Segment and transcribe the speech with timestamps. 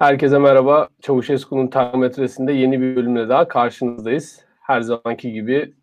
[0.00, 0.88] Herkese merhaba.
[1.02, 4.44] Çavuşesku'nun termometresinde yeni bir bölümle daha karşınızdayız.
[4.60, 5.74] Her zamanki gibi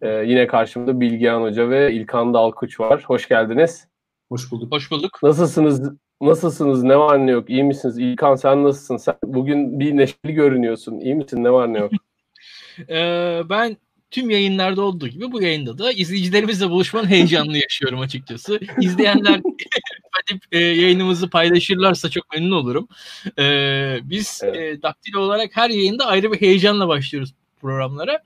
[0.00, 3.04] e, yine karşımda Bilgehan Hoca ve İlkan Dalkuç var.
[3.06, 3.88] Hoş geldiniz.
[4.28, 4.72] Hoş bulduk.
[4.72, 5.18] Hoş bulduk.
[5.22, 5.92] Nasılsınız?
[6.20, 6.82] Nasılsınız?
[6.82, 7.50] Ne var ne yok?
[7.50, 7.98] İyi misiniz?
[7.98, 8.96] İlkan sen nasılsın?
[8.96, 11.00] Sen bugün bir neşeli görünüyorsun.
[11.00, 11.44] İyi misin?
[11.44, 11.92] Ne var ne yok?
[12.88, 13.76] ee, ben
[14.14, 18.60] tüm yayınlarda olduğu gibi bu yayında da izleyicilerimizle buluşmanın heyecanını yaşıyorum açıkçası.
[18.80, 19.40] İzleyenler
[20.30, 22.88] edip e, yayınımızı paylaşırlarsa çok memnun olurum.
[23.38, 24.78] E, biz evet.
[24.78, 28.22] e, Daktilo olarak her yayında ayrı bir heyecanla başlıyoruz programlara.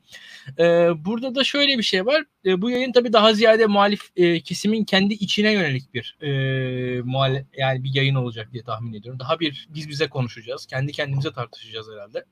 [0.58, 2.24] E, burada da şöyle bir şey var.
[2.44, 7.46] E, bu yayın tabii daha ziyade muhalif e, kesimin kendi içine yönelik bir e, muhalif
[7.58, 9.20] yani bir yayın olacak diye tahmin ediyorum.
[9.20, 10.66] Daha bir biz bize konuşacağız.
[10.66, 12.24] Kendi kendimize tartışacağız herhalde.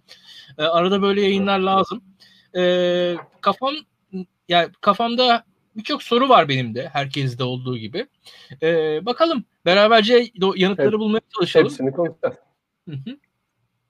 [0.58, 2.02] E, arada böyle yayınlar lazım.
[2.56, 3.74] E, kafam
[4.48, 5.44] yani kafamda
[5.76, 6.88] birçok soru var benim de.
[6.92, 8.06] Herkeste olduğu gibi.
[8.62, 11.66] Ee, bakalım beraberce yanıtları Hep, bulmaya çalışalım.
[11.66, 12.34] Hepsini konuşacağız.
[12.88, 13.16] Hı hı.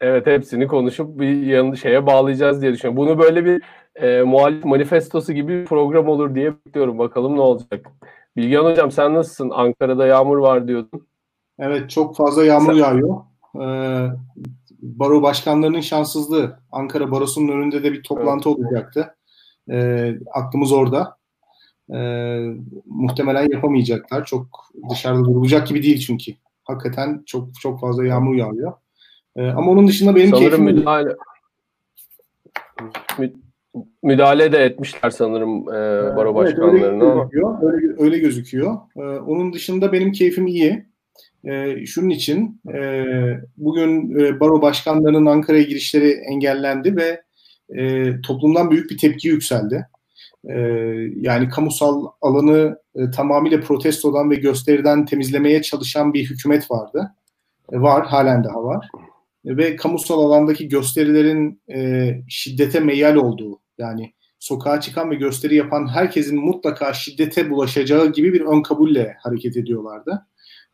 [0.01, 2.97] Evet hepsini konuşup bir yanı şeye bağlayacağız diye düşünüyorum.
[2.97, 3.62] Bunu böyle bir
[3.94, 6.98] e, muhalif manifestosu gibi bir program olur diye bekliyorum.
[6.98, 7.87] Bakalım ne olacak.
[8.37, 9.50] Bilgehan Hocam sen nasılsın?
[9.50, 11.06] Ankara'da yağmur var diyordun.
[11.59, 12.78] Evet çok fazla yağmur sen...
[12.78, 13.20] yağıyor.
[13.61, 14.11] Ee,
[14.98, 16.59] baro başkanlarının şanssızlığı.
[16.73, 18.59] Ankara Barosu'nun önünde de bir toplantı evet.
[18.59, 19.15] olacaktı.
[19.70, 21.17] Ee, aklımız orada
[21.95, 21.98] e,
[22.87, 24.25] muhtemelen yapamayacaklar.
[24.25, 24.47] Çok
[24.91, 26.33] dışarıda durulacak gibi değil çünkü.
[26.65, 28.73] Hakikaten çok çok fazla yağmur yağıyor.
[29.37, 30.65] E, ama onun dışında benim sanırım keyfim...
[30.65, 31.17] müdahale
[34.03, 37.05] müdahale de etmişler sanırım e, baro başkanlarına.
[37.05, 38.78] Evet, öyle, gözüküyor, öyle, öyle gözüküyor.
[38.97, 40.87] E, onun dışında benim keyfim iyi.
[41.50, 43.05] E, şunun için e,
[43.56, 47.22] bugün e, baro başkanlarının Ankara'ya girişleri engellendi ve
[47.78, 49.86] e, toplumdan büyük bir tepki yükseldi.
[50.48, 50.58] Ee,
[51.16, 57.14] yani kamusal alanı e, tamamıyla protestodan ve gösteriden temizlemeye çalışan bir hükümet vardı.
[57.72, 58.88] E, var, halen daha var.
[59.44, 65.88] E, ve kamusal alandaki gösterilerin e, şiddete meyal olduğu, yani sokağa çıkan ve gösteri yapan
[65.88, 70.26] herkesin mutlaka şiddete bulaşacağı gibi bir ön kabulle hareket ediyorlardı.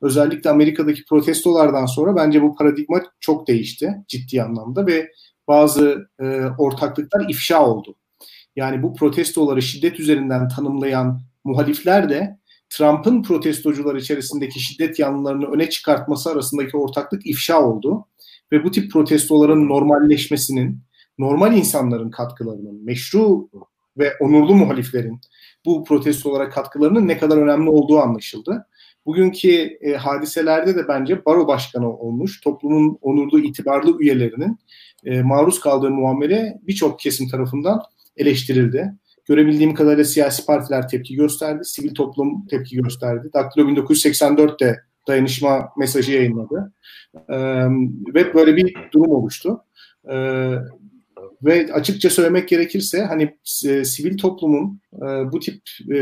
[0.02, 5.10] Özellikle Amerika'daki protestolardan sonra bence bu paradigma çok değişti ciddi anlamda ve
[5.48, 6.24] bazı e,
[6.58, 7.96] ortaklıklar ifşa oldu.
[8.56, 12.38] Yani bu protestoları şiddet üzerinden tanımlayan muhalifler de
[12.70, 18.06] Trump'ın protestocular içerisindeki şiddet yanlılarını öne çıkartması arasındaki ortaklık ifşa oldu.
[18.52, 20.80] Ve bu tip protestoların normalleşmesinin,
[21.18, 23.48] normal insanların katkılarının, meşru
[23.98, 25.20] ve onurlu muhaliflerin
[25.66, 28.66] bu protestolara katkılarının ne kadar önemli olduğu anlaşıldı.
[29.06, 34.58] Bugünkü e, hadiselerde de bence baro başkanı olmuş, toplumun onurlu, itibarlı üyelerinin
[35.04, 37.82] e, maruz kaldığı muamele birçok kesim tarafından
[38.16, 38.94] eleştirildi.
[39.24, 43.30] Görebildiğim kadarıyla siyasi partiler tepki gösterdi, sivil toplum tepki gösterdi.
[43.34, 46.72] Daktilo 1984 de dayanışma mesajı yayınladı.
[47.28, 47.36] Ee,
[48.14, 49.64] ve böyle bir durum oluştu.
[50.10, 50.54] Ee,
[51.44, 53.36] ve açıkça söylemek gerekirse hani
[53.66, 55.00] e, sivil toplumun e,
[55.32, 55.62] bu tip
[55.94, 55.98] e,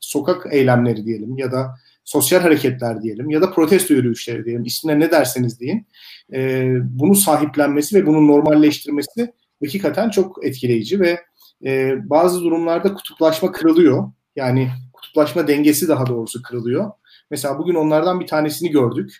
[0.00, 1.74] sokak eylemleri diyelim ya da
[2.04, 5.86] sosyal hareketler diyelim ya da protesto yürüyüşleri diyelim ismine ne derseniz deyin
[6.32, 9.32] e, bunu sahiplenmesi ve bunu normalleştirmesi
[9.64, 11.20] hakikaten çok etkileyici ve
[11.64, 14.12] e, bazı durumlarda kutuplaşma kırılıyor.
[14.36, 16.90] Yani kutuplaşma dengesi daha doğrusu kırılıyor.
[17.30, 19.16] Mesela bugün onlardan bir tanesini gördük.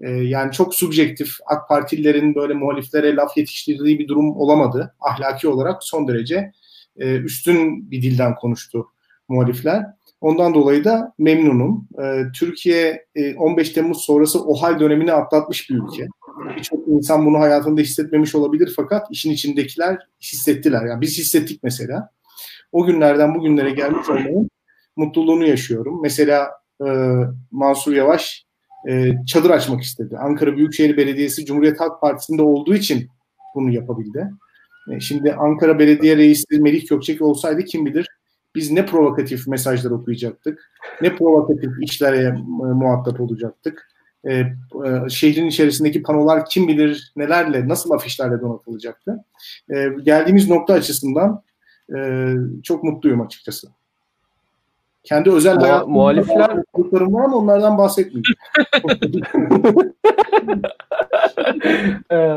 [0.00, 4.94] E, yani çok subjektif AK Partililerin böyle muhaliflere laf yetiştirdiği bir durum olamadı.
[5.00, 6.52] Ahlaki olarak son derece
[6.96, 8.86] e, üstün bir dilden konuştu
[9.28, 9.84] muhalifler.
[10.20, 11.88] Ondan dolayı da memnunum.
[12.02, 16.06] E, Türkiye e, 15 Temmuz sonrası OHAL dönemini atlatmış bir ülke.
[16.56, 20.84] Birçok insan bunu hayatında hissetmemiş olabilir fakat işin içindekiler hissettiler.
[20.86, 22.10] Yani biz hissettik mesela.
[22.72, 24.50] O günlerden bugünlere gelmiş olmanın
[24.96, 26.02] mutluluğunu yaşıyorum.
[26.02, 26.50] Mesela
[26.86, 26.86] e,
[27.50, 28.44] Mansur Yavaş
[28.88, 30.16] e, çadır açmak istedi.
[30.18, 33.08] Ankara Büyükşehir Belediyesi Cumhuriyet Halk Partisi'nde olduğu için
[33.54, 34.30] bunu yapabildi.
[34.92, 38.08] E, şimdi Ankara Belediye Reisi Melih Gökçek olsaydı kim bilir
[38.54, 40.70] biz ne provokatif mesajlar okuyacaktık,
[41.02, 43.88] ne provokatif işlere e, muhatap olacaktık.
[44.24, 44.54] E, e,
[45.10, 49.24] şehrin içerisindeki panolar kim bilir nelerle, nasıl afişlerle donatılacaktı.
[49.74, 51.42] E, geldiğimiz nokta açısından
[51.96, 52.30] e,
[52.62, 53.68] çok mutluyum açıkçası.
[55.04, 58.38] Kendi özel hayatım muhalifler var ama onlardan bahsetmeyeceğim.
[62.10, 62.36] ee,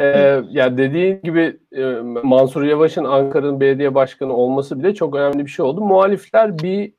[0.00, 1.84] e, ya dediğin gibi e,
[2.22, 5.80] Mansur Yavaş'ın Ankara'nın belediye başkanı olması bile çok önemli bir şey oldu.
[5.80, 6.92] Muhalifler bir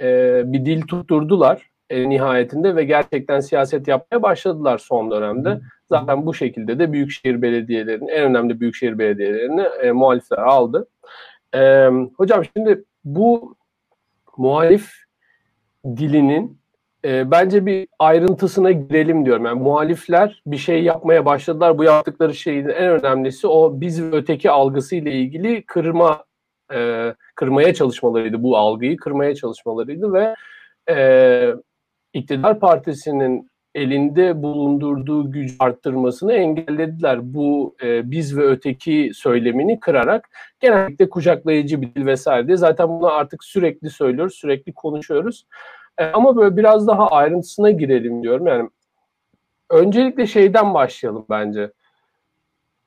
[0.00, 5.60] e, bir dil tutturdular e, nihayetinde ve gerçekten siyaset yapmaya başladılar son dönemde.
[5.88, 10.88] Zaten bu şekilde de büyükşehir belediyelerinin en önemli büyükşehir belediyelerini e, muhalifler aldı.
[11.54, 13.56] E, hocam şimdi bu
[14.38, 14.92] muhalif
[15.86, 16.58] dilinin
[17.04, 19.44] e, bence bir ayrıntısına girelim diyorum.
[19.44, 21.78] Yani muhalifler bir şey yapmaya başladılar.
[21.78, 26.24] Bu yaptıkları şeyin en önemlisi o biz ve öteki algısı ile ilgili kırma
[26.74, 28.42] e, kırmaya çalışmalarıydı.
[28.42, 30.34] Bu algıyı kırmaya çalışmalarıydı ve
[30.90, 31.54] e,
[32.12, 37.34] iktidar partisinin elinde bulundurduğu güç arttırmasını engellediler.
[37.34, 40.28] Bu e, biz ve öteki söylemini kırarak
[40.60, 45.46] genellikle kucaklayıcı bir dil vesaire zaten bunu artık sürekli söylüyoruz, sürekli konuşuyoruz.
[45.98, 48.46] E, ama böyle biraz daha ayrıntısına girelim diyorum.
[48.46, 48.70] Yani
[49.70, 51.70] öncelikle şeyden başlayalım bence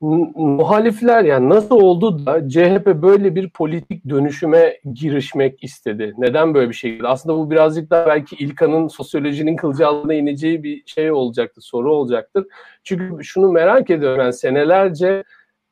[0.02, 6.14] muhalifler yani nasıl oldu da CHP böyle bir politik dönüşüme girişmek istedi?
[6.18, 7.00] Neden böyle bir şey?
[7.04, 12.46] Aslında bu birazcık daha belki İlkan'ın sosyolojinin kılıcı alanına ineceği bir şey olacaktır, soru olacaktır.
[12.84, 15.24] Çünkü şunu merak ediyorum yani senelerce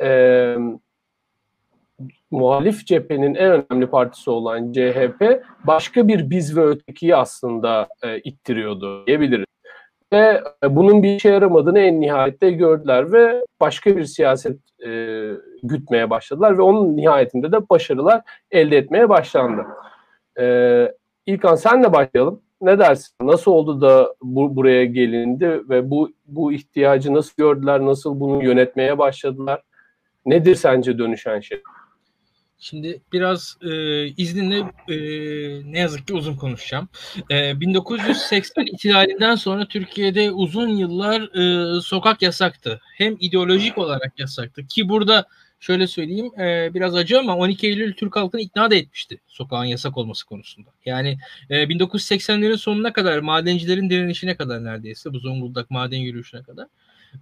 [0.01, 0.55] e,
[2.31, 9.07] muhalif cephenin en önemli partisi olan CHP başka bir biz ve ötekiyi aslında e, ittiriyordu
[9.07, 9.54] diyebiliriz
[10.15, 15.31] ve e, bunun bir işe yaramadığını en nihayette gördüler ve başka bir siyaset e,
[15.63, 18.21] gütmeye başladılar ve onun nihayetinde de başarılar
[18.51, 19.65] elde etmeye başlandı.
[20.39, 20.95] E,
[21.25, 22.41] İlkan senle başlayalım.
[22.61, 23.15] Ne dersin?
[23.21, 27.85] Nasıl oldu da bu, buraya gelindi ve bu bu ihtiyacı nasıl gördüler?
[27.85, 29.61] Nasıl bunu yönetmeye başladılar?
[30.25, 31.61] Nedir sence dönüşen şey?
[32.69, 34.57] Şimdi biraz e, izninle
[34.87, 34.97] e,
[35.71, 36.89] ne yazık ki uzun konuşacağım.
[37.31, 42.81] E, 1980 ihtilalinden sonra Türkiye'de uzun yıllar e, sokak yasaktı.
[42.97, 45.25] Hem ideolojik olarak yasaktı ki burada
[45.59, 49.97] şöyle söyleyeyim e, biraz acı ama 12 Eylül Türk halkını ikna da etmişti sokağın yasak
[49.97, 50.69] olması konusunda.
[50.85, 51.17] Yani
[51.49, 56.67] e, 1980'lerin sonuna kadar madencilerin direnişine kadar neredeyse bu Zonguldak maden yürüyüşüne kadar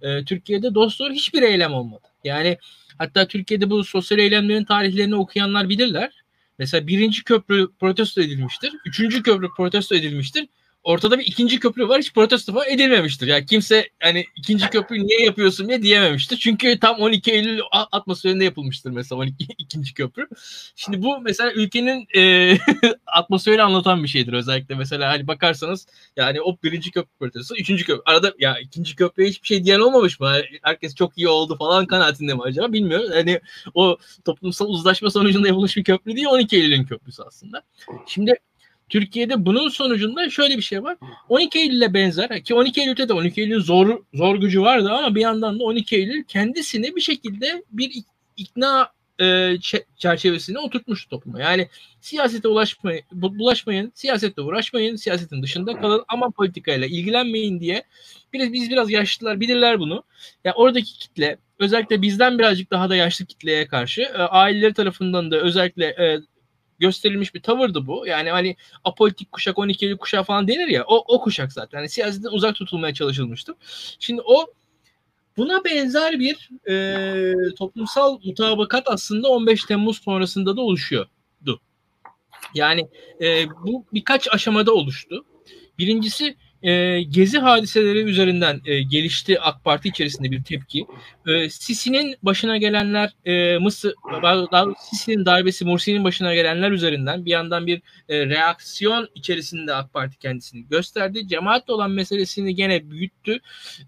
[0.02, 2.08] e, Türkiye'de dostlar hiçbir eylem olmadı.
[2.24, 2.58] Yani
[2.98, 6.24] Hatta Türkiye'de bu sosyal eylemlerin tarihlerini okuyanlar bilirler.
[6.58, 8.72] Mesela birinci köprü protesto edilmiştir.
[8.86, 10.48] Üçüncü köprü protesto edilmiştir
[10.84, 13.26] ortada bir ikinci köprü var hiç protesto falan edilmemiştir.
[13.26, 16.36] Yani kimse hani ikinci köprüyü niye yapıyorsun diye diyememiştir.
[16.36, 20.28] Çünkü tam 12 Eylül atmosferinde yapılmıştır mesela 12 ikinci köprü.
[20.76, 22.52] Şimdi bu mesela ülkenin e,
[23.06, 25.86] atmosferini anlatan bir şeydir özellikle mesela hani bakarsanız
[26.16, 28.02] yani o birinci köprü protestosu, üçüncü köprü.
[28.06, 30.32] Arada ya ikinci köprüye hiçbir şey diyen olmamış mı?
[30.62, 33.10] Herkes çok iyi oldu falan kanaatinde mi acaba bilmiyorum.
[33.12, 33.40] Hani
[33.74, 37.62] o toplumsal uzlaşma sonucunda yapılmış bir köprü değil 12 Eylül'ün köprüsü aslında.
[38.06, 38.34] Şimdi
[38.88, 40.96] Türkiye'de bunun sonucunda şöyle bir şey var.
[41.28, 45.20] 12 Eylül'e benzer ki 12 Eylül'de de 12 Eylül'ün zor zor gücü vardı ama bir
[45.20, 47.92] yandan da 12 Eylül kendisini bir şekilde bir
[48.36, 48.90] ikna
[49.20, 49.56] e,
[49.96, 51.40] çerçevesine oturtmuş topluma.
[51.40, 51.68] Yani
[52.00, 57.82] siyasete ulaşmayın, bulaşmayın, siyasette uğraşmayın, siyasetin dışında kalın ama politikayla ilgilenmeyin diye
[58.32, 59.94] biraz biz biraz yaşlılar bilirler bunu.
[59.94, 60.02] Ya
[60.44, 65.36] yani oradaki kitle özellikle bizden birazcık daha da yaşlı kitleye karşı e, aileleri tarafından da
[65.36, 66.20] özellikle e,
[66.78, 68.06] gösterilmiş bir tavırdı bu.
[68.06, 71.78] Yani hani apolitik kuşak 12'li kuşak falan denir ya o, o kuşak zaten.
[71.78, 73.54] Yani siyasetten uzak tutulmaya çalışılmıştı.
[73.98, 74.46] Şimdi o
[75.36, 81.60] buna benzer bir e, toplumsal mutabakat aslında 15 Temmuz sonrasında da oluşuyordu.
[82.54, 82.88] Yani
[83.20, 85.24] e, bu birkaç aşamada oluştu.
[85.78, 90.86] Birincisi e, gezi hadiseleri üzerinden e, gelişti AK Parti içerisinde bir tepki.
[91.26, 93.94] E, Sisi'nin başına gelenler, e, Mısır,
[94.78, 100.68] Sisi'nin darbesi, Mursi'nin başına gelenler üzerinden bir yandan bir e, reaksiyon içerisinde AK Parti kendisini
[100.68, 101.28] gösterdi.
[101.28, 103.38] Cemaatle olan meselesini gene büyüttü.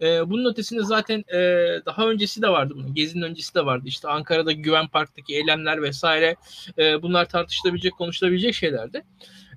[0.01, 1.39] E, bunun ötesinde zaten e,
[1.87, 2.95] daha öncesi de vardı bunun.
[2.95, 3.85] Gezi'nin öncesi de vardı.
[3.87, 6.37] İşte Ankara'da Güven Park'taki eylemler vesaire
[6.79, 9.03] e, bunlar tartışılabilecek, konuşulabilecek şeylerdi.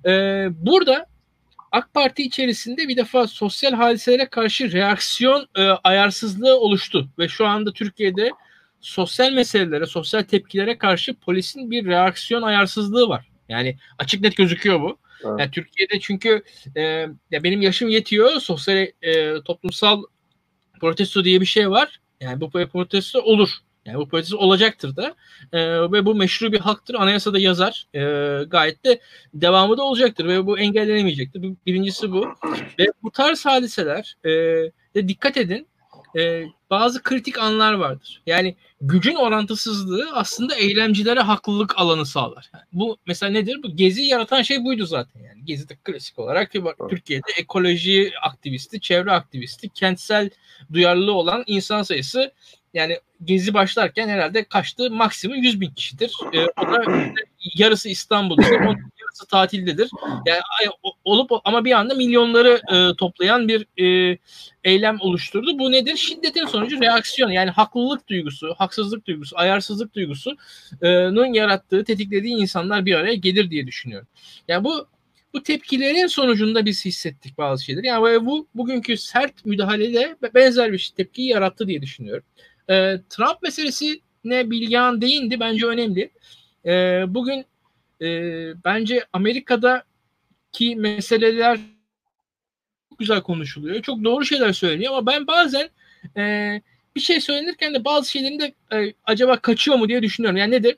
[0.06, 0.10] E,
[0.50, 1.09] burada
[1.72, 7.72] AK Parti içerisinde bir defa sosyal hadiselere karşı reaksiyon e, ayarsızlığı oluştu ve şu anda
[7.72, 8.30] Türkiye'de
[8.80, 13.28] sosyal meselelere, sosyal tepkilere karşı polisin bir reaksiyon ayarsızlığı var.
[13.48, 14.98] Yani açık net gözüküyor bu.
[15.24, 15.40] Evet.
[15.40, 16.42] Yani Türkiye'de çünkü
[16.76, 16.82] e,
[17.30, 18.30] ya benim yaşım yetiyor.
[18.40, 20.02] Sosyal e, toplumsal
[20.80, 22.00] protesto diye bir şey var.
[22.20, 23.50] Yani bu protesto olur.
[23.86, 25.14] Yani bu protesto olacaktır da
[25.52, 26.94] e, ve bu meşru bir haktır.
[26.94, 27.86] Anayasada yazar.
[27.94, 28.00] E,
[28.44, 29.00] gayet de
[29.34, 31.42] devamı da olacaktır ve bu engellenemeyecektir.
[31.66, 32.28] Birincisi bu.
[32.78, 34.30] Ve bu tarz hadiseler e,
[34.94, 35.66] de dikkat edin
[36.18, 38.22] e, bazı kritik anlar vardır.
[38.26, 42.50] Yani gücün orantısızlığı aslında eylemcilere haklılık alanı sağlar.
[42.54, 43.62] Yani bu mesela nedir?
[43.62, 45.20] Bu gezi yaratan şey buydu zaten.
[45.20, 46.52] Yani gezi de klasik olarak
[46.90, 50.30] Türkiye'de ekoloji aktivisti, çevre aktivisti, kentsel
[50.72, 52.32] duyarlılığı olan insan sayısı
[52.74, 56.12] yani gezi başlarken herhalde kaçtı maksimum 100 bin kişidir.
[56.32, 56.84] E, o da
[57.54, 58.42] yarısı İstanbul'da,
[59.10, 59.90] yarısı tatildedir.
[60.26, 60.40] Yani
[61.04, 64.18] olup ama bir anda milyonları e, toplayan bir e,
[64.64, 65.58] eylem oluşturdu.
[65.58, 65.96] Bu nedir?
[65.96, 67.30] Şiddetin sonucu reaksiyon.
[67.30, 74.08] Yani haklılık duygusu, haksızlık duygusu, ayarsızlık duygusunun yarattığı, tetiklediği insanlar bir araya gelir diye düşünüyorum.
[74.48, 74.86] Yani bu
[75.34, 77.86] bu tepkilerin sonucunda biz hissettik bazı şeyleri.
[77.86, 82.24] Yani bu bugünkü sert müdahalede benzer bir tepkiyi yarattı diye düşünüyorum.
[82.70, 86.10] E, Trump meselesi ne Bilgehan değindi bence önemli.
[86.66, 87.44] E, bugün
[88.02, 88.06] e,
[88.64, 89.84] bence Amerika'da
[90.52, 91.58] ki meseleler
[92.90, 93.82] çok güzel konuşuluyor.
[93.82, 95.68] Çok doğru şeyler söyleniyor ama ben bazen
[96.16, 96.22] e,
[96.96, 100.36] bir şey söylenirken de bazı şeylerin de e, acaba kaçıyor mu diye düşünüyorum.
[100.36, 100.76] Yani nedir?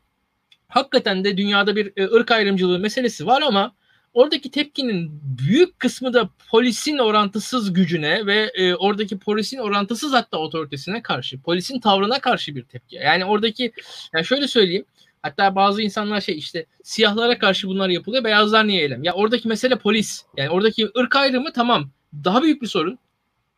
[0.69, 3.75] Hakikaten de dünyada bir e, ırk ayrımcılığı meselesi var ama
[4.15, 11.03] oradaki tepkinin büyük kısmı da polisin orantısız gücüne ve e, oradaki polisin orantısız hatta otoritesine
[11.03, 12.97] karşı, polisin tavrına karşı bir tepki.
[12.97, 13.73] Yani oradaki
[14.15, 14.85] yani şöyle söyleyeyim.
[15.23, 18.25] Hatta bazı insanlar şey işte siyahlara karşı bunlar yapılıyor.
[18.25, 19.05] Beyazlar niye eylem?
[19.05, 20.25] Ya oradaki mesele polis.
[20.37, 21.91] Yani oradaki ırk ayrımı tamam
[22.25, 22.99] daha büyük bir sorun.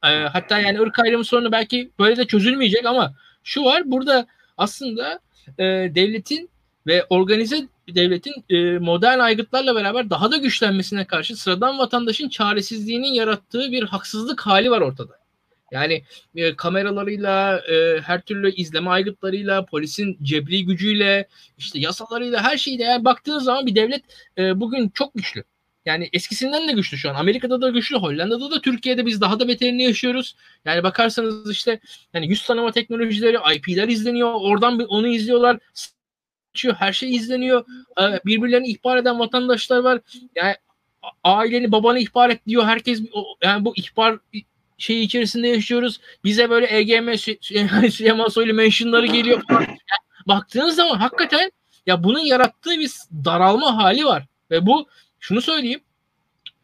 [0.04, 5.20] Ee, hatta yani ırk ayrımı sorunu belki böyle de çözülmeyecek ama şu var burada aslında
[5.58, 6.50] e, devletin
[6.86, 13.72] ve organize devletin e, modern aygıtlarla beraber daha da güçlenmesine karşı sıradan vatandaşın çaresizliğinin yarattığı
[13.72, 15.23] bir haksızlık hali var ortada.
[15.74, 16.04] Yani
[16.36, 21.28] e, kameralarıyla, e, her türlü izleme aygıtlarıyla, polisin cebri gücüyle,
[21.58, 24.02] işte yasalarıyla her şeyle yani baktığınız zaman bir devlet
[24.38, 25.44] e, bugün çok güçlü.
[25.86, 27.14] Yani eskisinden de güçlü şu an.
[27.14, 30.36] Amerika'da da güçlü, Hollanda'da da, Türkiye'de biz daha da beterini yaşıyoruz.
[30.64, 31.80] Yani bakarsanız işte
[32.14, 34.34] yani yüz tanıma teknolojileri, IP'ler izleniyor.
[34.34, 35.58] Oradan onu izliyorlar.
[36.76, 37.64] Her şey izleniyor.
[38.26, 40.00] Birbirlerini ihbar eden vatandaşlar var.
[40.36, 40.54] Yani
[41.24, 42.64] aileni, babanı ihbar et diyor.
[42.64, 43.02] Herkes
[43.42, 44.18] yani bu ihbar
[44.84, 46.00] şey içerisinde yaşıyoruz.
[46.24, 47.16] Bize böyle EGM
[47.90, 49.60] Süleyman Soylu mentionları geliyor falan.
[49.60, 51.52] Yani baktığınız zaman hakikaten
[51.86, 52.90] ya bunun yarattığı bir
[53.24, 54.26] daralma hali var.
[54.50, 54.88] Ve bu
[55.20, 55.80] şunu söyleyeyim.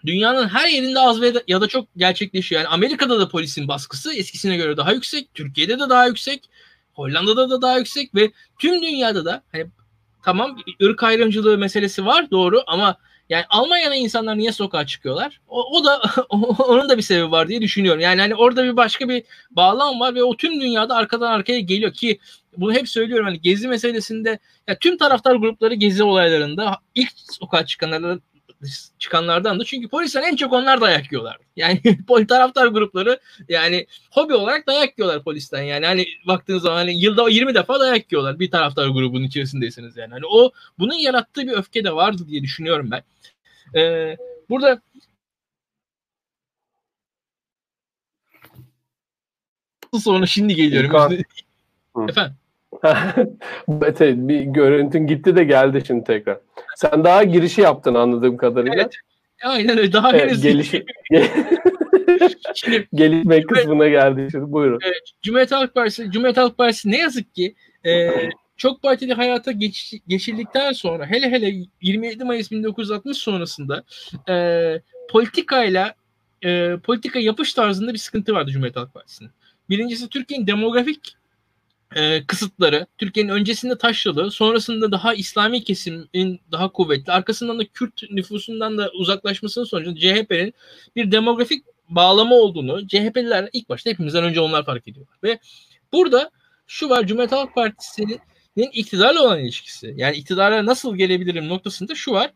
[0.07, 2.63] Dünyanın her yerinde az ve ya da çok gerçekleşiyor.
[2.63, 5.35] Yani Amerika'da da polisin baskısı eskisine göre daha yüksek.
[5.35, 6.51] Türkiye'de de daha yüksek.
[6.93, 9.67] Hollanda'da da daha yüksek ve tüm dünyada da hani
[10.25, 12.97] tamam ırk ayrımcılığı meselesi var doğru ama
[13.31, 15.41] yani Almanya'da insanlar niye sokağa çıkıyorlar?
[15.49, 18.01] O, o da onun da bir sebebi var diye düşünüyorum.
[18.01, 21.93] Yani hani orada bir başka bir bağlam var ve o tüm dünyada arkadan arkaya geliyor
[21.93, 22.19] ki
[22.57, 28.19] bunu hep söylüyorum hani gezi meselesinde ya tüm taraftar grupları gezi olaylarında ilk sokağa çıkanlar
[28.99, 31.39] çıkanlardan da çünkü polisten en çok onlar dayak yiyorlar.
[31.57, 35.63] Yani pol taraftar grupları yani hobi olarak dayak yiyorlar polisten.
[35.63, 40.13] Yani hani baktığınız zaman hani yılda 20 defa dayak yiyorlar bir taraftar grubunun içerisindeyseniz yani.
[40.13, 43.03] Hani o bunun yarattığı bir öfke de vardı diye düşünüyorum ben.
[43.81, 44.17] Ee,
[44.51, 44.81] burada
[49.99, 50.91] sonra şimdi geliyorum.
[52.09, 52.40] Efendim.
[53.69, 56.39] Bir görüntün gitti de geldi şimdi tekrar.
[56.77, 58.83] Sen daha girişi yaptın anladığım kadarıyla.
[58.83, 58.95] Evet.
[59.45, 59.93] Aynen öyle.
[59.93, 60.85] Daha evet, henüz gelişi...
[62.55, 64.53] şimdi, gelişme kısmına geldi şimdi.
[64.53, 64.79] Buyurun.
[64.85, 67.55] Evet, Cumhuriyet Halk Partisi, Cumhuriyet Halk Partisi ne yazık ki
[67.87, 68.11] e,
[68.57, 73.85] çok partili hayata geç, geçildikten sonra hele hele 27 Mayıs 1960 sonrasında
[74.29, 74.35] e,
[75.11, 75.95] politikayla
[76.45, 79.31] e, politika yapış tarzında bir sıkıntı vardı Cumhuriyet Halk Partisi'nin.
[79.69, 81.17] Birincisi Türkiye'nin demografik
[81.97, 88.79] e, kısıtları, Türkiye'nin öncesinde taşralı, sonrasında daha İslami kesimin daha kuvvetli, arkasından da Kürt nüfusundan
[88.79, 90.55] da uzaklaşmasının sonucunda CHP'nin
[90.97, 95.17] bir demografik bağlama olduğunu CHP'liler ilk başta hepimizden önce onlar fark ediyorlar.
[95.25, 95.39] Ve
[95.93, 96.31] burada
[96.67, 99.95] şu var Cumhuriyet Halk Partisi'nin iktidarla olan ilişkisi.
[99.97, 102.31] Yani iktidara nasıl gelebilirim noktasında şu var.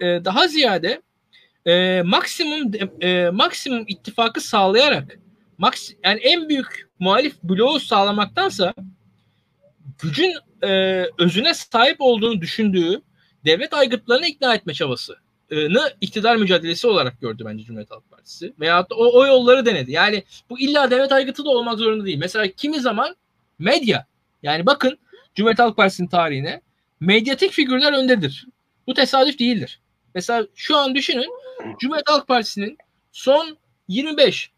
[0.00, 1.02] E, daha ziyade
[1.66, 2.70] e, maksimum
[3.00, 5.18] e, maksimum ittifakı sağlayarak
[5.58, 8.74] maks yani en büyük muhalif bloğu sağlamaktansa
[10.02, 13.02] gücün e, özüne sahip olduğunu düşündüğü
[13.44, 15.16] devlet aygıtlarını ikna etme çabasını
[16.00, 18.54] iktidar mücadelesi olarak gördü bence Cumhuriyet Halk Partisi.
[18.60, 19.92] Veyahut da o, o yolları denedi.
[19.92, 22.18] Yani bu illa devlet aygıtı da olmak zorunda değil.
[22.18, 23.16] Mesela kimi zaman
[23.58, 24.06] medya.
[24.42, 24.98] Yani bakın
[25.34, 26.60] Cumhuriyet Halk Partisi'nin tarihine
[27.00, 28.46] medyatik figürler öndedir.
[28.86, 29.80] Bu tesadüf değildir.
[30.14, 31.30] Mesela şu an düşünün
[31.78, 32.78] Cumhuriyet Halk Partisi'nin
[33.12, 33.56] son
[33.88, 34.50] 25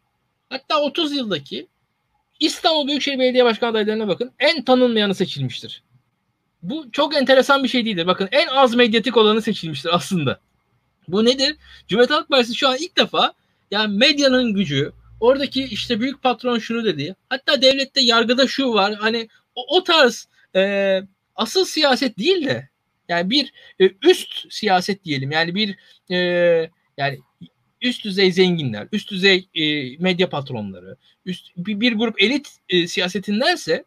[0.49, 1.67] hatta 30 yıldaki
[2.39, 4.31] İstanbul Büyükşehir Belediye Başkan adaylarına bakın.
[4.39, 5.83] En tanınmayanı seçilmiştir.
[6.63, 8.07] Bu çok enteresan bir şey değildir.
[8.07, 10.39] Bakın en az medyatik olanı seçilmiştir aslında.
[11.07, 11.55] Bu nedir?
[11.87, 13.33] Cumhuriyet Halk Partisi şu an ilk defa
[13.71, 17.15] yani medyanın gücü, oradaki işte büyük patron şunu dedi.
[17.29, 18.95] Hatta devlette yargıda şu var.
[18.95, 21.01] Hani o, o tarz e,
[21.35, 22.69] asıl siyaset değil de
[23.09, 25.31] yani bir e, üst siyaset diyelim.
[25.31, 25.75] Yani bir
[26.11, 26.17] e,
[26.97, 27.19] yani
[27.81, 33.83] üst düzey zenginler, üst düzey e, medya patronları, üst bir, bir grup elit e, siyasetindense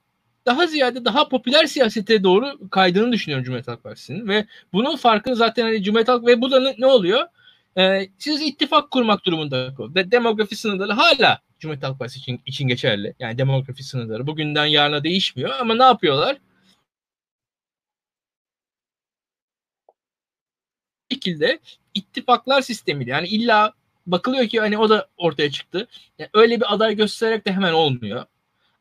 [0.47, 5.63] daha ziyade daha popüler siyasete doğru kaydığını düşünüyorum Cumhuriyet Halk Partisi'nin ve bunun farkını zaten
[5.63, 7.27] hani Cumhuriyet Halk ve bu da ne, oluyor?
[7.79, 13.15] Ee, siz ittifak kurmak durumunda de, demografi sınırları hala Cumhuriyet Halk Partisi için, için geçerli.
[13.19, 16.37] Yani demografi sınırları bugünden yarına değişmiyor ama ne yapıyorlar?
[21.13, 21.59] şekilde
[21.95, 23.73] ittifaklar sistemiyle yani illa
[24.11, 25.89] bakılıyor ki hani o da ortaya çıktı.
[26.19, 28.25] Yani öyle bir aday göstererek de hemen olmuyor.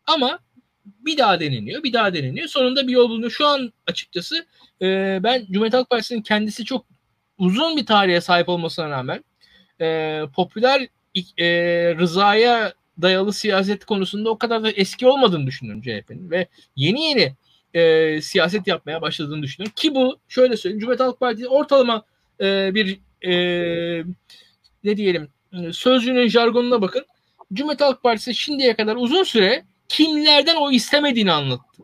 [0.07, 0.39] Ama
[0.85, 2.47] bir daha deneniyor, bir daha deneniyor.
[2.47, 3.31] Sonunda bir yol bulunuyor.
[3.31, 4.45] Şu an açıkçası
[4.81, 6.85] e, ben Cumhuriyet Halk Partisi'nin kendisi çok
[7.37, 9.23] uzun bir tarihe sahip olmasına rağmen
[9.81, 10.87] e, popüler
[11.37, 11.45] e,
[11.95, 17.35] rızaya dayalı siyaset konusunda o kadar da eski olmadığını düşünüyorum CHP'nin ve yeni yeni
[17.73, 19.73] e, siyaset yapmaya başladığını düşünüyorum.
[19.75, 22.03] Ki bu şöyle söyleyeyim Cumhuriyet Halk Partisi ortalama
[22.41, 24.03] e, bir e,
[24.83, 25.29] ne diyelim
[25.71, 27.05] sözcüğünün jargonuna bakın.
[27.53, 31.83] Cumhuriyet Halk Partisi şimdiye kadar uzun süre kimlerden o istemediğini anlattı.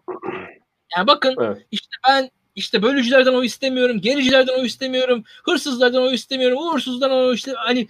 [0.98, 1.66] Yani bakın evet.
[1.72, 7.54] işte ben işte bölücülerden o istemiyorum, gericilerden o istemiyorum, hırsızlardan o istemiyorum, uğursuzdan o işte
[7.56, 7.88] hani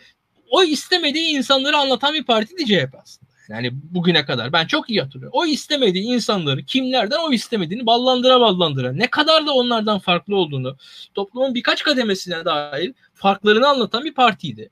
[0.50, 3.25] o istemediği insanları anlatan bir partiydi CHP aslında.
[3.50, 5.39] Yani bugüne kadar ben çok iyi hatırlıyorum.
[5.39, 10.77] O istemediği insanları kimlerden o istemediğini ballandıra ballandıra ne kadar da onlardan farklı olduğunu
[11.13, 14.69] toplumun birkaç kademesine dahil farklarını anlatan bir partiydi.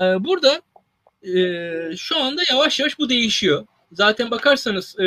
[0.00, 0.62] Ee, burada
[1.22, 3.66] e, şu anda yavaş yavaş bu değişiyor.
[3.92, 5.04] Zaten bakarsanız e,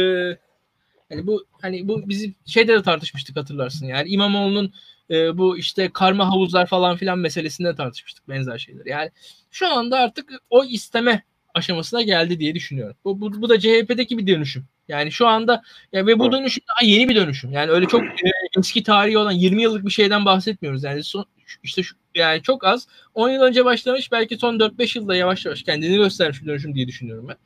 [1.09, 3.87] hani bu hani bu bizim şeyde de tartışmıştık hatırlarsın.
[3.87, 4.73] Yani İmamoğlu'nun
[5.09, 8.85] e, bu işte karma havuzlar falan filan meselesinde tartışmıştık benzer şeyler.
[8.85, 9.11] Yani
[9.51, 12.95] şu anda artık o isteme aşamasına geldi diye düşünüyorum.
[13.05, 14.65] Bu, bu, bu da CHP'deki bir dönüşüm.
[14.87, 15.63] Yani şu anda
[15.93, 17.51] ya ve bu dönüşüm daha yeni bir dönüşüm.
[17.51, 20.83] Yani öyle çok e, eski tarihi olan 20 yıllık bir şeyden bahsetmiyoruz.
[20.83, 21.25] Yani son,
[21.63, 25.63] işte şu, yani çok az 10 yıl önce başlamış belki son 4-5 yılda yavaş yavaş
[25.63, 27.37] kendini göstermiş bir dönüşüm diye düşünüyorum ben.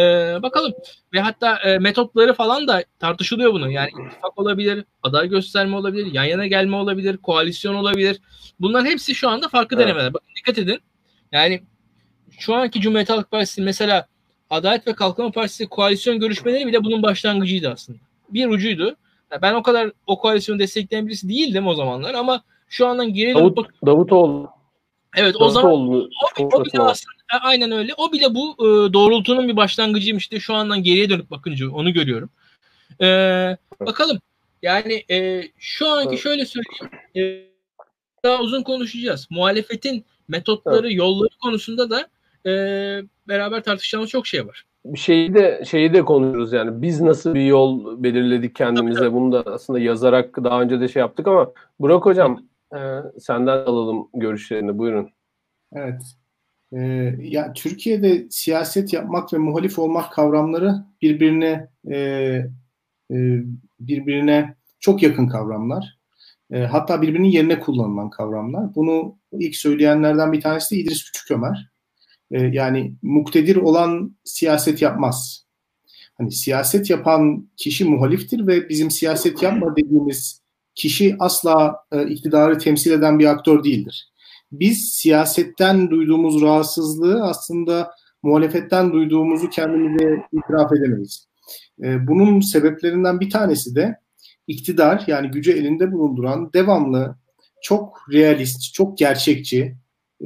[0.00, 0.72] Ee, bakalım
[1.12, 3.70] ve hatta e, metotları falan da tartışılıyor bunu.
[3.70, 8.20] Yani ittifak olabilir, aday gösterme olabilir, yan yana gelme olabilir, koalisyon olabilir.
[8.60, 9.86] Bunların hepsi şu anda farklı evet.
[9.86, 10.14] denemeler.
[10.14, 10.80] Bakın dikkat edin.
[11.32, 11.62] Yani
[12.38, 14.06] şu anki Cumhuriyet Halk Partisi mesela
[14.50, 17.98] Adalet ve Kalkınma Partisi koalisyon görüşmeleri bile bunun başlangıcıydı aslında.
[18.30, 18.96] Bir ucuydu.
[19.42, 22.42] Ben o kadar o koalisyonu destekleyen birisi değildim o zamanlar ama
[22.72, 24.50] şu andan geri Davut, bak- Davutoğlu.
[25.16, 27.92] Evet Davutoğlu, o zaman o, o bile aslında, e, aynen öyle.
[27.96, 32.30] O bile bu e, doğrultunun bir başlangıcıymış diye şu andan geriye dönüp bakınca onu görüyorum.
[33.00, 33.06] E,
[33.80, 34.18] bakalım.
[34.62, 36.90] Yani e, şu anki şöyle söyleyeyim.
[37.16, 37.52] E,
[38.24, 39.26] daha uzun konuşacağız.
[39.30, 40.96] Muhalefetin metotları, evet.
[40.96, 42.08] yolları konusunda da
[42.46, 42.52] e,
[43.28, 44.64] beraber tartışacağımız çok şey var.
[44.84, 49.52] Bir şeyi de şeyi de konuşuruz yani biz nasıl bir yol belirledik kendimize bunu da
[49.52, 52.42] aslında yazarak daha önce de şey yaptık ama Burak hocam
[52.76, 52.80] e,
[53.20, 55.10] senden alalım görüşlerini buyurun.
[55.72, 56.02] Evet.
[56.72, 61.96] Ee, ya Türkiye'de siyaset yapmak ve muhalif olmak kavramları birbirine e,
[63.10, 63.16] e,
[63.80, 65.98] birbirine çok yakın kavramlar.
[66.50, 68.74] E, hatta birbirinin yerine kullanılan kavramlar.
[68.74, 71.70] Bunu ilk söyleyenlerden bir tanesi de İdris Küçükömer.
[72.30, 75.46] E, yani muktedir olan siyaset yapmaz.
[76.18, 80.41] Hani siyaset yapan kişi muhaliftir ve bizim siyaset yapma dediğimiz
[80.74, 84.12] kişi asla e, iktidarı temsil eden bir aktör değildir.
[84.52, 87.90] Biz siyasetten duyduğumuz rahatsızlığı aslında
[88.22, 91.28] muhalefetten duyduğumuzu kendimize itiraf edemeyiz.
[91.82, 93.96] E, bunun sebeplerinden bir tanesi de
[94.46, 97.16] iktidar yani gücü elinde bulunduran devamlı
[97.62, 99.76] çok realist, çok gerçekçi,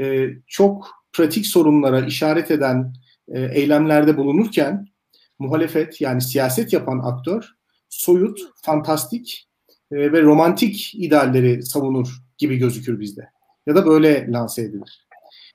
[0.00, 2.92] e, çok pratik sorunlara işaret eden
[3.28, 4.86] e, eylemlerde bulunurken
[5.38, 7.44] muhalefet yani siyaset yapan aktör
[7.88, 9.45] soyut, fantastik
[9.92, 13.30] e, ve romantik idealleri savunur gibi gözükür bizde.
[13.66, 15.06] Ya da böyle lanse edilir.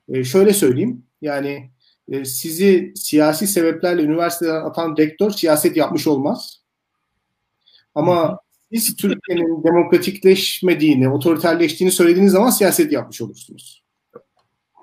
[0.08, 1.70] E, şöyle söyleyeyim yani
[2.08, 6.62] e, sizi siyasi sebeplerle üniversiteden atan rektör siyaset yapmış olmaz.
[7.94, 8.38] Ama
[8.72, 13.82] siz Türkiye'nin demokratikleşmediğini, otoriterleştiğini söylediğiniz zaman siyaset yapmış olursunuz.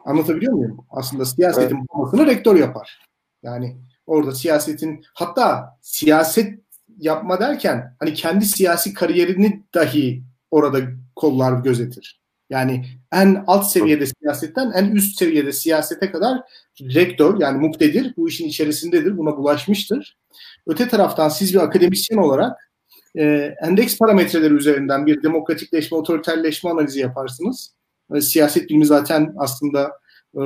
[0.06, 0.86] Anlatabiliyor muyum?
[0.90, 1.88] Aslında siyasetin evet.
[1.94, 3.00] babasını rektör yapar.
[3.44, 6.60] Yani orada siyasetin hatta siyaset
[7.00, 10.80] yapma derken hani kendi siyasi kariyerini dahi orada
[11.16, 12.20] kollar gözetir.
[12.50, 16.42] Yani en alt seviyede siyasetten en üst seviyede siyasete kadar
[16.82, 20.18] rektör yani muktedir bu işin içerisindedir buna bulaşmıştır.
[20.68, 22.72] Öte taraftan siz bir akademisyen olarak
[23.16, 27.74] e, endeks parametreleri üzerinden bir demokratikleşme, otoriterleşme analizi yaparsınız.
[28.16, 29.84] E, siyaset bilimi zaten aslında
[30.36, 30.42] e,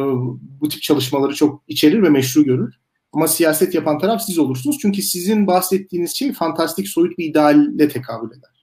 [0.61, 2.75] bu tip çalışmaları çok içerir ve meşru görür.
[3.13, 4.77] Ama siyaset yapan taraf siz olursunuz.
[4.81, 8.53] Çünkü sizin bahsettiğiniz şey fantastik soyut bir idealle tekabül eder.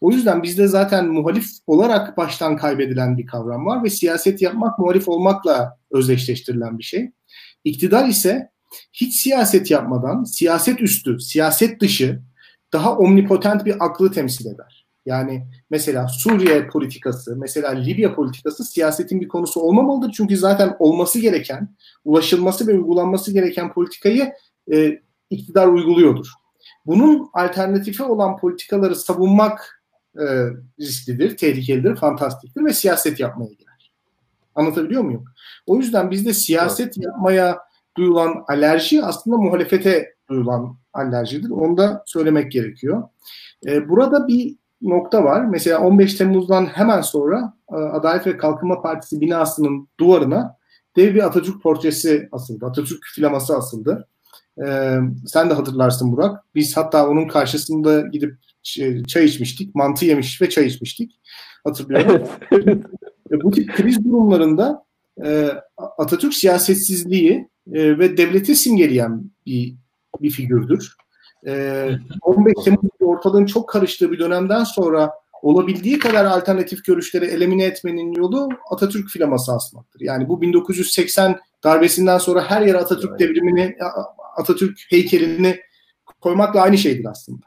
[0.00, 5.08] O yüzden bizde zaten muhalif olarak baştan kaybedilen bir kavram var ve siyaset yapmak muhalif
[5.08, 7.10] olmakla özdeşleştirilen bir şey.
[7.64, 8.50] İktidar ise
[8.92, 12.22] hiç siyaset yapmadan siyaset üstü, siyaset dışı
[12.72, 14.79] daha omnipotent bir aklı temsil eder.
[15.06, 20.12] Yani mesela Suriye politikası, mesela Libya politikası siyasetin bir konusu olmamalıdır.
[20.16, 24.32] Çünkü zaten olması gereken, ulaşılması ve uygulanması gereken politikayı
[24.72, 26.26] e, iktidar uyguluyordur.
[26.86, 29.82] Bunun alternatifi olan politikaları savunmak
[30.18, 30.24] e,
[30.80, 33.92] risklidir, tehlikelidir, fantastiktir ve siyaset yapmaya girer.
[34.54, 35.24] Anlatabiliyor muyum?
[35.66, 37.58] O yüzden bizde siyaset yapmaya
[37.96, 41.50] duyulan alerji aslında muhalefete duyulan alerjidir.
[41.50, 43.08] Onu da söylemek gerekiyor.
[43.66, 45.44] Ee, burada bir nokta var.
[45.44, 50.56] Mesela 15 Temmuz'dan hemen sonra e, Adalet ve Kalkınma Partisi binasının duvarına
[50.96, 52.66] dev bir Atatürk portresi asıldı.
[52.66, 54.08] Atatürk flaması asıldı.
[54.66, 56.44] Ee, sen de hatırlarsın Burak.
[56.54, 58.34] Biz hatta onun karşısında gidip
[59.08, 59.74] çay içmiştik.
[59.74, 61.20] Mantı yemiş ve çay içmiştik.
[61.64, 62.28] Hatırlıyorum.
[63.32, 64.84] E, bu tip kriz durumlarında
[65.24, 69.74] e, Atatürk siyasetsizliği e, ve devleti simgeleyen bir,
[70.20, 70.96] bir figürdür.
[71.46, 71.90] E,
[72.22, 78.48] 15 Temmuz ortalığın çok karıştığı bir dönemden sonra olabildiği kadar alternatif görüşleri elimine etmenin yolu
[78.70, 80.00] Atatürk flaması asmaktır.
[80.00, 83.76] Yani bu 1980 darbesinden sonra her yere Atatürk devrimini,
[84.36, 85.60] Atatürk heykelini
[86.20, 87.46] koymakla aynı şeydir aslında.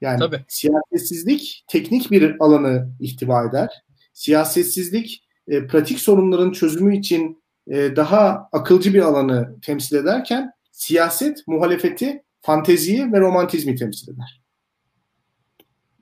[0.00, 0.44] Yani Tabii.
[0.48, 3.82] siyasetsizlik teknik bir alanı ihtiva eder.
[4.12, 12.24] Siyasetsizlik e, pratik sorunların çözümü için e, daha akılcı bir alanı temsil ederken siyaset muhalefeti,
[12.42, 14.42] fanteziyi ve romantizmi temsil eder.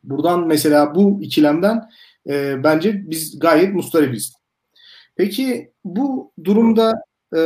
[0.05, 1.90] Buradan mesela bu ikilemden
[2.29, 4.33] e, bence biz gayet mustaribiz.
[5.16, 7.05] Peki bu durumda
[7.37, 7.40] e,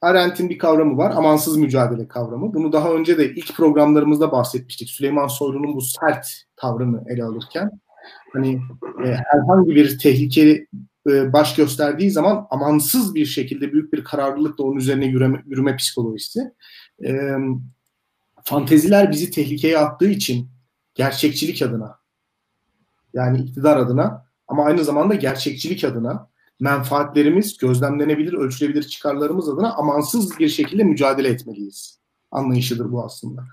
[0.00, 1.10] Arendt'in bir kavramı var.
[1.10, 2.54] Amansız mücadele kavramı.
[2.54, 4.90] Bunu daha önce de ilk programlarımızda bahsetmiştik.
[4.90, 7.70] Süleyman Soylu'nun bu sert tavrını ele alırken.
[8.32, 8.60] Hani
[9.04, 10.66] e, herhangi bir tehlike
[11.10, 16.40] e, baş gösterdiği zaman amansız bir şekilde büyük bir kararlılıkla onun üzerine yürüme, yürüme psikolojisi.
[17.04, 17.36] E,
[18.48, 20.50] fanteziler bizi tehlikeye attığı için
[20.94, 21.98] gerçekçilik adına
[23.14, 26.28] yani iktidar adına ama aynı zamanda gerçekçilik adına
[26.60, 31.98] menfaatlerimiz, gözlemlenebilir, ölçülebilir çıkarlarımız adına amansız bir şekilde mücadele etmeliyiz.
[32.30, 33.44] Anlayışıdır bu aslında.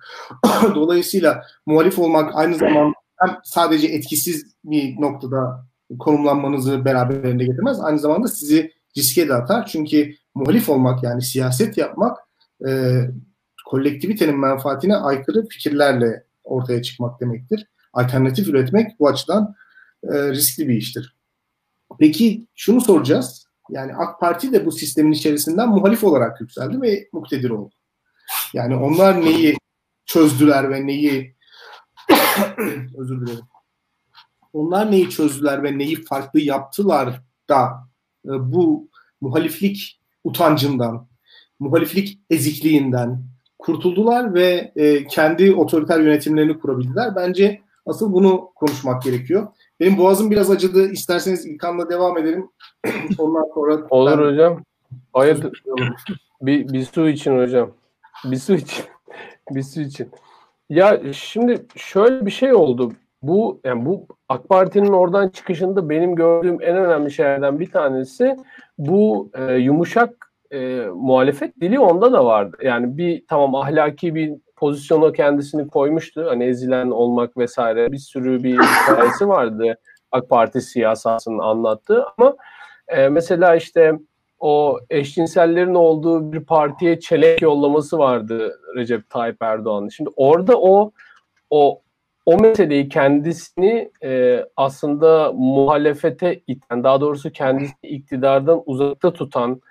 [0.76, 5.66] Dolayısıyla muhalif olmak aynı zamanda hem sadece etkisiz bir noktada
[6.00, 7.80] konumlanmanızı beraberinde getirmez.
[7.80, 9.66] Aynı zamanda sizi riske de atar.
[9.66, 12.18] Çünkü muhalif olmak yani siyaset yapmak
[12.68, 13.02] e,
[13.66, 17.68] kolektivitenin menfaatine aykırı fikirlerle ortaya çıkmak demektir.
[17.94, 19.56] Alternatif üretmek bu açıdan
[20.04, 21.16] e, riskli bir iştir.
[22.00, 23.48] Peki şunu soracağız.
[23.70, 27.74] Yani AK Parti de bu sistemin içerisinden muhalif olarak yükseldi ve muktedir oldu.
[28.54, 29.58] Yani onlar neyi
[30.06, 31.36] çözdüler ve neyi
[32.98, 33.46] özür dilerim.
[34.54, 37.90] Onlar neyi çözdüler ve neyi farklı yaptılar da
[38.26, 38.90] e, bu
[39.22, 41.08] muhaliflik utancından,
[41.60, 47.16] muhaliflik ezikliğinden kurtuldular ve e, kendi otoriter yönetimlerini kurabildiler.
[47.16, 49.48] Bence asıl bunu konuşmak gerekiyor.
[49.80, 50.92] Benim boğazım biraz acıdı.
[50.92, 52.50] İsterseniz İlkan'la devam edelim.
[53.18, 53.88] Ondan sonra...
[53.90, 54.32] Olur ben...
[54.32, 54.64] hocam.
[55.14, 55.46] Hayır.
[56.42, 57.72] bir, bir su için hocam.
[58.26, 58.86] Bir su için.
[59.52, 60.10] bir su için.
[60.70, 62.94] Ya şimdi şöyle bir şey oldu.
[63.22, 68.38] Bu yani bu AK Parti'nin oradan çıkışında benim gördüğüm en önemli şeylerden bir tanesi
[68.78, 70.25] bu e, yumuşak
[70.56, 72.58] e, muhalefet dili onda da vardı.
[72.64, 76.26] Yani bir tamam ahlaki bir pozisyona kendisini koymuştu.
[76.30, 78.58] Hani ezilen olmak vesaire bir sürü bir
[78.90, 79.78] hikayesi vardı
[80.12, 82.36] AK Parti siyasasının anlattığı ama
[82.88, 83.94] e, mesela işte
[84.40, 89.90] o eşcinsellerin olduğu bir partiye çelek yollaması vardı Recep Tayyip Erdoğan'ın.
[89.90, 90.92] Şimdi orada o
[91.50, 91.82] o
[92.26, 99.62] o meseleyi kendisini e, aslında muhalefete iten, daha doğrusu kendisini iktidardan uzakta tutan,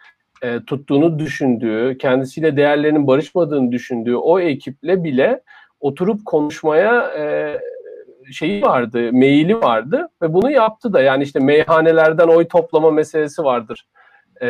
[0.45, 5.43] e, tuttuğunu düşündüğü, kendisiyle değerlerinin barışmadığını düşündüğü o ekiple bile
[5.81, 7.57] oturup konuşmaya e,
[8.33, 11.01] şeyi vardı, meyili vardı ve bunu yaptı da.
[11.01, 13.87] Yani işte meyhanelerden oy toplama meselesi vardır.
[14.43, 14.47] E,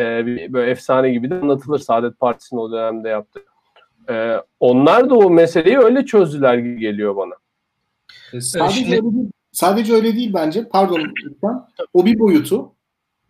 [0.53, 3.39] böyle efsane gibi de anlatılır Saadet Partisi'nin o dönemde yaptı.
[4.09, 7.33] E, onlar da o meseleyi öyle çözdüler gibi geliyor bana.
[8.33, 8.95] E, sadece, Şimdi...
[8.95, 10.69] öyle değil, sadece öyle değil bence.
[10.69, 11.61] Pardon lütfen.
[11.93, 12.71] O bir boyutu.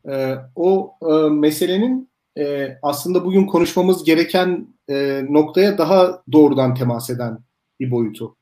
[0.09, 7.39] E, o e, meselenin e, aslında bugün konuşmamız gereken e, noktaya daha doğrudan temas eden
[7.79, 8.35] bir boyutu.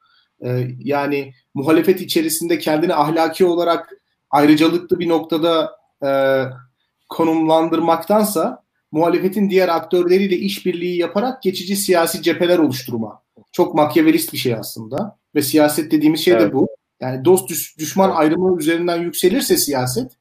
[0.45, 3.93] E, yani muhalefet içerisinde kendini ahlaki olarak
[4.29, 5.71] ayrıcalıklı bir noktada
[6.05, 6.09] e,
[7.09, 13.21] konumlandırmaktansa muhalefetin diğer aktörleriyle işbirliği yaparak geçici siyasi cepheler oluşturma.
[13.51, 16.41] Çok makyavelist bir şey aslında ve siyaset dediğimiz şey evet.
[16.41, 16.67] de bu.
[17.01, 20.11] Yani dost düşman ayrımı üzerinden yükselirse siyaset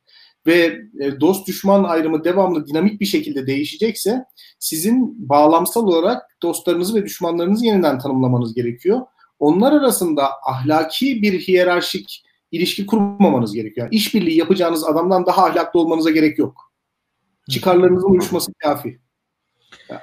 [0.47, 4.25] ve e, dost düşman ayrımı devamlı dinamik bir şekilde değişecekse
[4.59, 9.01] sizin bağlamsal olarak dostlarınızı ve düşmanlarınızı yeniden tanımlamanız gerekiyor.
[9.39, 13.87] Onlar arasında ahlaki bir hiyerarşik ilişki kurmamanız gerekiyor.
[13.87, 16.73] Yani işbirliği yapacağınız adamdan daha ahlaklı olmanıza gerek yok.
[17.51, 18.99] Çıkarlarınızın uyuşması kafi.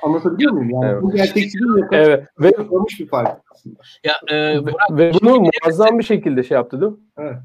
[0.02, 0.69] Anlatabiliyor muyum?
[0.69, 1.04] Yani evet.
[1.04, 2.25] bu gerçekçiliğin evet.
[2.39, 2.52] ve
[2.99, 3.80] bir fark aslında.
[4.04, 6.97] Ya, e, Burak, ve bunu muazzam bir şekilde şey yaptı değil mi?
[7.17, 7.38] Evet.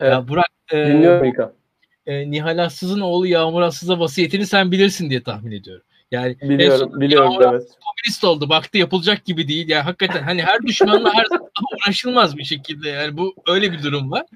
[0.00, 1.52] Ya Burak e, dinliyorum İlkan
[2.06, 5.84] e, Nihal Assız'ın oğlu Yağmur Assız'a vasiyetini sen bilirsin diye tahmin ediyorum.
[6.10, 7.62] Yani biliyorum, biliyorum Yağmur evet.
[7.62, 8.48] Komünist oldu.
[8.48, 9.68] Baktı yapılacak gibi değil.
[9.68, 11.26] Yani hakikaten hani her düşmanla her
[11.86, 12.88] uğraşılmaz bir şekilde.
[12.88, 14.26] Yani bu öyle bir durum var.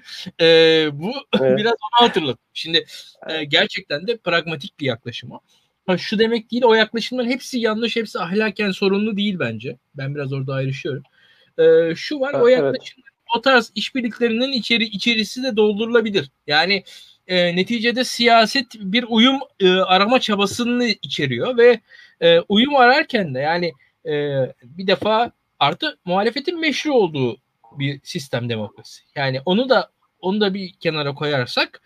[0.41, 1.57] Ee, bu evet.
[1.57, 2.37] biraz onu hatırlat.
[2.53, 2.85] Şimdi
[3.29, 5.39] e, gerçekten de pragmatik bir yaklaşım o.
[5.87, 9.77] Ha, şu demek değil o yaklaşımların hepsi yanlış, hepsi ahlaken sorunlu değil bence.
[9.95, 11.03] Ben biraz orada ayrışıyorum.
[11.59, 13.37] Ee, şu var o yaklaşım evet.
[13.37, 16.31] o tarz işbirliklerinin içeri içerisi de doldurulabilir.
[16.47, 16.83] Yani
[17.27, 21.79] e, neticede siyaset bir uyum e, arama çabasını içeriyor ve
[22.21, 23.71] e, uyum ararken de yani
[24.05, 24.13] e,
[24.63, 27.37] bir defa artı muhalefetin meşru olduğu
[27.71, 29.03] bir sistem demokrasi.
[29.15, 29.89] Yani onu da
[30.21, 31.81] onu da bir kenara koyarsak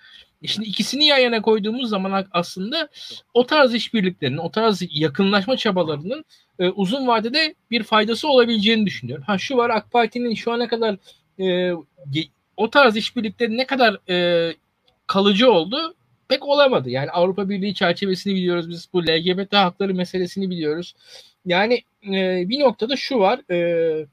[0.46, 2.90] Şimdi ikisini yan yana koyduğumuz zaman aslında
[3.34, 6.26] o tarz işbirliklerinin, o tarz yakınlaşma çabalarının
[6.60, 9.24] e, uzun vadede bir faydası olabileceğini düşünüyorum.
[9.28, 10.98] Ha şu var AK Parti'nin şu ana kadar
[11.40, 11.74] e,
[12.58, 14.56] o tarz işbirlikleri ne kadar e,
[15.12, 15.95] kalıcı oldu
[16.30, 16.89] pek olamadı.
[16.89, 18.89] Yani Avrupa Birliği çerçevesini biliyoruz biz.
[18.93, 20.95] Bu LGBT hakları meselesini biliyoruz.
[21.45, 23.52] Yani e, bir noktada şu var.
[23.52, 24.06] E,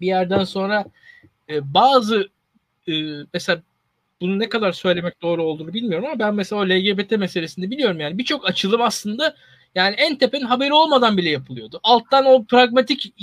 [0.00, 0.84] bir yerden sonra
[1.50, 2.28] e, bazı
[2.88, 2.92] e,
[3.34, 3.62] mesela
[4.20, 8.18] bunu ne kadar söylemek doğru olduğunu bilmiyorum ama ben mesela o LGBT meselesinde biliyorum yani
[8.18, 9.36] birçok açılım aslında
[9.74, 11.80] yani en tepenin haberi olmadan bile yapılıyordu.
[11.82, 13.14] Alttan o pragmatik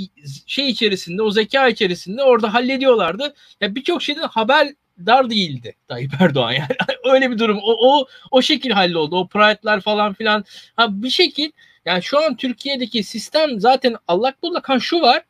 [0.47, 3.34] şey içerisinde, o zeka içerisinde orada hallediyorlardı.
[3.62, 4.73] Ya birçok şeyden haber
[5.05, 6.67] dar değildi Tayyip Erdoğan yani.
[7.03, 7.60] Öyle bir durum.
[7.63, 9.15] O, o, o şekil halloldu.
[9.15, 10.45] O pride'lar falan filan.
[10.75, 11.51] Ha, bir şekil
[11.86, 14.69] yani şu an Türkiye'deki sistem zaten allak bullak.
[14.69, 15.23] Ha şu var.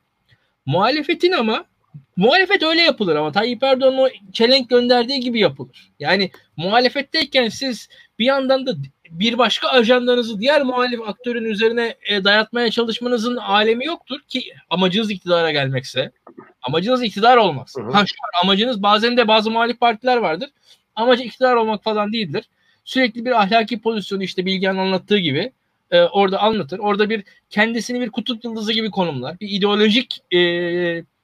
[0.66, 1.66] Muhalefetin ama
[2.16, 5.92] muhalefet öyle yapılır ama Tayyip Erdoğan'ın o çelenk gönderdiği gibi yapılır.
[6.00, 8.76] Yani muhalefetteyken siz bir yandan da
[9.10, 15.52] bir başka ajandanızı diğer muhalif aktörün üzerine e, dayatmaya çalışmanızın alemi yoktur ki amacınız iktidara
[15.52, 16.12] gelmekse.
[16.68, 17.74] Amacınız iktidar olmaz.
[17.78, 17.92] Hı hı.
[17.92, 20.50] Ha şu var, amacınız bazen de bazı muhalif partiler vardır.
[20.96, 22.50] Amacı iktidar olmak falan değildir.
[22.86, 25.52] Sürekli bir ahlaki pozisyonu işte Bilgehan anlattığı gibi
[25.92, 26.80] e, orada anlatır.
[26.80, 29.40] Orada bir kendisini bir kutup yıldızı gibi konumlar.
[29.40, 30.40] Bir ideolojik e,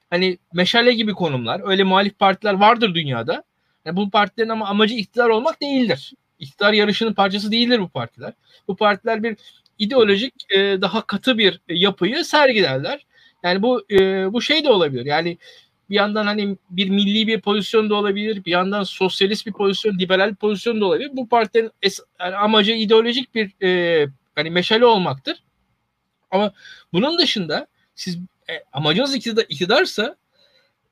[0.09, 1.61] hani meşale gibi konumlar.
[1.69, 3.43] Öyle muhalif partiler vardır dünyada.
[3.85, 6.13] Yani bu partilerin ama amacı iktidar olmak değildir.
[6.39, 8.33] İktidar yarışının parçası değildir bu partiler.
[8.67, 9.37] Bu partiler bir
[9.79, 13.05] ideolojik e, daha katı bir yapıyı sergilerler.
[13.43, 15.05] Yani bu e, bu şey de olabilir.
[15.05, 15.37] Yani
[15.89, 18.45] bir yandan hani bir milli bir pozisyon da olabilir.
[18.45, 21.09] Bir yandan sosyalist bir pozisyon, liberal bir pozisyon da olabilir.
[21.13, 25.43] Bu partinin es- yani amacı ideolojik bir e, hani meşale olmaktır.
[26.31, 26.53] Ama
[26.93, 28.17] bunun dışında siz
[28.49, 30.15] e, amacınız iktidar, iktidarsa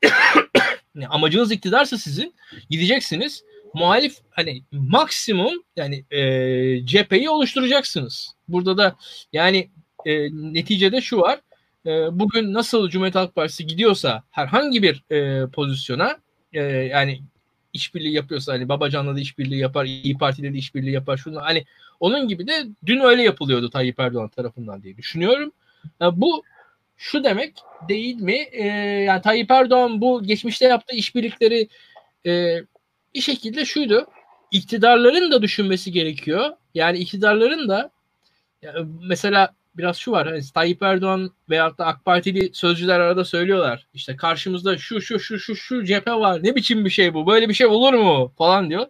[1.10, 2.34] amacınız iktidarsa sizin
[2.70, 8.36] gideceksiniz muhalif hani maksimum yani e, cepheyi oluşturacaksınız.
[8.48, 8.96] Burada da
[9.34, 9.70] yani
[10.06, 11.40] e, neticede şu var
[11.86, 16.18] e, bugün nasıl Cumhuriyet Halk Partisi gidiyorsa herhangi bir e, pozisyona
[16.54, 17.22] e, yani
[17.74, 21.18] işbirliği yapıyorsa hani Babacan'la da işbirliği yapar, İyi Parti'de de işbirliği yapar.
[21.18, 21.66] Şunu hani
[22.00, 25.52] onun gibi de dün öyle yapılıyordu Tayyip Erdoğan tarafından diye düşünüyorum.
[26.00, 26.44] Yani bu
[26.98, 27.54] şu demek
[27.90, 28.38] değil mi?
[28.52, 28.66] E,
[29.04, 31.68] yani Tayyip Erdoğan bu geçmişte yaptığı işbirlikleri
[32.26, 32.58] e,
[33.16, 34.08] bir şekilde şuydu.
[34.52, 36.50] İktidarların da düşünmesi gerekiyor.
[36.74, 37.92] Yani iktidarların da
[38.62, 40.28] yani mesela biraz şu var.
[40.28, 43.88] Hani Tayyip Erdoğan veyahut da AK Partili sözcüler arada söylüyorlar.
[43.94, 46.44] İşte karşımızda şu şu şu şu şu cephe var.
[46.44, 47.28] Ne biçim bir şey bu?
[47.28, 48.34] Böyle bir şey olur mu?
[48.38, 48.86] Falan diyor.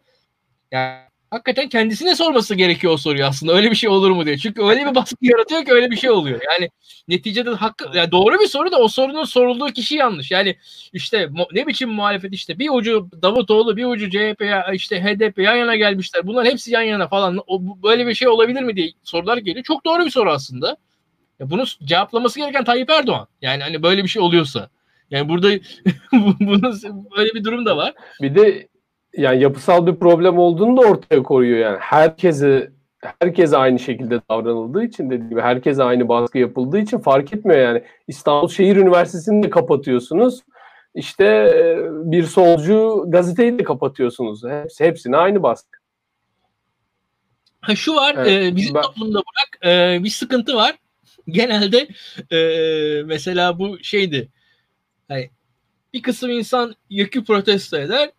[0.72, 3.54] Yani hakikaten kendisine sorması gerekiyor o soruyu aslında.
[3.54, 4.38] Öyle bir şey olur mu diye.
[4.38, 6.42] Çünkü öyle bir baskı yaratıyor ki öyle bir şey oluyor.
[6.52, 6.70] Yani
[7.08, 10.32] neticede hakkı yani doğru bir soru da o sorunun sorulduğu kişi yanlış.
[10.32, 10.56] Yani
[10.94, 15.76] işte ne biçim muhalefet işte bir ucu Davutoğlu bir ucu CHP işte HDP yan yana
[15.76, 16.28] gelmişler.
[16.28, 17.44] Bunlar hepsi yan yana falan.
[17.48, 19.64] O, böyle bir şey olabilir mi diye sorular geliyor.
[19.64, 20.78] Çok doğru bir soru aslında.
[21.40, 23.28] Ya bunu cevaplaması gereken Tayyip Erdoğan.
[23.42, 24.70] Yani hani böyle bir şey oluyorsa.
[25.12, 25.50] Yani burada
[26.12, 26.80] bunun
[27.18, 27.94] böyle bir durum da var.
[28.22, 28.68] Bir de
[29.18, 31.78] yani yapısal bir problem olduğunu da ortaya koyuyor yani.
[31.80, 32.72] Herkese
[33.22, 37.84] herkese aynı şekilde davranıldığı için dediğim gibi herkese aynı baskı yapıldığı için fark etmiyor yani.
[38.08, 40.44] İstanbul Şehir Üniversitesi'ni de kapatıyorsunuz.
[40.96, 41.78] İşte e,
[42.12, 44.44] bir solcu gazeteyi de kapatıyorsunuz.
[44.44, 45.80] Hepsi, hepsine aynı baskı.
[47.62, 48.82] Ha şu var, evet, e, bizim ben...
[48.82, 50.76] toplumda bırak e, bir sıkıntı var.
[51.28, 51.88] Genelde
[52.32, 54.30] e, mesela bu şeydi.
[55.08, 55.30] Hani
[55.94, 58.10] bir kısım insan yükü protesto eder,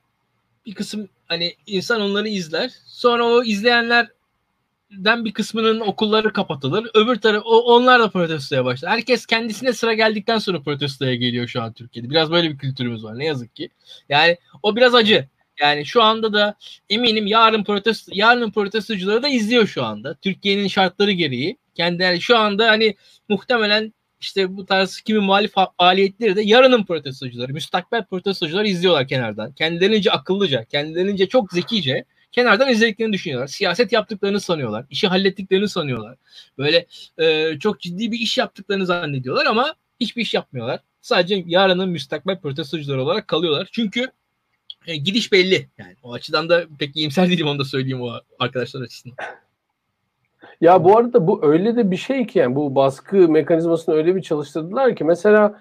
[0.67, 2.71] bir kısım hani insan onları izler.
[2.87, 6.91] Sonra o izleyenlerden bir kısmının okulları kapatılır.
[6.95, 8.91] Öbür taraf onlar da protestoya başlar.
[8.91, 12.11] Herkes kendisine sıra geldikten sonra protestoya geliyor şu an Türkiye'de.
[12.11, 13.71] Biraz böyle bir kültürümüz var ne yazık ki.
[14.09, 15.29] Yani o biraz acı.
[15.61, 16.55] Yani şu anda da
[16.89, 20.15] eminim yarın protesto yarının protestocuları da izliyor şu anda.
[20.15, 21.57] Türkiye'nin şartları gereği.
[21.75, 22.95] Kendileri şu anda hani
[23.29, 29.53] muhtemelen işte bu tarz kimi muhalif faaliyetleri de yarının protestocuları, müstakbel protestocular izliyorlar kenardan.
[29.53, 33.47] Kendilerince akıllıca, kendilerince çok zekice, kenardan izlediklerini düşünüyorlar.
[33.47, 34.87] Siyaset yaptıklarını sanıyorlar.
[34.91, 36.17] işi hallettiklerini sanıyorlar.
[36.59, 36.87] Böyle
[37.19, 40.81] e, çok ciddi bir iş yaptıklarını zannediyorlar ama hiçbir iş yapmıyorlar.
[41.01, 43.69] Sadece yarının müstakbel protestocuları olarak kalıyorlar.
[43.73, 44.11] Çünkü
[44.87, 45.69] e, gidiş belli.
[45.79, 49.17] Yani o açıdan da pek iyimser değilim onu da söyleyeyim o arkadaşlar açısından.
[50.61, 54.23] Ya bu arada bu öyle de bir şey ki yani bu baskı mekanizmasını öyle bir
[54.23, 55.55] çalıştırdılar ki mesela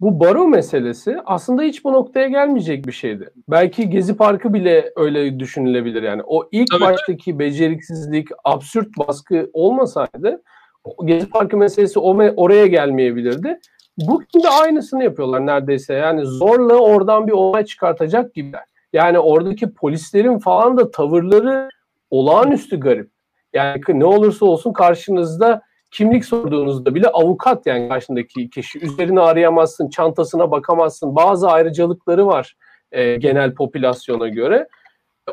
[0.00, 3.30] bu baro meselesi aslında hiç bu noktaya gelmeyecek bir şeydi.
[3.48, 6.22] Belki Gezi Parkı bile öyle düşünülebilir yani.
[6.26, 6.80] O ilk Tabii.
[6.80, 10.42] baştaki beceriksizlik, absürt baskı olmasaydı
[11.04, 13.60] Gezi Parkı meselesi oraya gelmeyebilirdi.
[13.98, 15.94] Bugün de aynısını yapıyorlar neredeyse.
[15.94, 18.64] Yani zorla oradan bir olay çıkartacak gibiler.
[18.92, 21.68] Yani oradaki polislerin falan da tavırları
[22.10, 23.15] olağanüstü garip.
[23.56, 28.78] Yani ne olursa olsun karşınızda kimlik sorduğunuzda bile avukat yani karşındaki kişi.
[28.84, 31.16] Üzerine arayamazsın, çantasına bakamazsın.
[31.16, 32.56] Bazı ayrıcalıkları var
[32.92, 34.68] e, genel popülasyona göre.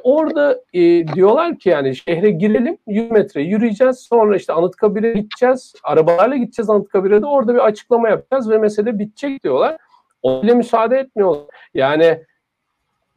[0.04, 6.36] Orada e, diyorlar ki yani şehre girelim 100 metre yürüyeceğiz sonra işte Anıtkabir'e gideceğiz arabalarla
[6.36, 9.78] gideceğiz Anıtkabir'e de orada bir açıklama yapacağız ve mesele bitecek diyorlar.
[10.26, 11.46] Öyle müsaade etmiyorlar.
[11.74, 12.24] Yani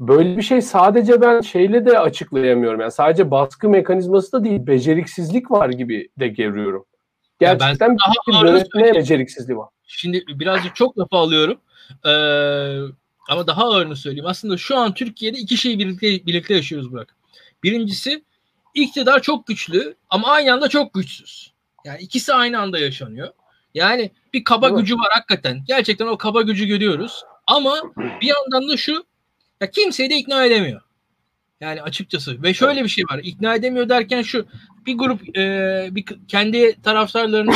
[0.00, 2.80] böyle bir şey sadece ben şeyle de açıklayamıyorum.
[2.80, 6.84] Yani sadece baskı mekanizması da değil beceriksizlik var gibi de görüyorum.
[7.40, 9.68] Gerçekten ben bir yönetmeye beceriksizliği var.
[9.86, 11.58] Şimdi birazcık çok lafa alıyorum.
[12.04, 12.10] Ee,
[13.28, 14.26] ama daha ağırını söyleyeyim.
[14.26, 17.16] Aslında şu an Türkiye'de iki şeyi birlikte, birlikte yaşıyoruz Burak.
[17.62, 18.24] Birincisi
[18.74, 21.52] iktidar çok güçlü ama aynı anda çok güçsüz.
[21.84, 23.28] Yani ikisi aynı anda yaşanıyor.
[23.74, 25.64] Yani bir kaba gücü var hakikaten.
[25.68, 27.24] Gerçekten o kaba gücü görüyoruz.
[27.46, 29.04] Ama bir yandan da şu
[29.60, 30.80] ya kimseyi de ikna edemiyor.
[31.60, 32.42] Yani açıkçası.
[32.42, 33.20] Ve şöyle bir şey var.
[33.22, 34.46] İkna edemiyor derken şu
[34.86, 37.52] bir grup e, bir kendi taraftarlarını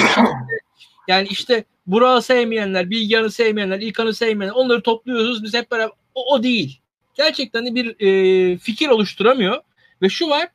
[1.08, 5.92] yani işte Burak'ı sevmeyenler, Bilgehan'ı sevmeyenler, İlkan'ı sevmeyenler onları topluyoruz biz hep beraber.
[6.14, 6.80] O, o değil.
[7.14, 9.62] Gerçekten de bir e, fikir oluşturamıyor.
[10.02, 10.48] Ve şu var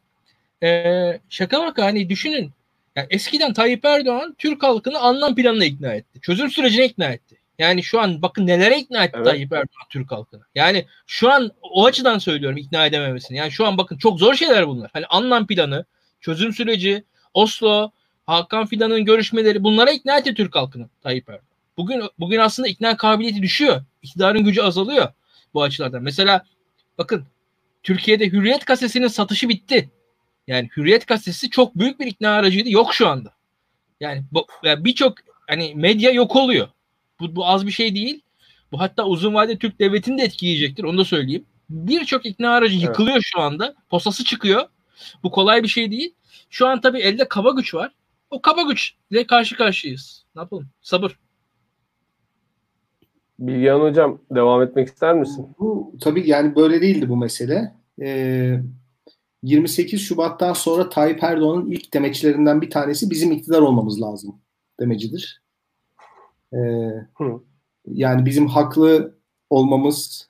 [0.63, 2.51] e, şaka maka hani düşünün
[2.95, 6.21] yani eskiden Tayyip Erdoğan Türk halkını anlam planına ikna etti.
[6.21, 7.38] Çözüm sürecine ikna etti.
[7.60, 9.26] Yani şu an bakın nelere ikna etti evet.
[9.26, 10.41] Tayyip Erdoğan Türk halkını.
[10.56, 13.38] Yani şu an o açıdan söylüyorum ikna edememesini.
[13.38, 14.89] Yani şu an bakın çok zor şeyler bunlar.
[14.94, 15.86] Hani anlam planı,
[16.22, 17.91] çözüm süreci, Oslo,
[18.26, 21.46] Hakan Fidan'ın görüşmeleri bunlara ikna etti Türk halkını Tayyip Erdoğan.
[21.78, 23.82] Bugün bugün aslında ikna kabiliyeti düşüyor.
[24.02, 25.08] İktidarın gücü azalıyor
[25.54, 26.04] bu açılardan.
[26.04, 26.46] Mesela
[26.98, 27.26] bakın
[27.84, 29.89] Türkiye'de Hürriyet gazetesinin satışı bitti.
[30.48, 32.70] Yani Hürriyet gazetesi çok büyük bir ikna aracıydı.
[32.70, 33.34] Yok şu anda.
[34.00, 34.24] Yani,
[34.63, 36.68] yani birçok hani medya yok oluyor.
[37.19, 38.21] Bu, bu az bir şey değil.
[38.71, 40.84] Bu hatta uzun vadede Türk devletini de etkileyecektir.
[40.84, 41.45] Onu da söyleyeyim.
[41.69, 43.25] Birçok ikna aracı yıkılıyor evet.
[43.25, 43.75] şu anda.
[43.89, 44.63] Posası çıkıyor.
[45.23, 46.13] Bu kolay bir şey değil.
[46.49, 47.91] Şu an tabii elde kaba güç var.
[48.30, 50.25] O kaba güçle karşı karşıyayız.
[50.36, 50.67] Ne yapalım?
[50.82, 51.19] Sabır.
[53.39, 55.47] Bilgehan Hocam devam etmek ister misin?
[55.60, 57.75] Bu tabii yani böyle değildi bu mesele.
[58.01, 58.60] Ee,
[59.43, 64.41] 28 Şubat'tan sonra Tayyip Erdoğan'ın ilk demeçlerinden bir tanesi bizim iktidar olmamız lazım
[64.80, 65.44] demecidir.
[66.56, 66.60] Ee,
[67.86, 69.18] yani bizim haklı
[69.50, 70.30] olmamız,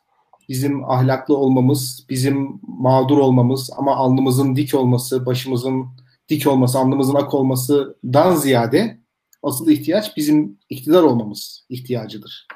[0.49, 5.85] bizim ahlaklı olmamız, bizim mağdur olmamız ama alnımızın dik olması, başımızın
[6.29, 8.97] dik olması, alnımızın ak olmasından ziyade
[9.43, 12.47] asıl ihtiyaç bizim iktidar olmamız ihtiyacıdır.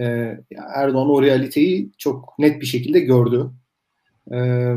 [0.00, 0.38] Ee,
[0.74, 3.50] Erdoğan o realiteyi çok net bir şekilde gördü.
[4.32, 4.74] Ee,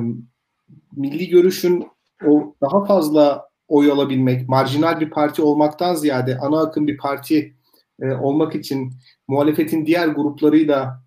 [0.96, 1.88] milli görüşün
[2.28, 7.56] o daha fazla oy alabilmek, marjinal bir parti olmaktan ziyade ana akım bir parti
[8.02, 8.94] e, olmak için
[9.28, 11.04] muhalefetin diğer gruplarıyla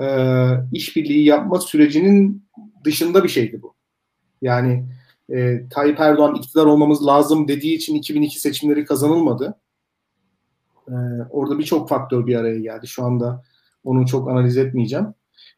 [0.00, 0.06] e,
[0.72, 2.44] işbirliği yapma sürecinin
[2.84, 3.74] dışında bir şeydi bu.
[4.42, 4.84] Yani
[5.32, 9.60] e, Tayyip Erdoğan iktidar olmamız lazım dediği için 2002 seçimleri kazanılmadı.
[10.88, 10.94] E,
[11.30, 12.86] orada birçok faktör bir araya geldi.
[12.86, 13.42] Şu anda
[13.84, 15.06] onu çok analiz etmeyeceğim.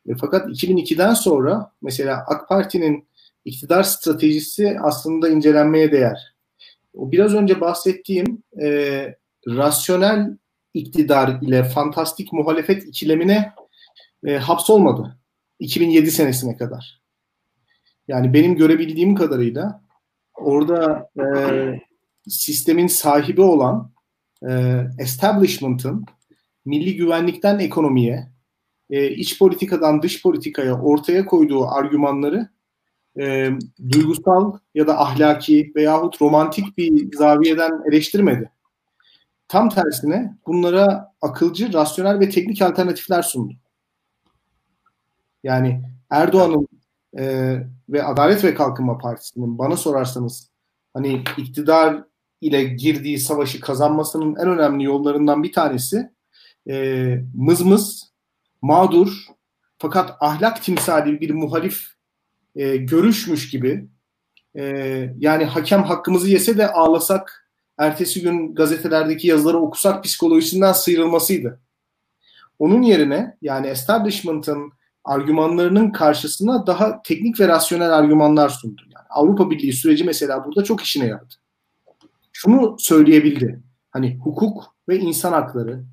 [0.08, 3.08] E, fakat 2002'den sonra mesela AK Parti'nin
[3.44, 6.36] iktidar stratejisi aslında incelenmeye değer.
[6.94, 8.68] O biraz önce bahsettiğim e,
[9.48, 10.36] rasyonel
[10.76, 13.52] iktidar ile fantastik muhalefet ikilemine
[14.24, 15.18] e, hapsolmadı
[15.58, 17.02] 2007 senesine kadar.
[18.08, 19.82] Yani benim görebildiğim kadarıyla
[20.34, 21.26] orada e,
[22.28, 23.90] sistemin sahibi olan
[24.48, 26.04] e, establishment'ın
[26.64, 28.28] milli güvenlikten ekonomiye,
[28.90, 32.48] e, iç politikadan dış politikaya ortaya koyduğu argümanları
[33.20, 33.50] e,
[33.92, 38.50] duygusal ya da ahlaki veyahut romantik bir zaviyeden eleştirmedi.
[39.48, 43.54] Tam tersine bunlara akılcı, rasyonel ve teknik alternatifler sundu.
[45.44, 46.68] Yani Erdoğan'ın
[47.18, 47.56] e,
[47.88, 50.50] ve Adalet ve Kalkınma Partisi'nin bana sorarsanız
[50.94, 52.04] hani iktidar
[52.40, 56.10] ile girdiği savaşı kazanmasının en önemli yollarından bir tanesi
[56.68, 58.12] e, mızmız,
[58.62, 59.26] mağdur
[59.78, 61.86] fakat ahlak timsali bir muhalif
[62.56, 63.88] e, görüşmüş gibi
[64.56, 64.64] e,
[65.18, 67.45] yani hakem hakkımızı yese de ağlasak
[67.78, 71.60] ertesi gün gazetelerdeki yazıları okusak psikolojisinden sıyrılmasıydı.
[72.58, 74.72] Onun yerine yani establishment'ın
[75.04, 78.82] argümanlarının karşısına daha teknik ve rasyonel argümanlar sundu.
[78.94, 81.34] Yani Avrupa Birliği süreci mesela burada çok işine yaradı.
[82.32, 83.60] Şunu söyleyebildi.
[83.90, 85.84] Hani hukuk ve insan hakları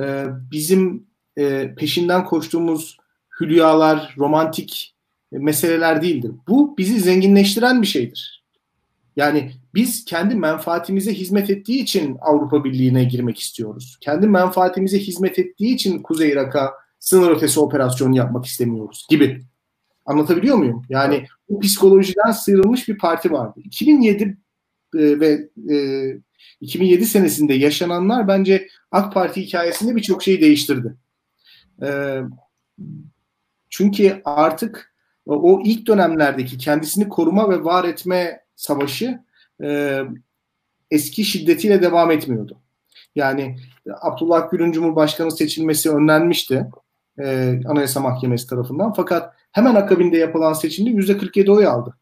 [0.00, 1.06] e, bizim
[1.36, 2.96] e, peşinden koştuğumuz
[3.40, 4.94] hülyalar, romantik
[5.32, 6.32] meseleler değildir.
[6.48, 8.44] Bu bizi zenginleştiren bir şeydir.
[9.16, 13.98] Yani biz kendi menfaatimize hizmet ettiği için Avrupa Birliği'ne girmek istiyoruz.
[14.00, 19.42] Kendi menfaatimize hizmet ettiği için Kuzey Irak'a sınır ötesi operasyon yapmak istemiyoruz gibi.
[20.06, 20.82] Anlatabiliyor muyum?
[20.88, 23.60] Yani bu psikolojiden sıyrılmış bir parti vardı.
[23.64, 24.22] 2007
[24.94, 25.76] e, ve e,
[26.60, 30.96] 2007 senesinde yaşananlar bence AK Parti hikayesinde birçok şeyi değiştirdi.
[31.82, 32.20] E,
[33.70, 34.94] çünkü artık
[35.26, 39.20] o ilk dönemlerdeki kendisini koruma ve var etme savaşı
[39.62, 40.00] e,
[40.90, 42.60] eski şiddetiyle devam etmiyordu.
[43.14, 43.56] Yani
[44.00, 46.66] Abdullah Gül'ün Cumhurbaşkanı seçilmesi önlenmişti
[47.18, 48.92] e, Anayasa Mahkemesi tarafından.
[48.92, 51.96] Fakat hemen akabinde yapılan seçimde %47 oy aldı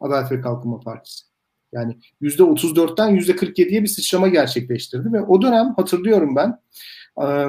[0.00, 1.24] Adalet ve Kalkınma Partisi.
[1.72, 6.60] Yani %34'ten %47'ye bir sıçrama gerçekleştirdi ve o dönem hatırlıyorum ben
[7.22, 7.46] e,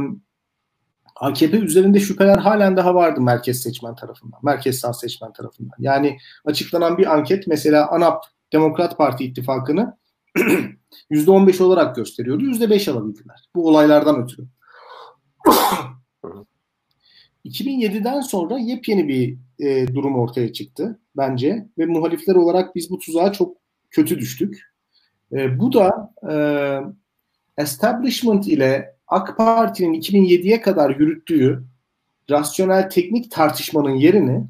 [1.16, 5.76] AKP üzerinde şüpheler halen daha vardı merkez seçmen tarafından, merkez sağ seçmen tarafından.
[5.80, 8.24] Yani açıklanan bir anket mesela ANAP
[8.54, 9.98] Demokrat Parti ittifakını
[11.12, 12.44] %15 olarak gösteriyordu.
[12.44, 13.50] %5 alabildiler.
[13.56, 14.48] Bu olaylardan ötürü.
[17.46, 23.32] 2007'den sonra yepyeni bir e, durum ortaya çıktı bence ve muhalifler olarak biz bu tuzağa
[23.32, 23.58] çok
[23.90, 24.62] kötü düştük.
[25.32, 26.36] E, bu da e,
[27.62, 31.64] establishment ile AK Parti'nin 2007'ye kadar yürüttüğü
[32.30, 34.44] rasyonel teknik tartışmanın yerini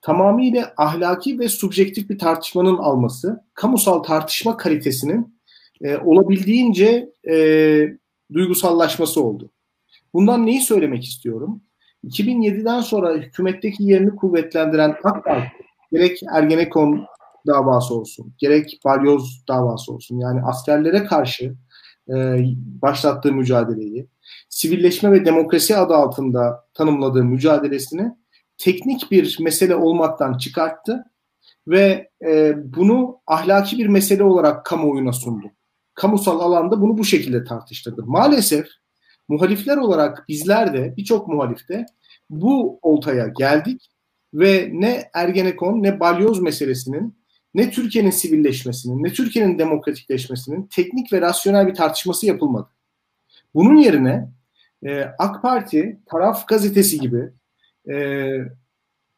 [0.00, 5.40] tamamıyla ahlaki ve subjektif bir tartışmanın alması, kamusal tartışma kalitesinin
[5.80, 7.36] e, olabildiğince e,
[8.32, 9.50] duygusallaşması oldu.
[10.14, 11.62] Bundan neyi söylemek istiyorum?
[12.04, 15.52] 2007'den sonra hükümetteki yerini kuvvetlendiren AK Parti,
[15.92, 17.06] gerek Ergenekon
[17.46, 21.54] davası olsun, gerek Balyoz davası olsun, yani askerlere karşı
[22.08, 22.14] e,
[22.82, 24.08] başlattığı mücadeleyi,
[24.48, 28.12] sivilleşme ve demokrasi adı altında tanımladığı mücadelesini
[28.58, 31.04] teknik bir mesele olmaktan çıkarttı
[31.68, 35.46] ve e, bunu ahlaki bir mesele olarak kamuoyuna sundu.
[35.94, 38.02] Kamusal alanda bunu bu şekilde tartıştırdı.
[38.06, 38.66] Maalesef
[39.28, 41.86] muhalifler olarak bizler de birçok muhalifte
[42.30, 43.90] bu oltaya geldik
[44.34, 47.16] ve ne Ergenekon ne Balyoz meselesinin
[47.54, 52.68] ne Türkiye'nin sivilleşmesinin ne Türkiye'nin demokratikleşmesinin teknik ve rasyonel bir tartışması yapılmadı.
[53.54, 54.28] Bunun yerine
[54.86, 57.30] e, AK Parti taraf gazetesi gibi
[57.88, 57.96] e,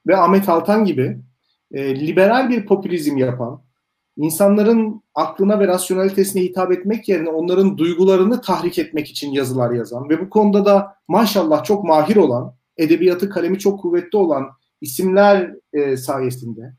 [0.06, 1.18] ve Ahmet Altan gibi
[1.72, 3.62] e, liberal bir popülizm yapan,
[4.16, 10.20] insanların aklına ve rasyonalitesine hitap etmek yerine onların duygularını tahrik etmek için yazılar yazan ve
[10.20, 14.48] bu konuda da maşallah çok mahir olan, edebiyatı kalemi çok kuvvetli olan
[14.80, 16.72] isimler e, sayesinde.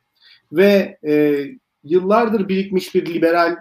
[0.52, 1.44] Ve e,
[1.84, 3.56] yıllardır birikmiş bir liberal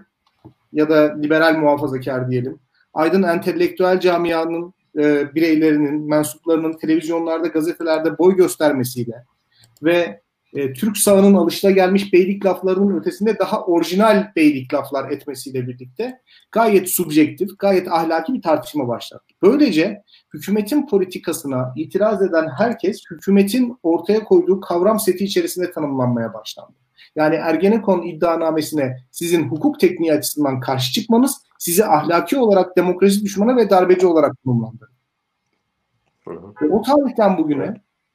[0.73, 2.59] ya da liberal muhafazakar diyelim,
[2.95, 9.25] aydın entelektüel camianın e, bireylerinin, mensuplarının televizyonlarda, gazetelerde boy göstermesiyle
[9.83, 10.21] ve
[10.55, 16.21] e, Türk sağının alışılagelmiş beylik laflarının ötesinde daha orijinal beylik laflar etmesiyle birlikte
[16.53, 19.35] gayet subjektif, gayet ahlaki bir tartışma başlattı.
[19.43, 20.03] Böylece
[20.35, 26.73] hükümetin politikasına itiraz eden herkes hükümetin ortaya koyduğu kavram seti içerisinde tanımlanmaya başlandı.
[27.17, 33.71] Yani Ergenekon iddianamesine sizin hukuk tekniği açısından karşı çıkmanız sizi ahlaki olarak demokrasi düşmanı ve
[33.71, 34.93] darbeci olarak konumlandırır.
[36.71, 37.75] o tarihten bugüne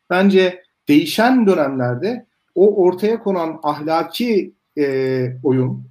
[0.09, 2.25] bence değişen dönemlerde
[2.55, 5.87] o ortaya konan ahlaki e, oyun,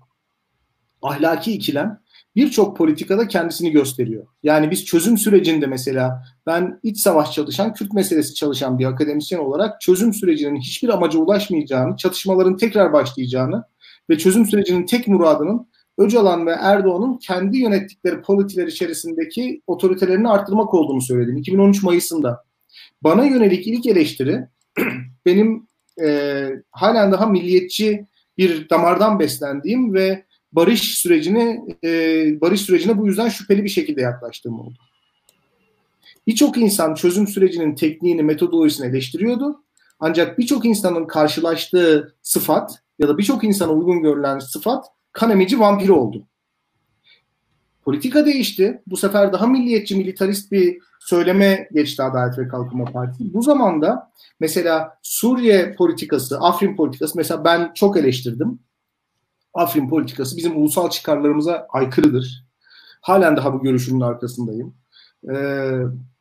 [1.03, 2.03] ahlaki ikilem
[2.37, 4.27] birçok politikada kendisini gösteriyor.
[4.43, 9.81] Yani biz çözüm sürecinde mesela ben iç savaş çalışan, Kürt meselesi çalışan bir akademisyen olarak
[9.81, 13.65] çözüm sürecinin hiçbir amaca ulaşmayacağını, çatışmaların tekrar başlayacağını
[14.11, 15.69] ve çözüm sürecinin tek muradının
[15.99, 22.45] Öcalan ve Erdoğan'ın kendi yönettikleri politiler içerisindeki otoritelerini arttırmak olduğunu söyledim 2013 Mayıs'ında.
[23.03, 24.49] Bana yönelik ilk eleştiri
[25.27, 25.67] benim
[26.03, 28.07] e, halen daha milliyetçi
[28.39, 31.91] bir damardan beslendiğim ve barış sürecini e,
[32.41, 34.79] barış sürecine bu yüzden şüpheli bir şekilde yaklaştığım oldu.
[36.27, 39.63] Birçok insan çözüm sürecinin tekniğini, metodolojisini eleştiriyordu.
[40.01, 45.89] Ancak birçok insanın karşılaştığı sıfat ya da birçok insana uygun görülen sıfat kan emici vampir
[45.89, 46.27] oldu.
[47.85, 48.83] Politika değişti.
[48.87, 53.35] Bu sefer daha milliyetçi, militarist bir söyleme geçti Adalet ve Kalkınma Partisi.
[53.35, 58.59] Bu zamanda mesela Suriye politikası, Afrin politikası mesela ben çok eleştirdim.
[59.55, 62.45] Afrin politikası bizim ulusal çıkarlarımıza aykırıdır.
[63.01, 64.75] Halen daha bu görüşümün arkasındayım.
[65.35, 65.71] Ee,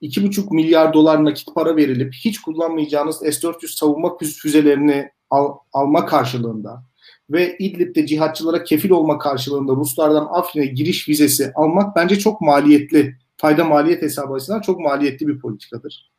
[0.01, 6.83] iki buçuk milyar dolar nakit para verilip hiç kullanmayacağınız S-400 savunma füzelerini al, alma karşılığında
[7.31, 13.15] ve İdlib'de cihatçılara kefil olma karşılığında Ruslardan Afrin'e giriş vizesi almak bence çok maliyetli.
[13.37, 16.11] Fayda maliyet hesabı açısından çok maliyetli bir politikadır.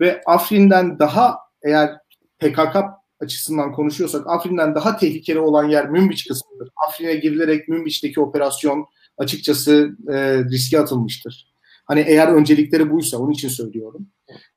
[0.00, 1.90] Ve Afrin'den daha eğer
[2.38, 2.76] PKK
[3.20, 6.70] açısından konuşuyorsak Afrin'den daha tehlikeli olan yer Münbiç kısmıdır.
[6.88, 8.86] Afrin'e girilerek Münbiç'teki operasyon
[9.18, 11.54] açıkçası e, riske atılmıştır.
[11.84, 14.06] Hani eğer öncelikleri buysa onun için söylüyorum.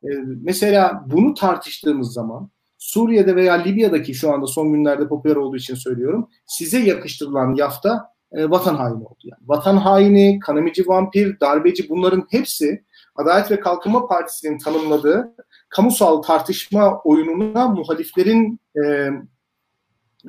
[0.03, 0.09] E,
[0.41, 2.49] mesela bunu tartıştığımız zaman
[2.83, 6.29] Suriye'de veya Libya'daki şu anda son günlerde popüler olduğu için söylüyorum.
[6.45, 9.19] Size yakıştırılan yafta e, vatan haini oldu.
[9.23, 9.41] Yani.
[9.45, 12.83] Vatan haini, kanamici vampir, darbeci bunların hepsi
[13.15, 15.35] Adalet ve Kalkınma Partisi'nin tanımladığı
[15.69, 19.11] kamusal tartışma oyununa muhaliflerin e, e,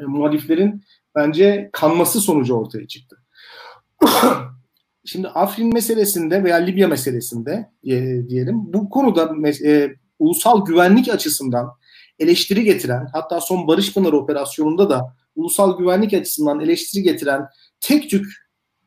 [0.07, 0.83] muhaliflerin
[1.15, 3.17] bence kanması sonucu ortaya çıktı.
[5.05, 11.71] Şimdi Afrin meselesinde veya Libya meselesinde e, diyelim bu konuda e, ulusal güvenlik açısından
[12.25, 17.47] eleştiri getiren hatta son Barış Pınarı operasyonunda da ulusal güvenlik açısından eleştiri getiren
[17.81, 18.27] tek tük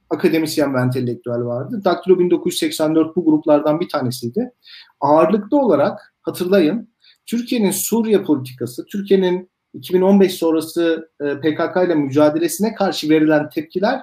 [0.09, 1.81] akademisyen ve entelektüel vardı.
[1.85, 4.51] Daktilo 1984 bu gruplardan bir tanesiydi.
[4.99, 6.89] Ağırlıklı olarak hatırlayın
[7.25, 14.01] Türkiye'nin Suriye politikası, Türkiye'nin 2015 sonrası e, PKK ile mücadelesine karşı verilen tepkiler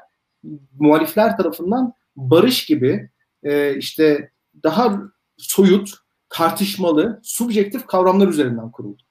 [0.79, 3.11] muhalifler tarafından barış gibi
[3.43, 4.31] e, işte
[4.63, 5.03] daha
[5.37, 5.95] soyut,
[6.29, 9.03] tartışmalı, subjektif kavramlar üzerinden kuruldu.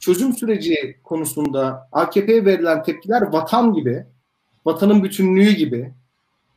[0.00, 4.06] Çözüm süreci konusunda AKP'ye verilen tepkiler vatan gibi,
[4.64, 5.94] vatanın bütünlüğü gibi,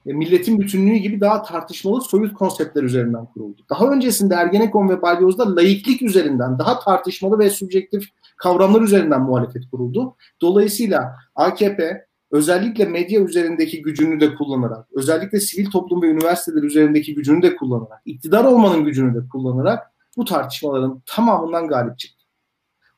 [0.06, 3.62] e, milletin bütünlüğü gibi daha tartışmalı soyut konseptler üzerinden kuruldu.
[3.70, 8.04] Daha öncesinde Ergenekon ve Balyoz'da laiklik üzerinden daha tartışmalı ve subjektif
[8.38, 10.16] kavramlar üzerinden muhalefet kuruldu.
[10.42, 17.42] Dolayısıyla AKP özellikle medya üzerindeki gücünü de kullanarak, özellikle sivil toplum ve üniversiteler üzerindeki gücünü
[17.42, 22.23] de kullanarak, iktidar olmanın gücünü de kullanarak bu tartışmaların tamamından galip çıktı.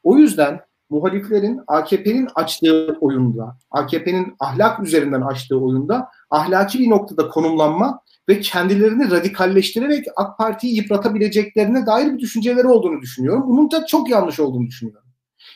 [0.05, 8.01] O yüzden muhaliflerin AKP'nin açtığı oyunda, AKP'nin ahlak üzerinden açtığı oyunda ahlaki bir noktada konumlanma
[8.29, 13.43] ve kendilerini radikalleştirerek AK Parti'yi yıpratabileceklerine dair bir düşünceleri olduğunu düşünüyorum.
[13.47, 15.09] Bunun da çok yanlış olduğunu düşünüyorum.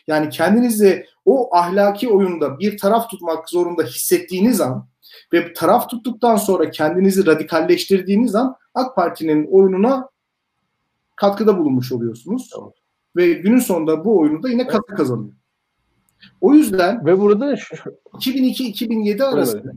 [0.08, 4.88] Yani kendinizi o ahlaki oyunda bir taraf tutmak zorunda hissettiğiniz an
[5.34, 10.10] ve taraf tuttuktan sonra kendinizi radikalleştirdiğiniz an AK Parti'nin oyununa
[11.16, 12.50] katkıda bulunmuş oluyorsunuz.
[12.54, 12.72] Tamam.
[13.16, 15.34] Ve günün sonunda bu oyunu da yine katkı kazanıyor.
[16.41, 19.72] O yüzden ve burada 2002-2007 arasında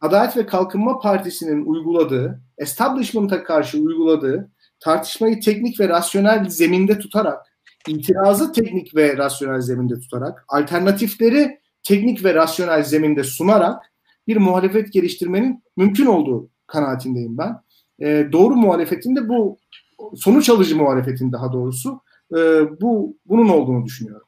[0.00, 7.54] Adalet ve Kalkınma Partisi'nin uyguladığı, establishment'a karşı uyguladığı tartışmayı teknik ve rasyonel zeminde tutarak
[7.88, 13.92] itirazı teknik ve rasyonel zeminde tutarak, alternatifleri teknik ve rasyonel zeminde sunarak
[14.26, 17.56] bir muhalefet geliştirmenin mümkün olduğu kanaatindeyim ben.
[18.00, 19.58] E, doğru muhalefetin de bu
[20.16, 22.00] sonuç alıcı muhalefetin daha doğrusu
[22.34, 22.40] e,
[22.80, 24.26] bu bunun olduğunu düşünüyorum.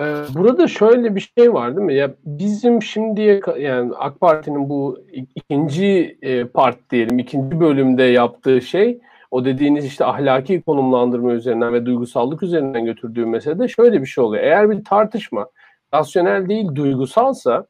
[0.00, 1.94] Ee, burada şöyle bir şey var değil mi?
[1.94, 4.98] Ya bizim şimdiye yani AK Parti'nin bu
[5.34, 9.00] ikinci e, part diyelim ikinci bölümde yaptığı şey
[9.30, 14.44] o dediğiniz işte ahlaki konumlandırma üzerinden ve duygusallık üzerinden götürdüğü meselede şöyle bir şey oluyor.
[14.44, 15.46] Eğer bir tartışma
[15.94, 17.66] rasyonel değil duygusalsa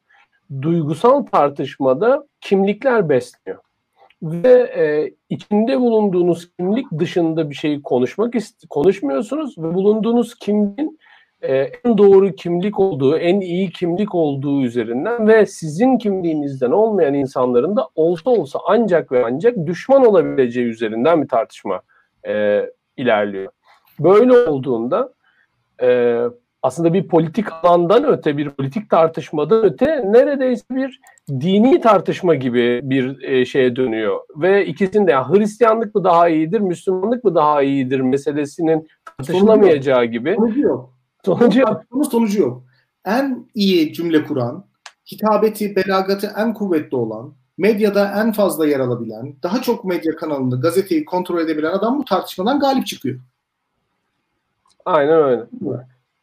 [0.61, 3.59] duygusal tartışmada kimlikler besliyor.
[4.21, 8.33] Ve e, içinde bulunduğunuz kimlik dışında bir şeyi konuşmak
[8.69, 10.99] konuşmuyorsunuz ve bulunduğunuz kimliğin
[11.41, 17.75] e, en doğru kimlik olduğu, en iyi kimlik olduğu üzerinden ve sizin kimliğinizden olmayan insanların
[17.75, 21.81] da olsa olsa ancak ve ancak düşman olabileceği üzerinden bir tartışma
[22.27, 22.61] e,
[22.97, 23.51] ilerliyor.
[23.99, 25.13] Böyle olduğunda
[25.81, 26.19] e,
[26.63, 33.23] aslında bir politik alandan öte, bir politik tartışmadan öte neredeyse bir dini tartışma gibi bir
[33.23, 34.19] e, şeye dönüyor.
[34.35, 40.35] Ve ikisinde yani Hristiyanlık mı daha iyidir, Müslümanlık mı daha iyidir meselesinin tartışılamayacağı gibi.
[40.35, 40.93] Sonucu yok.
[41.25, 41.81] Sonucu yok.
[42.11, 42.63] sonucu yok.
[43.05, 44.65] En iyi cümle kuran,
[45.11, 51.05] hitabeti, belagatı en kuvvetli olan, medyada en fazla yer alabilen, daha çok medya kanalında gazeteyi
[51.05, 53.19] kontrol edebilen adam bu tartışmadan galip çıkıyor.
[54.85, 55.43] Aynen öyle.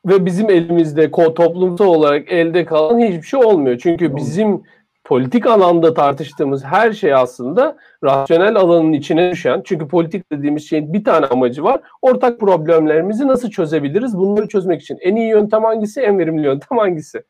[0.06, 3.78] Ve bizim elimizde toplumsal olarak elde kalan hiçbir şey olmuyor.
[3.82, 4.62] Çünkü bizim
[5.04, 9.62] politik alanda tartıştığımız her şey aslında rasyonel alanın içine düşen.
[9.64, 11.80] Çünkü politik dediğimiz şeyin bir tane amacı var.
[12.02, 14.18] Ortak problemlerimizi nasıl çözebiliriz?
[14.18, 16.00] Bunları çözmek için en iyi yöntem hangisi?
[16.00, 17.22] En verimli yöntem hangisi?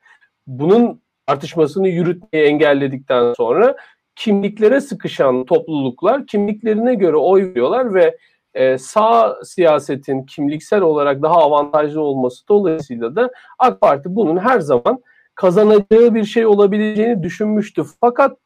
[0.47, 3.77] Bunun tartışmasını yürütmeyi engelledikten sonra
[4.17, 8.19] kimliklere sıkışan topluluklar kimliklerine göre oy veriyorlar ve
[8.55, 15.03] e, sağ siyasetin kimliksel olarak daha avantajlı olması dolayısıyla da AK Parti bunun her zaman
[15.35, 17.83] kazanacağı bir şey olabileceğini düşünmüştü.
[18.01, 18.39] Fakat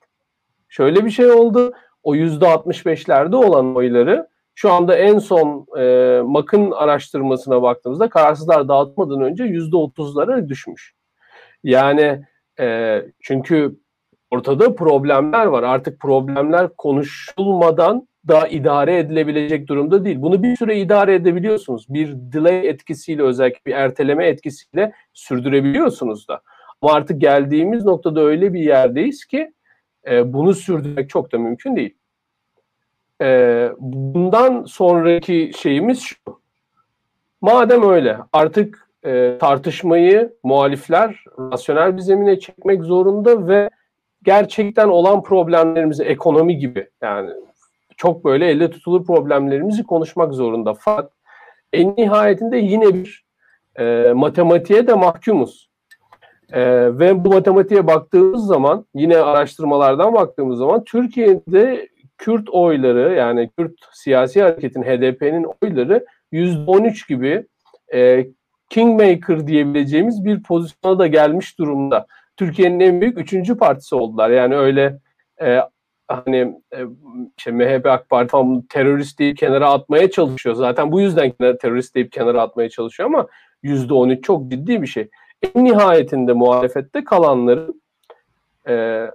[0.69, 1.73] şöyle bir şey oldu.
[2.03, 9.45] O %65'lerde olan oyları şu anda en son e, MAK'ın araştırmasına baktığımızda kararsızlar dağıtmadan önce
[9.45, 10.95] %30'lara düşmüş.
[11.65, 12.25] Yani
[12.61, 13.77] e, çünkü
[14.31, 15.63] ortada problemler var.
[15.63, 20.23] Artık problemler konuşulmadan daha idare edilebilecek durumda değil.
[20.23, 21.87] Bunu bir süre idare edebiliyorsunuz.
[21.89, 26.41] Bir delay etkisiyle özellikle bir erteleme etkisiyle sürdürebiliyorsunuz da.
[26.83, 29.53] Ama artık geldiğimiz noktada öyle bir yerdeyiz ki
[30.11, 31.95] e, bunu sürdürmek çok da mümkün değil.
[33.21, 36.17] E, bundan sonraki şeyimiz şu.
[37.41, 43.71] Madem öyle artık e, tartışmayı muhalifler rasyonel bir zemine çekmek zorunda ve
[44.23, 47.31] gerçekten olan problemlerimizi ekonomi gibi yani
[48.03, 50.75] çok böyle elle tutulur problemlerimizi konuşmak zorunda.
[50.75, 51.13] Fakat
[51.73, 53.25] en nihayetinde yine bir
[53.79, 55.71] e, matematiğe de mahkumuz.
[56.53, 56.63] E,
[56.99, 61.89] ve bu matematiğe baktığımız zaman yine araştırmalardan baktığımız zaman Türkiye'de
[62.19, 67.47] Kürt oyları yani Kürt siyasi hareketin HDP'nin oyları %13 gibi
[67.95, 68.27] e,
[68.71, 72.07] kingmaker diyebileceğimiz bir pozisyona da gelmiş durumda.
[72.37, 74.31] Türkiye'nin en büyük üçüncü partisi oldular.
[74.31, 74.99] Yani öyle
[75.43, 75.61] e,
[76.25, 76.61] hani
[77.39, 80.55] işte MHP AK Parti falan terörist deyip kenara atmaya çalışıyor.
[80.55, 83.27] Zaten bu yüzden terörist deyip kenara atmaya çalışıyor ama
[83.63, 85.09] yüzde on çok ciddi bir şey.
[85.43, 87.83] En nihayetinde muhalefette kalanların
[88.69, 89.07] e,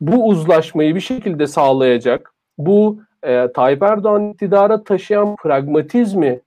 [0.00, 6.40] bu uzlaşmayı bir şekilde sağlayacak, bu e, Tayyip Erdoğan iktidara taşıyan pragmatizmi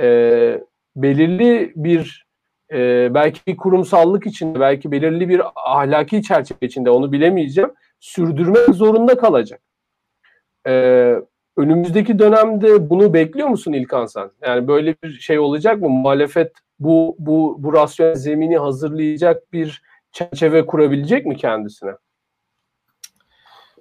[0.00, 0.60] e,
[0.96, 2.26] belirli bir
[2.72, 7.70] e, belki kurumsallık içinde, belki belirli bir ahlaki çerçeve içinde onu bilemeyeceğim
[8.06, 9.60] sürdürmek zorunda kalacak.
[10.66, 11.14] Ee,
[11.56, 14.30] önümüzdeki dönemde bunu bekliyor musun İlkan sen?
[14.42, 15.88] Yani böyle bir şey olacak mı?
[15.88, 19.82] Muhalefet bu bu bu rasyonel zemini hazırlayacak bir
[20.12, 21.90] çerçeve kurabilecek mi kendisine?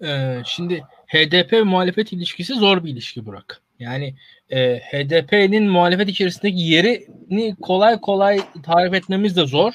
[0.03, 3.61] Ee, şimdi HDP ve muhalefet ilişkisi zor bir ilişki Burak.
[3.80, 4.15] Yani
[4.49, 9.73] e, HDP'nin muhalefet içerisindeki yerini kolay kolay tarif etmemiz de zor.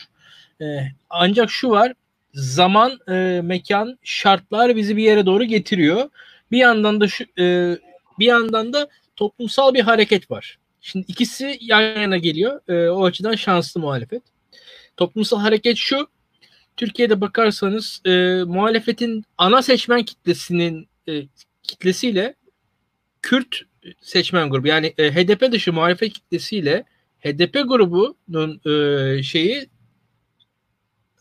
[0.61, 0.64] E,
[1.11, 1.92] ancak şu var,
[2.35, 6.11] zaman, e, mekan, şartlar bizi bir yere doğru getiriyor.
[6.53, 7.76] Bir yandan da şu, e,
[8.18, 10.59] bir yandan da toplumsal bir hareket var.
[10.81, 12.61] Şimdi ikisi yan yana geliyor.
[12.68, 14.22] E, o açıdan şanslı muhalefet.
[14.97, 16.09] Toplumsal hareket şu.
[16.76, 18.11] Türkiye'de bakarsanız e,
[18.47, 21.22] muhalefetin ana seçmen kitlesinin e,
[21.62, 22.35] kitlesiyle
[23.22, 23.62] Kürt
[24.01, 26.85] seçmen grubu yani e, HDP dışı muhalefet kitlesiyle
[27.20, 29.68] HDP grubunun e, şeyi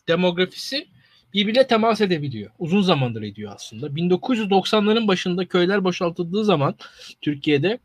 [0.07, 0.88] demografisi
[1.34, 2.51] birbirine temas edebiliyor.
[2.59, 3.88] Uzun zamandır ediyor aslında.
[3.88, 6.75] 1990'ların başında köyler boşaltıldığı zaman
[7.21, 7.80] Türkiye'de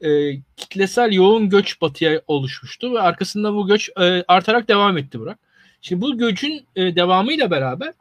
[0.00, 5.38] e, kitlesel yoğun göç batıya oluşmuştu ve arkasında bu göç e, artarak devam etti Burak.
[5.82, 7.92] Şimdi bu göçün e, devamıyla beraber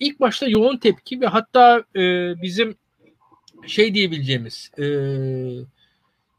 [0.00, 2.76] ilk başta yoğun tepki ve hatta e, bizim
[3.66, 4.84] şey diyebileceğimiz e,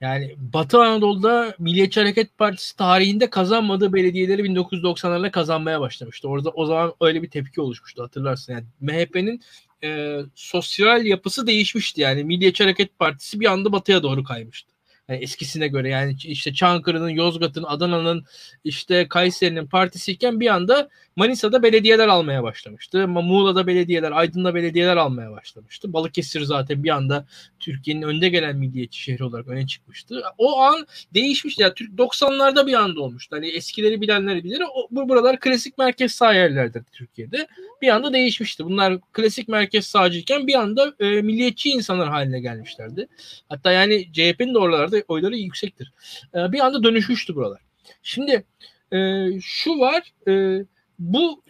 [0.05, 6.27] yani Batı Anadolu'da Milliyetçi Hareket Partisi tarihinde kazanmadığı belediyeleri 1990'larda kazanmaya başlamıştı.
[6.27, 8.53] Orada o zaman öyle bir tepki oluşmuştu hatırlarsın.
[8.53, 9.41] Yani MHP'nin
[9.83, 12.01] e, sosyal yapısı değişmişti.
[12.01, 14.74] Yani Milliyetçi Hareket Partisi bir anda batıya doğru kaymıştı.
[15.09, 18.25] Yani eskisine göre yani işte Çankırı'nın, Yozgat'ın, Adana'nın,
[18.63, 23.07] işte Kayseri'nin partisiyken bir anda Manisa'da belediyeler almaya başlamıştı.
[23.07, 25.93] Muğla'da belediyeler, Aydın'da belediyeler almaya başlamıştı.
[25.93, 27.25] Balıkesir zaten bir anda
[27.59, 30.23] Türkiye'nin önde gelen milliyetçi şehri olarak öne çıkmıştı.
[30.37, 31.61] O an değişmişti.
[31.61, 33.35] Yani Türk 90'larda bir anda olmuştu.
[33.35, 34.63] Hani eskileri bilenleri bilir.
[34.75, 37.47] O, bu buralar klasik merkez sağ yerlerdir Türkiye'de.
[37.81, 38.65] Bir anda değişmişti.
[38.65, 43.07] Bunlar klasik merkez sağcıyken bir anda e, milliyetçi insanlar haline gelmişlerdi.
[43.49, 45.93] Hatta yani CHP'nin de oralarda oyları yüksektir.
[46.35, 47.61] E, bir anda dönüşmüştü buralar.
[48.03, 48.45] Şimdi
[48.93, 50.65] e, şu var e,
[50.99, 51.43] bu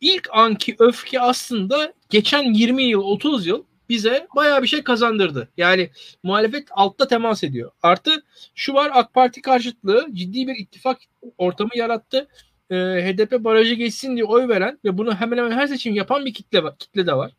[0.00, 5.48] ilk anki öfke aslında geçen 20 yıl 30 yıl bize bayağı bir şey kazandırdı.
[5.56, 5.90] Yani
[6.22, 7.70] muhalefet altta temas ediyor.
[7.82, 8.24] Artı
[8.54, 10.98] şu var AK Parti karşıtlığı ciddi bir ittifak
[11.38, 12.28] ortamı yarattı.
[12.70, 16.34] Ee, HDP barajı geçsin diye oy veren ve bunu hemen hemen her seçim yapan bir
[16.34, 17.32] kitle var, kitle de var.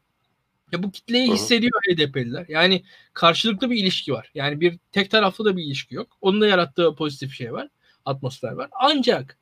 [0.71, 2.45] Ya bu kitleyi hissediyor HDP'liler.
[2.49, 4.31] Yani karşılıklı bir ilişki var.
[4.35, 6.17] Yani bir tek taraflı da bir ilişki yok.
[6.21, 7.67] Onun da yarattığı pozitif şey var.
[8.05, 8.69] Atmosfer var.
[8.71, 9.37] Ancak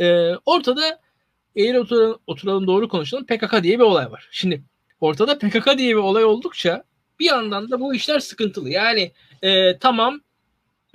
[0.00, 1.00] e, ortada
[1.56, 4.28] eğer oturalım, oturalım doğru konuşalım PKK diye bir olay var.
[4.30, 4.64] Şimdi
[5.00, 6.84] ortada PKK diye bir olay oldukça
[7.20, 8.70] bir yandan da bu işler sıkıntılı.
[8.70, 9.12] Yani
[9.42, 10.20] e, tamam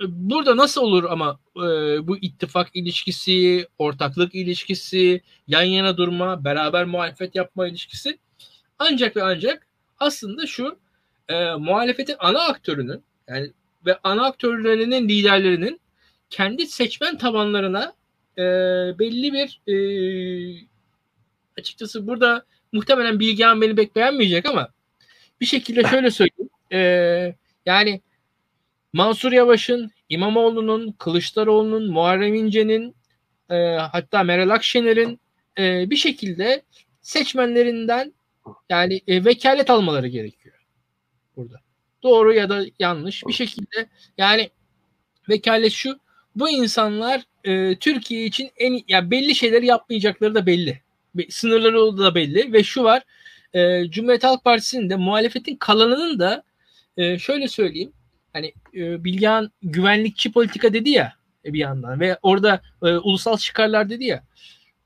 [0.06, 1.60] burada nasıl olur ama e,
[2.08, 8.18] bu ittifak ilişkisi, ortaklık ilişkisi, yan yana durma, beraber muhalefet yapma ilişkisi
[8.78, 9.67] ancak ve ancak
[9.98, 10.78] aslında şu
[11.28, 13.50] e, muhalefetin ana aktörünün yani
[13.86, 15.80] ve ana aktörlerinin liderlerinin
[16.30, 17.92] kendi seçmen tabanlarına
[18.38, 18.42] e,
[18.98, 19.74] belli bir e,
[21.58, 24.68] açıkçası burada muhtemelen Bilgehan beni pek beğenmeyecek ama
[25.40, 26.50] bir şekilde şöyle söyleyeyim.
[26.72, 27.34] Ee,
[27.66, 28.00] yani
[28.92, 32.94] Mansur Yavaş'ın, İmamoğlu'nun, Kılıçdaroğlu'nun, Muharrem İnce'nin
[33.50, 35.20] e, hatta Meral Akşener'in
[35.58, 36.62] e, bir şekilde
[37.00, 38.12] seçmenlerinden
[38.68, 40.54] yani e, vekalet almaları gerekiyor
[41.36, 41.60] burada.
[42.02, 43.88] Doğru ya da yanlış bir şekilde
[44.18, 44.50] yani
[45.28, 45.98] vekalet şu
[46.36, 50.82] bu insanlar e, Türkiye için en ya belli şeyleri yapmayacakları da belli.
[51.28, 53.02] Sınırları da belli ve şu var
[53.52, 56.42] e, Cumhuriyet Halk Partisi'nin de muhalefetin kalanının da
[56.96, 57.92] e, şöyle söyleyeyim
[58.32, 61.12] hani e, Bilgehan güvenlikçi politika dedi ya
[61.44, 64.24] e, bir yandan ve orada e, ulusal çıkarlar dedi ya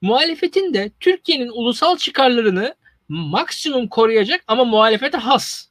[0.00, 2.74] muhalefetin de Türkiye'nin ulusal çıkarlarını
[3.12, 5.68] maksimum koruyacak ama muhalefete has.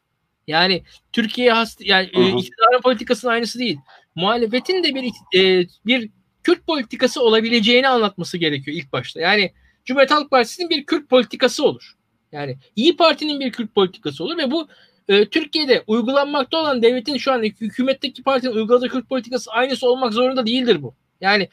[0.47, 0.83] Yani
[1.13, 3.77] Türkiye'ye has yani e, iktidarın politikasının aynısı değil.
[4.15, 6.09] Muhalefetin de bir e, bir
[6.43, 9.19] Kürt politikası olabileceğini anlatması gerekiyor ilk başta.
[9.19, 9.53] Yani
[9.85, 11.95] Cumhuriyet Halk Partisi'nin bir Kürt politikası olur.
[12.31, 14.67] Yani İyi Parti'nin bir Kürt politikası olur ve bu
[15.07, 20.45] e, Türkiye'de uygulanmakta olan devletin şu an hükümetteki partinin uyguladığı Kürt politikası aynısı olmak zorunda
[20.45, 20.95] değildir bu.
[21.21, 21.49] Yani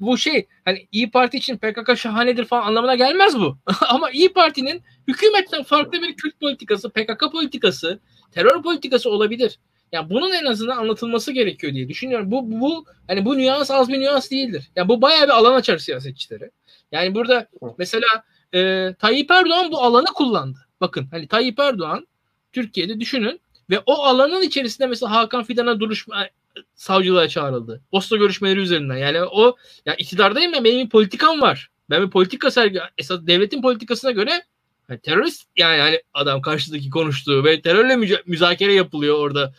[0.00, 3.58] bu şey hani İyi Parti için PKK şahanedir falan anlamına gelmez bu.
[3.88, 8.00] Ama İyi Parti'nin hükümetten farklı bir Kürt politikası, PKK politikası,
[8.32, 9.58] terör politikası olabilir.
[9.92, 12.30] Yani bunun en azından anlatılması gerekiyor diye düşünüyorum.
[12.30, 14.70] Bu bu hani bu nüans az bir nüans değildir.
[14.76, 16.50] Yani bu bayağı bir alan açar siyasetçilere.
[16.92, 17.48] Yani burada
[17.78, 18.06] mesela
[18.54, 20.58] e, Tayyip Erdoğan bu alanı kullandı.
[20.80, 22.06] Bakın hani Tayyip Erdoğan
[22.52, 26.26] Türkiye'de düşünün ve o alanın içerisinde mesela Hakan Fidan'a duruşma
[26.74, 27.82] savcılığa çağrıldı.
[27.92, 28.96] Oslo görüşmeleri üzerinden.
[28.96, 31.70] Yani o ya iktidardayım ben benim bir politikam var.
[31.90, 34.42] Ben bir politika sergi esas devletin politikasına göre
[34.88, 39.54] yani terörist yani, yani adam karşıdaki konuştuğu ve terörle müca- müzakere yapılıyor orada.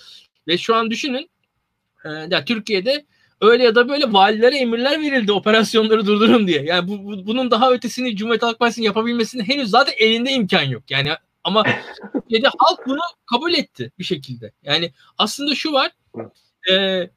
[0.47, 1.29] Ve şu an düşünün
[2.05, 3.05] e, ya Türkiye'de
[3.41, 6.63] öyle ya da böyle valilere emirler verildi operasyonları durdurun diye.
[6.63, 10.83] Yani bu, bu, bunun daha ötesini Cumhuriyet Halk Partisi'nin yapabilmesinin henüz zaten elinde imkan yok.
[10.89, 11.11] Yani
[11.43, 11.63] ama
[12.13, 12.99] Türkiye'de halk bunu
[13.31, 14.51] kabul etti bir şekilde.
[14.63, 15.91] Yani aslında şu var
[16.71, 17.09] e,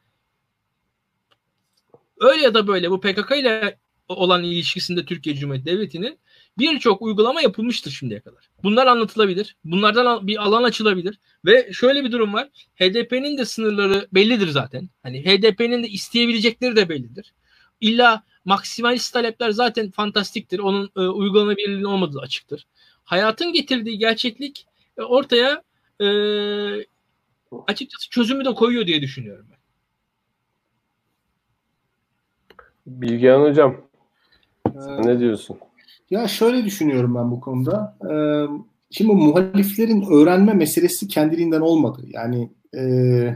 [2.21, 3.79] öyle ya da böyle bu PKK ile
[4.09, 6.19] olan ilişkisinde Türkiye Cumhuriyeti Devleti'nin
[6.59, 8.51] birçok uygulama yapılmıştır şimdiye kadar.
[8.63, 9.57] Bunlar anlatılabilir.
[9.65, 11.19] Bunlardan bir alan açılabilir.
[11.45, 12.49] Ve şöyle bir durum var.
[12.75, 14.89] HDP'nin de sınırları bellidir zaten.
[15.03, 17.35] Hani HDP'nin de isteyebilecekleri de bellidir.
[17.81, 20.59] İlla maksimalist talepler zaten fantastiktir.
[20.59, 22.67] Onun e, uygulanabilirliğinin olmadığı açıktır.
[23.05, 24.67] Hayatın getirdiği gerçeklik
[24.99, 25.63] e, ortaya
[26.01, 26.07] e,
[27.67, 29.59] açıkçası çözümü de koyuyor diye düşünüyorum ben.
[32.87, 33.77] Bilgehan Hocam
[34.75, 35.59] sen ne diyorsun?
[36.11, 37.97] Ya şöyle düşünüyorum ben bu konuda.
[38.11, 38.47] Ee,
[38.91, 42.03] şimdi muhaliflerin öğrenme meselesi kendiliğinden olmadı.
[42.07, 42.83] Yani e,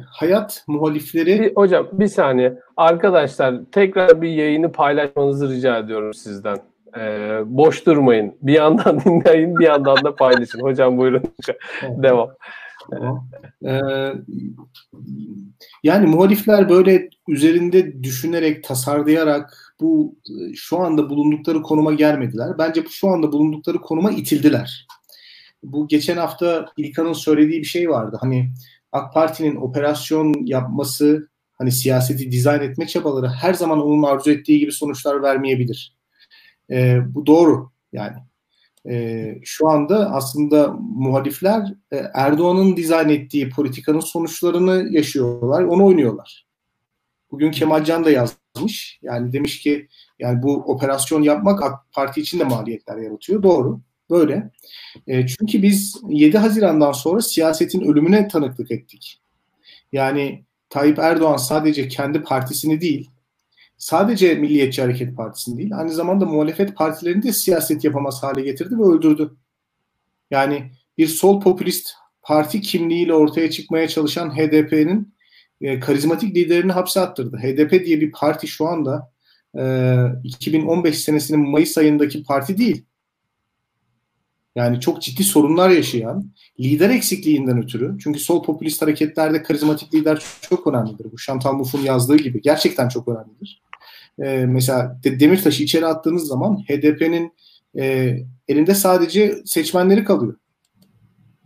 [0.06, 1.40] hayat muhalifleri...
[1.40, 2.58] Bir, hocam bir saniye.
[2.76, 6.58] Arkadaşlar tekrar bir yayını paylaşmanızı rica ediyorum sizden.
[6.98, 8.34] Ee, boş durmayın.
[8.42, 10.60] Bir yandan dinleyin bir yandan da paylaşın.
[10.60, 11.22] Hocam buyurun.
[11.82, 12.30] Devam.
[13.64, 13.80] Ee,
[15.82, 20.16] yani muhalifler böyle üzerinde düşünerek, tasarlayarak bu
[20.54, 22.58] şu anda bulundukları konuma gelmediler.
[22.58, 24.86] Bence şu anda bulundukları konuma itildiler.
[25.62, 28.18] Bu geçen hafta İlkan'ın söylediği bir şey vardı.
[28.20, 28.52] Hani
[28.92, 34.72] AK Parti'nin operasyon yapması, hani siyaseti dizayn etme çabaları her zaman onun arzu ettiği gibi
[34.72, 35.96] sonuçlar vermeyebilir.
[36.70, 38.16] Ee, bu doğru yani
[38.90, 46.46] e, şu anda aslında muhalifler e, Erdoğan'ın dizayn ettiği politikanın sonuçlarını yaşıyorlar, onu oynuyorlar.
[47.30, 48.98] Bugün Kemal Can da yazmış.
[49.02, 53.42] Yani demiş ki yani bu operasyon yapmak AK Parti için de maliyetler yaratıyor.
[53.42, 53.80] Doğru.
[54.10, 54.50] Böyle.
[55.06, 59.20] E, çünkü biz 7 Haziran'dan sonra siyasetin ölümüne tanıklık ettik.
[59.92, 63.10] Yani Tayyip Erdoğan sadece kendi partisini değil,
[63.82, 68.82] sadece Milliyetçi Hareket Partisi'ni değil, aynı zamanda muhalefet partilerini de siyaset yapamaz hale getirdi ve
[68.82, 69.36] öldürdü.
[70.30, 71.90] Yani bir sol popülist
[72.22, 75.14] parti kimliğiyle ortaya çıkmaya çalışan HDP'nin
[75.60, 77.36] e, karizmatik liderini hapse attırdı.
[77.36, 79.12] HDP diye bir parti şu anda
[79.58, 82.84] e, 2015 senesinin Mayıs ayındaki parti değil.
[84.54, 87.96] Yani çok ciddi sorunlar yaşayan, lider eksikliğinden ötürü.
[88.02, 91.12] Çünkü sol popülist hareketlerde karizmatik lider çok önemlidir.
[91.12, 93.62] Bu Chantal Mouffe'un yazdığı gibi gerçekten çok önemlidir
[94.18, 97.32] e, mesela Demirtaş'ı içeri attığınız zaman HDP'nin
[97.78, 98.16] e,
[98.48, 100.36] elinde sadece seçmenleri kalıyor.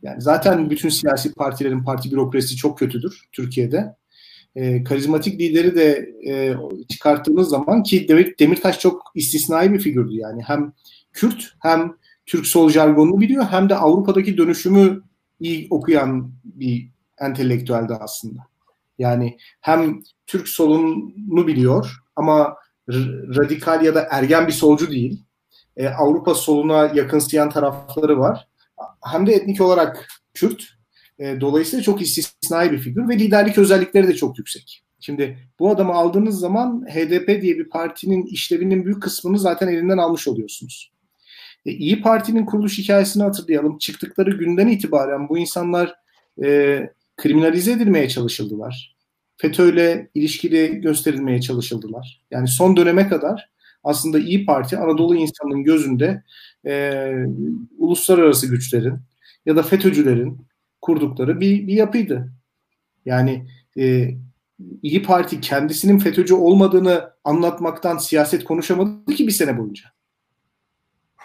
[0.02, 3.96] Yani zaten bütün siyasi partilerin parti bürokrasisi çok kötüdür Türkiye'de.
[4.56, 6.54] E, karizmatik lideri de e,
[6.88, 10.42] çıkarttığınız zaman ki Demir, Demirtaş çok istisnai bir figürdü yani.
[10.42, 10.72] Hem
[11.12, 11.92] Kürt hem
[12.26, 15.02] Türk sol jargonunu biliyor hem de Avrupa'daki dönüşümü
[15.40, 16.88] iyi okuyan bir
[17.18, 18.40] entelektüeldi aslında.
[18.98, 22.56] Yani hem Türk solunu biliyor ama
[23.36, 25.22] radikal ya da ergen bir solcu değil.
[25.76, 28.48] e, Avrupa soluna yakınsayan tarafları var.
[29.04, 30.64] Hem de etnik olarak Kürt.
[31.18, 34.82] E, dolayısıyla çok istisnai bir figür ve liderlik özellikleri de çok yüksek.
[35.00, 40.28] Şimdi bu adamı aldığınız zaman HDP diye bir partinin işlevinin büyük kısmını zaten elinden almış
[40.28, 40.92] oluyorsunuz.
[41.66, 43.78] E, İyi Parti'nin kuruluş hikayesini hatırlayalım.
[43.78, 45.94] Çıktıkları günden itibaren bu insanlar
[46.44, 46.80] e,
[47.16, 48.95] kriminalize edilmeye çalışıldılar.
[49.36, 52.22] FETÖ'yle ilişkili gösterilmeye çalışıldılar.
[52.30, 53.50] Yani son döneme kadar
[53.84, 56.22] aslında İyi Parti Anadolu insanının gözünde
[56.66, 57.02] e,
[57.78, 58.98] uluslararası güçlerin
[59.46, 60.46] ya da FETÖ'cülerin
[60.80, 62.32] kurdukları bir, bir yapıydı.
[63.04, 63.46] Yani
[63.78, 64.14] e,
[64.82, 69.84] İyi Parti kendisinin FETÖ'cü olmadığını anlatmaktan siyaset konuşamadı ki bir sene boyunca.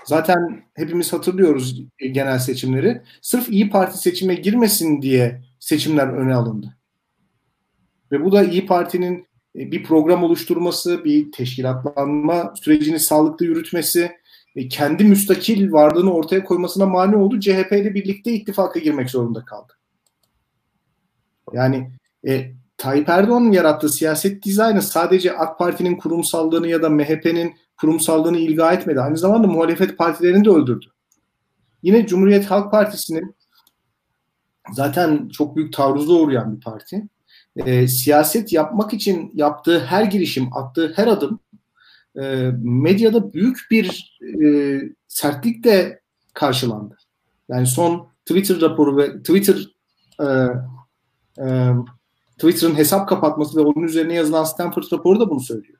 [0.05, 3.01] Zaten hepimiz hatırlıyoruz genel seçimleri.
[3.21, 6.77] Sırf İyi Parti seçime girmesin diye seçimler öne alındı.
[8.11, 14.11] Ve bu da İyi Parti'nin e, bir program oluşturması, bir teşkilatlanma sürecini sağlıklı yürütmesi,
[14.55, 17.39] e, kendi müstakil varlığını ortaya koymasına mani oldu.
[17.39, 19.73] CHP ile birlikte ittifaka girmek zorunda kaldı.
[21.53, 21.91] Yani
[22.27, 28.73] e, Tayyip Erdoğan'ın yarattığı siyaset dizaynı sadece AK Parti'nin kurumsallığını ya da MHP'nin kurumsallığını ilga
[28.73, 29.01] etmedi.
[29.01, 30.85] Aynı zamanda muhalefet partilerini de öldürdü.
[31.83, 33.35] Yine Cumhuriyet Halk Partisi'nin
[34.73, 37.03] zaten çok büyük taarruza uğrayan bir parti.
[37.55, 41.39] E, siyaset yapmak için yaptığı her girişim, attığı her adım
[42.21, 46.01] e, medyada büyük bir e, sertlikle
[46.33, 46.97] karşılandı.
[47.49, 49.67] Yani son Twitter raporu ve Twitter
[50.19, 50.27] e,
[51.45, 51.73] e,
[52.37, 55.79] Twitter'ın hesap kapatması ve onun üzerine yazılan Stanford raporu da bunu söylüyor.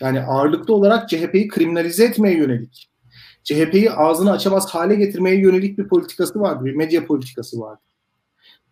[0.00, 2.90] Yani ağırlıklı olarak CHP'yi kriminalize etmeye yönelik,
[3.44, 7.80] CHP'yi ağzını açamaz hale getirmeye yönelik bir politikası vardı, bir medya politikası vardı.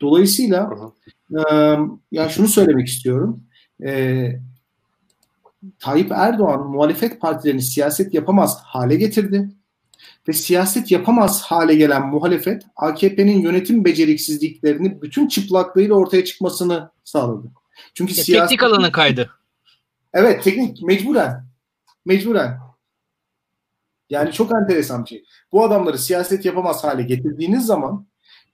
[0.01, 0.71] Dolayısıyla
[1.31, 1.41] e,
[2.13, 3.45] yani şunu söylemek istiyorum.
[3.87, 4.33] E,
[5.79, 9.49] Tayyip Erdoğan muhalefet partilerini siyaset yapamaz hale getirdi.
[10.29, 17.47] Ve siyaset yapamaz hale gelen muhalefet AKP'nin yönetim beceriksizliklerini bütün çıplaklığıyla ortaya çıkmasını sağladı.
[17.95, 18.49] Çünkü ya siyaset...
[18.49, 19.31] Teknik alanı kaydı.
[20.15, 21.45] Evet teknik mecburen.
[22.05, 22.59] Mecburen.
[24.11, 25.25] Yani çok enteresan bir şey.
[25.53, 28.07] Bu adamları siyaset yapamaz hale getirdiğiniz zaman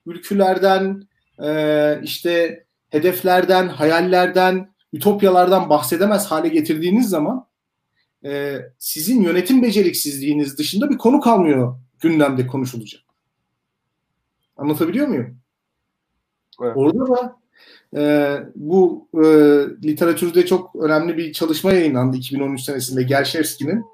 [0.05, 1.07] ülkülerden,
[1.43, 7.47] e, işte hedeflerden, hayallerden, ütopyalardan bahsedemez hale getirdiğiniz zaman
[8.25, 13.01] e, sizin yönetim beceriksizliğiniz dışında bir konu kalmıyor gündemde konuşulacak.
[14.57, 15.37] Anlatabiliyor muyum?
[16.61, 16.73] Evet.
[16.75, 17.35] Orada da
[17.95, 19.25] e, bu e,
[19.83, 23.85] literatürde çok önemli bir çalışma yayınlandı 2013 senesinde Gershevski'nin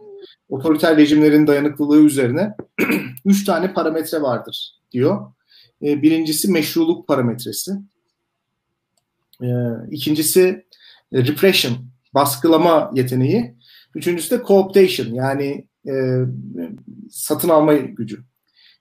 [0.49, 2.55] otoriter rejimlerin dayanıklılığı üzerine
[3.25, 5.31] üç tane parametre vardır diyor.
[5.83, 7.71] E, birincisi meşruluk parametresi.
[9.41, 9.47] E,
[9.91, 10.65] ikincisi
[11.13, 11.73] repression,
[12.13, 13.55] baskılama yeteneği.
[13.95, 15.93] Üçüncüsü de cooptation yani e,
[17.09, 18.23] satın alma gücü.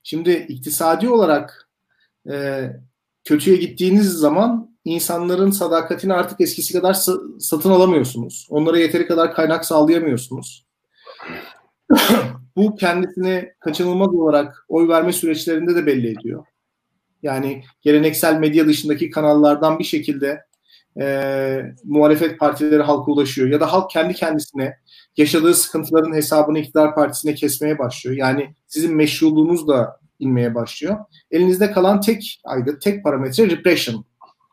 [0.03, 1.69] Şimdi iktisadi olarak
[2.31, 2.67] e,
[3.23, 6.93] kötüye gittiğiniz zaman insanların sadakatini artık eskisi kadar
[7.39, 8.47] satın alamıyorsunuz.
[8.49, 10.65] Onlara yeteri kadar kaynak sağlayamıyorsunuz.
[12.55, 16.45] Bu kendisini kaçınılmaz olarak oy verme süreçlerinde de belli ediyor.
[17.23, 20.41] Yani geleneksel medya dışındaki kanallardan bir şekilde
[21.01, 23.49] e, muhalefet partileri halka ulaşıyor.
[23.49, 24.77] Ya da halk kendi kendisine
[25.17, 28.17] yaşadığı sıkıntıların hesabını iktidar partisine kesmeye başlıyor.
[28.17, 30.97] Yani sizin meşruluğunuz da inmeye başlıyor.
[31.31, 34.05] Elinizde kalan tek aygıt, tek parametre repression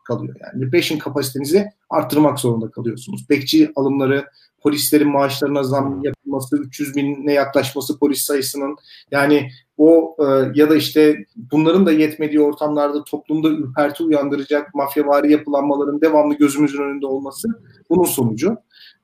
[0.09, 0.35] kalıyor.
[0.41, 3.29] Yani repression kapasitenizi arttırmak zorunda kalıyorsunuz.
[3.29, 4.25] Bekçi alımları,
[4.61, 8.75] polislerin maaşlarına zam yapılması, 300 bine yaklaşması polis sayısının
[9.11, 16.01] yani o e, ya da işte bunların da yetmediği ortamlarda toplumda ürperti uyandıracak mafyavari yapılanmaların
[16.01, 17.47] devamlı gözümüzün önünde olması
[17.89, 18.57] bunun sonucu.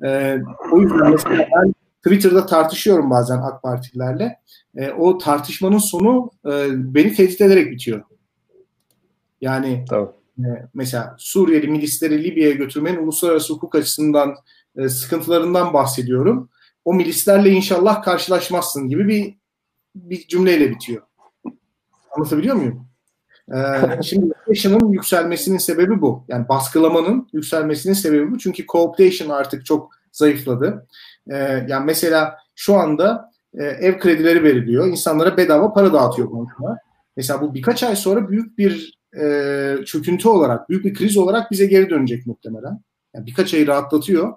[0.06, 0.38] E,
[0.72, 1.74] o yüzden mesela ben
[2.06, 4.40] Twitter'da tartışıyorum bazen AK Partililerle.
[4.76, 8.04] E, o tartışmanın sonu e, beni tehdit ederek bitiyor.
[9.42, 10.14] Yani tamam.
[10.40, 14.36] E, mesela Suriyeli milisleri Libya'ya götürmenin uluslararası hukuk açısından
[14.78, 16.50] e, sıkıntılarından bahsediyorum.
[16.86, 19.36] O milislerle inşallah karşılaşmazsın gibi bir
[19.96, 21.02] bir cümleyle bitiyor.
[22.18, 22.88] Anlatabiliyor muyum?
[23.54, 26.26] Ee, şimdi cooptation'ın yükselmesinin sebebi bu.
[26.28, 28.38] Yani baskılamanın yükselmesinin sebebi bu.
[28.38, 30.88] Çünkü cooptation artık çok zayıfladı.
[31.32, 34.88] Ee, yani mesela şu anda e, ev kredileri veriliyor.
[34.88, 36.78] İnsanlara bedava para dağıtıyor bankalar.
[37.18, 41.66] Mesela bu birkaç ay sonra büyük bir e, çöküntü olarak, büyük bir kriz olarak bize
[41.66, 42.80] geri dönecek muhtemelen.
[43.14, 44.34] Yani birkaç ayı rahatlatıyor.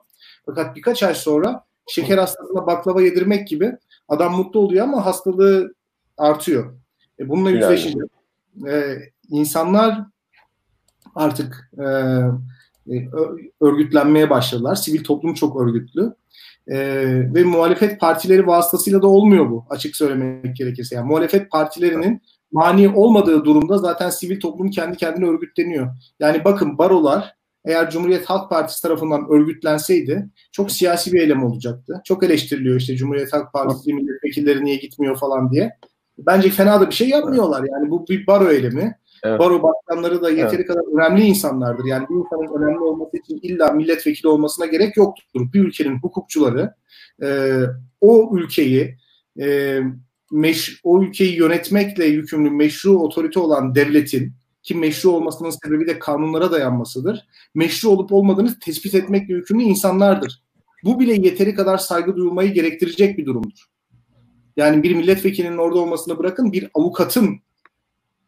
[0.46, 3.72] Fakat birkaç ay sonra şeker hastasına baklava yedirmek gibi
[4.08, 5.74] adam mutlu oluyor ama hastalığı
[6.16, 6.74] artıyor.
[7.18, 8.08] E, bununla yüzleşeceğiz.
[8.68, 8.98] E,
[9.30, 10.00] insanlar
[11.14, 11.86] artık e,
[13.60, 14.74] örgütlenmeye başladılar.
[14.74, 16.14] Sivil toplum çok örgütlü.
[16.66, 16.78] E,
[17.34, 20.96] ve muhalefet partileri vasıtasıyla da olmuyor bu açık söylemek gerekirse.
[20.96, 22.22] Yani muhalefet partilerinin
[22.52, 25.88] mani olmadığı durumda zaten sivil toplum kendi kendine örgütleniyor.
[26.20, 27.34] Yani bakın barolar
[27.64, 32.00] eğer Cumhuriyet Halk Partisi tarafından örgütlenseydi çok siyasi bir eylem olacaktı.
[32.04, 35.72] Çok eleştiriliyor işte Cumhuriyet Halk Partisi milletvekilleri niye gitmiyor falan diye.
[36.18, 37.64] Bence fena da bir şey yapmıyorlar.
[37.72, 38.98] Yani bu bir baro eylemi.
[39.24, 39.40] Evet.
[39.40, 40.66] Baro başkanları da yeteri evet.
[40.66, 41.84] kadar önemli insanlardır.
[41.84, 45.52] Yani bir insanın önemli olması için illa milletvekili olmasına gerek yoktur.
[45.52, 46.74] Bir ülkenin hukukçuları
[47.22, 47.60] e,
[48.00, 48.96] o ülkeyi
[49.40, 49.78] e,
[50.30, 56.52] meş, o ülkeyi yönetmekle yükümlü meşru otorite olan devletin ki meşru olmasının sebebi de kanunlara
[56.52, 57.26] dayanmasıdır.
[57.54, 60.42] Meşru olup olmadığını tespit etmekle yükümlü insanlardır.
[60.84, 63.64] Bu bile yeteri kadar saygı duyulmayı gerektirecek bir durumdur.
[64.56, 67.40] Yani bir milletvekilinin orada olmasını bırakın bir avukatın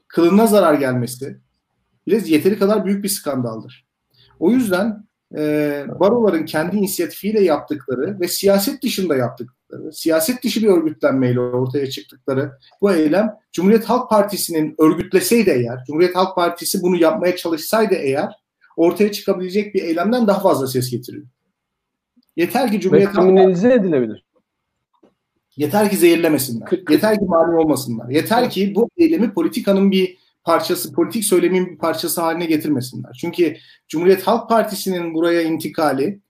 [0.09, 1.41] kılına zarar gelmesi
[2.07, 3.87] bile yeteri kadar büyük bir skandaldır.
[4.39, 5.05] O yüzden
[5.37, 12.53] e, baroların kendi inisiyatifiyle yaptıkları ve siyaset dışında yaptıkları, siyaset dışı bir örgütlenmeyle ortaya çıktıkları
[12.81, 18.33] bu eylem Cumhuriyet Halk Partisi'nin örgütleseydi eğer, Cumhuriyet Halk Partisi bunu yapmaya çalışsaydı eğer
[18.77, 21.27] ortaya çıkabilecek bir eylemden daha fazla ses getiriyor.
[22.37, 24.25] Yeter ki Cumhuriyet Halk Partisi edilebilir.
[25.57, 26.69] Yeter ki zehirlemesinler.
[26.91, 28.09] Yeter ki mani olmasınlar.
[28.09, 30.19] Yeter ki bu eylemi politikanın bir
[30.51, 33.19] parçası, politik söylemin bir parçası haline getirmesinler.
[33.21, 33.57] Çünkü
[33.89, 36.21] Cumhuriyet Halk Partisi'nin buraya intikali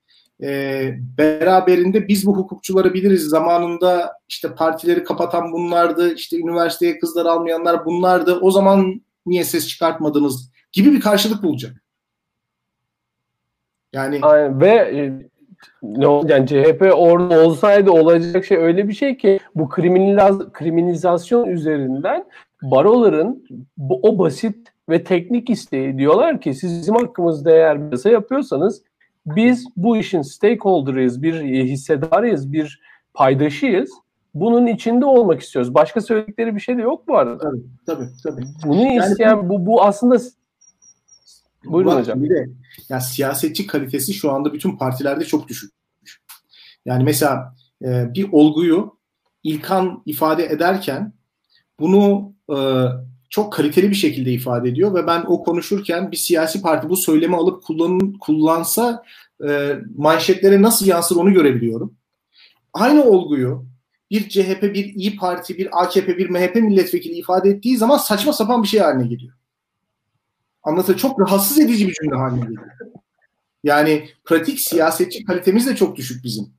[0.43, 3.23] e, beraberinde biz bu hukukçuları biliriz.
[3.23, 8.39] Zamanında işte partileri kapatan bunlardı, işte üniversiteye kızlar almayanlar bunlardı.
[8.41, 11.83] O zaman niye ses çıkartmadınız gibi bir karşılık bulacak.
[13.93, 14.61] Yani Aynen.
[14.61, 15.11] ve
[15.83, 22.25] ne yani CHP orada olsaydı olacak şey öyle bir şey ki bu kriminaliz kriminalizasyon üzerinden
[22.61, 23.43] baroların
[23.77, 28.83] bu, o basit ve teknik isteği diyorlar ki siz bizim hakkımızda eğer bir yasa yapıyorsanız
[29.25, 32.81] biz bu işin stakeholder'ıyız, bir hissedarıyız, bir
[33.13, 33.91] paydaşıyız.
[34.33, 35.73] Bunun içinde olmak istiyoruz.
[35.73, 37.37] Başka söyledikleri bir şey de yok bu arada.
[37.37, 38.41] Tabii, tabii, tabii.
[38.65, 40.17] Bunu yani isteyen bu, bu aslında
[41.65, 42.23] Buyurun Bak, hocam.
[42.23, 42.49] Bir de
[42.89, 45.73] yani siyasetçi kalitesi şu anda bütün partilerde çok düşük.
[46.85, 49.01] Yani mesela e, bir olguyu
[49.43, 51.13] İlkan ifade ederken
[51.79, 52.57] bunu e,
[53.29, 57.35] çok kaliteli bir şekilde ifade ediyor ve ben o konuşurken bir siyasi parti bu söylemi
[57.35, 59.03] alıp kullan, kullansa
[59.47, 61.97] e, manşetlere nasıl yansır onu görebiliyorum.
[62.73, 63.65] Aynı olguyu
[64.11, 68.63] bir CHP, bir İyi Parti, bir AKP, bir MHP milletvekili ifade ettiği zaman saçma sapan
[68.63, 69.33] bir şey haline geliyor.
[70.63, 72.63] Anlatı çok rahatsız edici bir cümle haline geliyor.
[73.63, 76.53] Yani pratik siyasetçi kalitemiz de çok düşük bizim.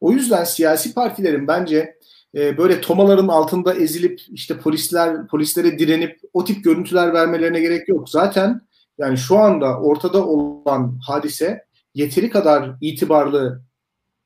[0.00, 1.98] O yüzden siyasi partilerin bence
[2.34, 8.08] e, böyle tomaların altında ezilip işte polisler polislere direnip o tip görüntüler vermelerine gerek yok.
[8.10, 8.60] Zaten
[8.98, 11.64] yani şu anda ortada olan hadise
[11.94, 13.62] yeteri kadar itibarlı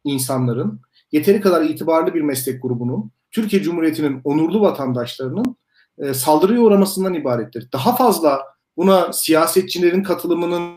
[0.04, 0.80] insanların,
[1.12, 5.56] yeteri kadar itibarlı bir meslek grubunun, Türkiye Cumhuriyeti'nin onurlu vatandaşlarının
[5.98, 7.68] e, saldırıya uğramasından ibarettir.
[7.72, 8.40] Daha fazla
[8.76, 10.74] buna siyasetçilerin katılımının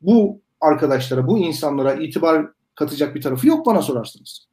[0.00, 4.47] bu arkadaşlara, bu insanlara itibar katacak bir tarafı yok bana sorarsınız.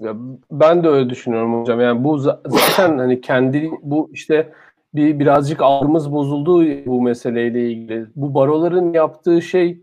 [0.00, 0.16] Ya
[0.50, 1.80] ben de öyle düşünüyorum hocam.
[1.80, 4.52] Yani bu zaten hani kendi bu işte
[4.94, 8.06] bir birazcık algımız bozuldu bu meseleyle ilgili.
[8.16, 9.82] Bu baroların yaptığı şey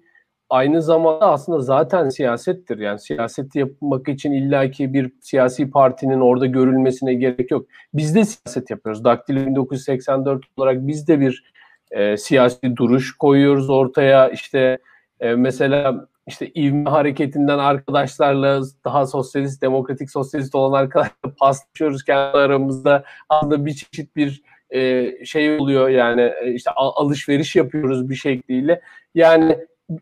[0.50, 2.80] aynı zamanda aslında zaten siyasettir.
[2.80, 7.66] Yani siyaset yapmak için illaki bir siyasi partinin orada görülmesine gerek yok.
[7.94, 9.04] Biz de siyaset yapıyoruz.
[9.04, 11.44] Daktilo 1984 olarak biz de bir
[11.92, 14.30] e, siyasi duruş koyuyoruz ortaya.
[14.30, 14.78] İşte
[15.20, 23.04] e, mesela işte ivme hareketinden arkadaşlarla daha sosyalist, demokratik sosyalist olan arkadaşlarla paslaşıyoruz kendi aramızda.
[23.30, 28.82] Aslında bir çeşit bir e, şey oluyor yani e, işte alışveriş yapıyoruz bir şekliyle.
[29.16, 29.58] Yani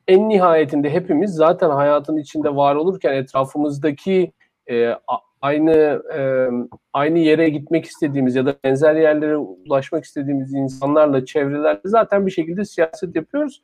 [0.07, 4.31] en nihayetinde hepimiz zaten hayatın içinde var olurken etrafımızdaki
[4.71, 4.95] e,
[5.41, 6.47] aynı e,
[6.93, 12.65] aynı yere gitmek istediğimiz ya da benzer yerlere ulaşmak istediğimiz insanlarla çevrelerle zaten bir şekilde
[12.65, 13.61] siyaset yapıyoruz.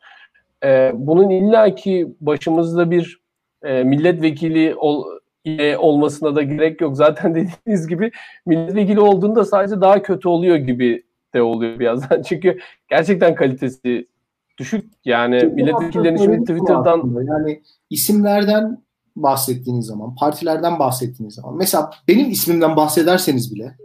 [0.64, 3.22] E, bunun illaki başımızda bir
[3.64, 5.05] e, milletvekili ol,
[5.43, 6.97] ile olmasına da gerek yok.
[6.97, 8.12] Zaten dediğiniz gibi
[8.45, 11.03] milletvekili olduğunda sadece daha kötü oluyor gibi
[11.34, 12.22] de oluyor birazdan.
[12.28, 14.08] Çünkü gerçekten kalitesi
[14.58, 14.86] düşük.
[15.05, 18.84] Yani milletvekillerinin şimdi Twitter'dan yani isimlerden
[19.16, 23.76] bahsettiğiniz zaman, partilerden bahsettiğiniz zaman mesela benim ismimden bahsederseniz bile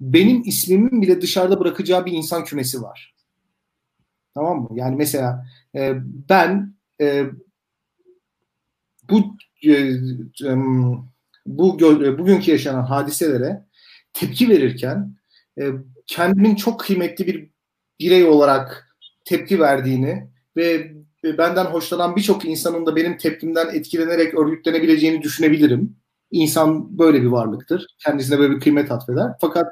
[0.00, 3.14] benim ismimin bile dışarıda bırakacağı bir insan kümesi var.
[4.34, 4.68] Tamam mı?
[4.72, 5.44] Yani mesela
[5.74, 5.94] e,
[6.28, 7.26] ben e,
[9.10, 10.56] bu e,
[11.46, 11.80] bu
[12.18, 13.66] bugünkü yaşanan hadiselere
[14.12, 15.16] tepki verirken
[15.60, 15.70] e,
[16.06, 17.50] kendimin çok kıymetli bir
[18.00, 20.92] birey olarak tepki verdiğini ve
[21.24, 25.96] benden hoşlanan birçok insanın da benim tepkimden etkilenerek örgütlenebileceğini düşünebilirim.
[26.30, 27.86] İnsan böyle bir varlıktır.
[27.98, 29.32] Kendisine böyle bir kıymet atfeder.
[29.40, 29.66] Fakat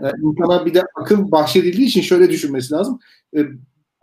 [0.00, 3.00] e, insana bir de akıl bahşedildiği için şöyle düşünmesi lazım.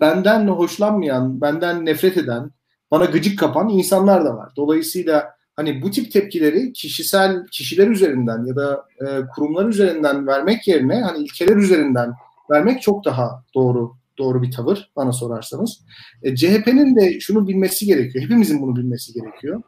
[0.02, 2.52] Benden hoşlanmayan, benden nefret eden,
[2.92, 4.54] bana gıcık kapan insanlar da var.
[4.56, 11.02] Dolayısıyla hani bu tip tepkileri kişisel kişiler üzerinden ya da e, kurumlar üzerinden vermek yerine
[11.02, 12.14] hani ilkeler üzerinden
[12.52, 15.80] vermek çok daha doğru doğru bir tavır bana sorarsanız.
[16.24, 18.26] E, CHP'nin de şunu bilmesi gerekiyor.
[18.26, 19.62] Hepimizin bunu bilmesi gerekiyor.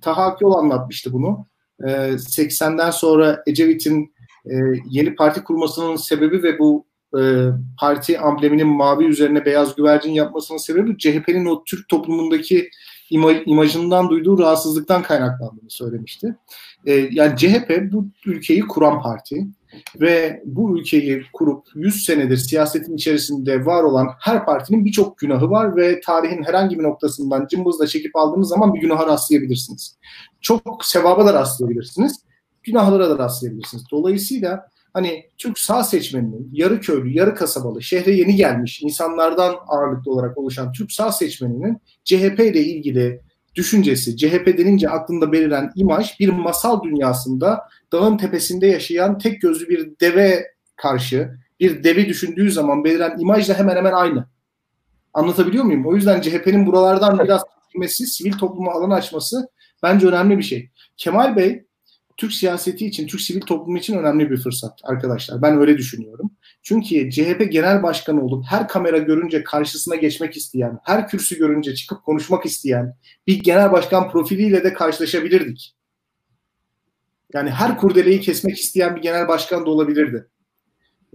[0.00, 1.46] Taha Akyol anlatmıştı bunu.
[1.84, 4.12] E, 80'den sonra Ecevit'in
[4.46, 4.54] e,
[4.90, 7.20] yeni parti kurmasının sebebi ve bu e,
[7.80, 12.70] parti ambleminin mavi üzerine beyaz güvercin yapmasının sebebi CHP'nin o Türk toplumundaki
[13.10, 16.36] ima- imajından duyduğu rahatsızlıktan kaynaklandığını söylemişti.
[16.86, 19.46] E, yani CHP bu ülkeyi kuran parti
[20.00, 25.76] ve bu ülkeyi kurup 100 senedir siyasetin içerisinde var olan her partinin birçok günahı var
[25.76, 29.96] ve tarihin herhangi bir noktasından cımbızla çekip aldığınız zaman bir günaha rastlayabilirsiniz.
[30.40, 32.16] Çok sevaba da rastlayabilirsiniz,
[32.62, 33.84] günahlara da rastlayabilirsiniz.
[33.90, 40.38] Dolayısıyla hani Türk sağ seçmeninin yarı köylü, yarı kasabalı, şehre yeni gelmiş insanlardan ağırlıklı olarak
[40.38, 43.20] oluşan Türk sağ seçmeninin CHP ile ilgili
[43.54, 47.60] düşüncesi, CHP denince aklında beliren imaj bir masal dünyasında
[47.92, 53.76] dağın tepesinde yaşayan tek gözlü bir deve karşı bir devi düşündüğü zaman beliren imajla hemen
[53.76, 54.26] hemen aynı.
[55.14, 55.86] Anlatabiliyor muyum?
[55.86, 59.48] O yüzden CHP'nin buralardan biraz çekilmesi, sivil topluma alan açması
[59.82, 60.70] bence önemli bir şey.
[60.96, 61.64] Kemal Bey
[62.18, 65.42] Türk siyaseti için, Türk sivil toplumu için önemli bir fırsat arkadaşlar.
[65.42, 66.30] Ben öyle düşünüyorum.
[66.62, 72.04] Çünkü CHP genel başkanı olup her kamera görünce karşısına geçmek isteyen, her kürsü görünce çıkıp
[72.04, 72.96] konuşmak isteyen
[73.26, 75.74] bir genel başkan profiliyle de karşılaşabilirdik.
[77.34, 80.26] Yani her kurdeleyi kesmek isteyen bir genel başkan da olabilirdi.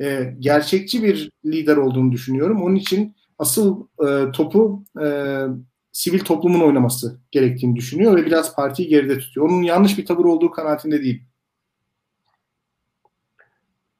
[0.01, 2.63] Ee, gerçekçi bir lider olduğunu düşünüyorum.
[2.63, 5.07] Onun için asıl e, topu e,
[5.93, 9.49] sivil toplumun oynaması gerektiğini düşünüyor ve biraz partiyi geride tutuyor.
[9.49, 11.23] Onun yanlış bir tavır olduğu kanaatinde değil.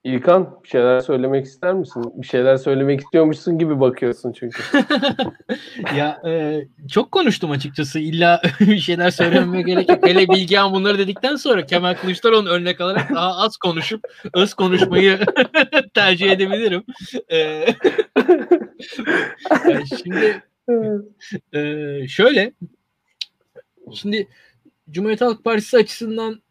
[0.04, 2.04] İlkan bir şeyler söylemek ister misin?
[2.16, 4.64] Bir şeyler söylemek istiyormuşsun gibi bakıyorsun çünkü.
[5.98, 8.00] ya e, çok konuştum açıkçası.
[8.00, 10.08] İlla bir şeyler söylememe gerek yok.
[10.08, 14.02] Hele Bilgehan bunları dedikten sonra Kemal Kılıçdaroğlu'nun örnek alarak daha az konuşup
[14.34, 15.20] öz konuşmayı
[15.94, 16.84] tercih edebilirim.
[17.32, 17.38] E,
[19.52, 20.44] yani şimdi
[21.54, 22.54] e, şöyle
[23.94, 24.28] şimdi
[24.92, 26.42] Cumhuriyet Halk Partisi açısından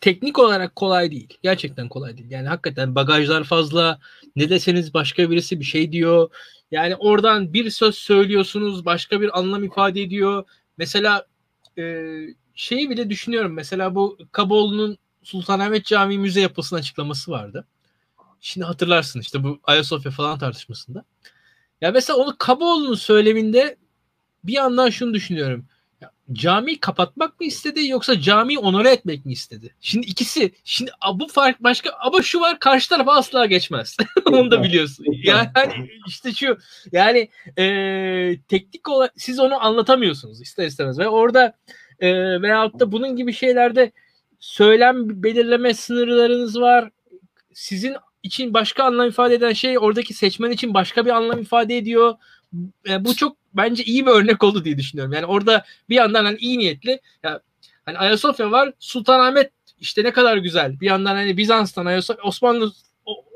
[0.00, 1.38] teknik olarak kolay değil.
[1.42, 2.30] Gerçekten kolay değil.
[2.30, 3.98] Yani hakikaten bagajlar fazla.
[4.36, 6.30] Ne deseniz başka birisi bir şey diyor.
[6.70, 10.44] Yani oradan bir söz söylüyorsunuz başka bir anlam ifade ediyor.
[10.78, 11.26] Mesela
[11.78, 12.04] e,
[12.54, 13.52] şeyi bile düşünüyorum.
[13.52, 17.66] Mesela bu Kaboğlu'nun Sultanahmet Camii müze yapısının açıklaması vardı.
[18.40, 21.04] Şimdi hatırlarsın işte bu Ayasofya falan tartışmasında.
[21.80, 23.76] Ya mesela onu Kaboğlu'nun söyleminde
[24.44, 25.66] bir yandan şunu düşünüyorum.
[26.00, 29.74] Ya, camiyi kapatmak mı istedi yoksa camiyi onore etmek mi istedi?
[29.80, 33.96] Şimdi ikisi şimdi bu fark başka ama şu var karşı tarafa asla geçmez.
[34.26, 35.06] onu da biliyorsun.
[35.22, 35.48] Yani
[36.06, 36.58] işte şu
[36.92, 37.64] yani e,
[38.48, 41.56] teknik olarak siz onu anlatamıyorsunuz ister istemez ve orada
[42.00, 43.92] e, veyahut da bunun gibi şeylerde
[44.40, 46.90] söylem belirleme sınırlarınız var.
[47.54, 47.96] Sizin
[48.28, 52.14] için başka anlam ifade eden şey oradaki seçmen için başka bir anlam ifade ediyor.
[52.86, 55.12] Yani bu çok bence iyi bir örnek oldu diye düşünüyorum.
[55.12, 57.40] Yani orada bir yandan hani iyi niyetli ya
[57.86, 59.50] hani Ayasofya var, Sultanahmet
[59.80, 60.80] işte ne kadar güzel.
[60.80, 62.72] Bir yandan hani Bizans'tan Ayasofya, Osmanlı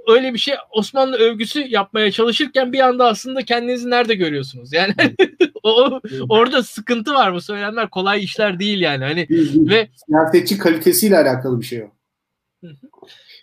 [0.08, 4.72] öyle bir şey Osmanlı övgüsü yapmaya çalışırken bir anda aslında kendinizi nerede görüyorsunuz?
[4.72, 4.94] Yani
[5.62, 9.04] o orada sıkıntı var bu söylemler kolay işler değil yani.
[9.04, 9.26] Hani
[9.70, 11.90] ve siyasetçi kalitesiyle alakalı bir şey o.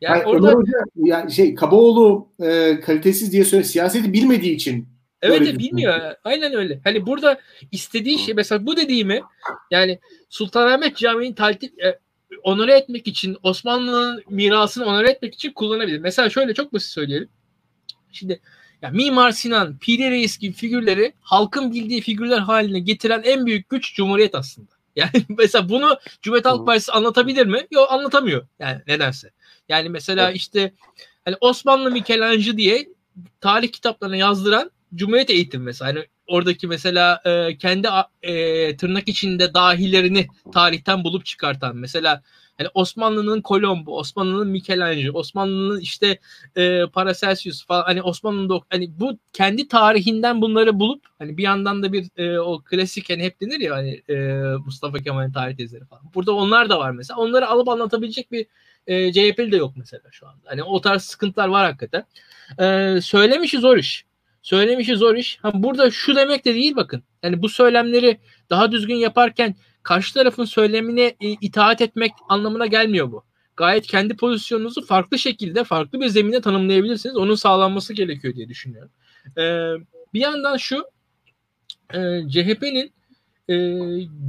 [0.01, 3.69] Yani, yani orada Hoca, yani şey Kabaoğlu e, kalitesiz diye söylüyor.
[3.69, 4.87] Siyaseti bilmediği için
[5.21, 6.15] Evet de bilmiyor.
[6.23, 6.79] Aynen öyle.
[6.83, 7.39] Hani burada
[7.71, 9.21] istediği şey mesela bu dediğimi
[9.71, 9.99] yani
[10.29, 11.99] Sultanahmet Camii'nin taltif e,
[12.43, 15.99] onore etmek için Osmanlı'nın mirasını onore etmek için kullanabilir.
[15.99, 17.29] Mesela şöyle çok basit söyleyelim.
[18.11, 18.39] Şimdi
[18.81, 23.95] ya Mimar Sinan, Piri Reis gibi figürleri halkın bildiği figürler haline getiren en büyük güç
[23.95, 24.69] Cumhuriyet aslında.
[24.95, 27.67] Yani mesela bunu Cumhuriyet Halk Partisi anlatabilir mi?
[27.71, 28.47] Yok anlatamıyor.
[28.59, 29.31] Yani nedense.
[29.69, 30.73] Yani mesela işte
[31.25, 32.87] hani Osmanlı Michelangelo diye
[33.41, 35.89] tarih kitaplarına yazdıran Cumhuriyet eğitim mesela.
[35.89, 37.87] Hani oradaki mesela e, kendi
[38.21, 42.23] e, tırnak içinde dahilerini tarihten bulup çıkartan mesela
[42.57, 46.19] hani Osmanlı'nın Kolombo, Osmanlı'nın Michelangelo, Osmanlı'nın işte
[46.55, 51.93] e, Paracelsus falan hani Osmanlı'nın hani bu kendi tarihinden bunları bulup hani bir yandan da
[51.93, 54.15] bir e, o klasik hani hep denir ya hani e,
[54.65, 56.03] Mustafa Kemal'in tarih tezleri falan.
[56.15, 57.19] Burada onlar da var mesela.
[57.19, 58.45] Onları alıp anlatabilecek bir
[58.87, 60.41] e, CHP'li de yok mesela şu anda.
[60.45, 62.03] Hani o tarz sıkıntılar var hakikaten.
[62.59, 64.05] E, söylemişi zor iş.
[64.41, 65.37] Söylemişi zor iş.
[65.41, 67.03] Ha, burada şu demek de değil bakın.
[67.23, 68.19] Yani bu söylemleri
[68.49, 73.23] daha düzgün yaparken karşı tarafın söylemine e, itaat etmek anlamına gelmiyor bu.
[73.57, 77.17] Gayet kendi pozisyonunuzu farklı şekilde, farklı bir zemine tanımlayabilirsiniz.
[77.17, 78.91] Onun sağlanması gerekiyor diye düşünüyorum.
[79.37, 79.73] Ee,
[80.13, 80.83] bir yandan şu
[81.93, 81.99] e,
[82.29, 82.93] CHP'nin
[83.49, 83.55] e,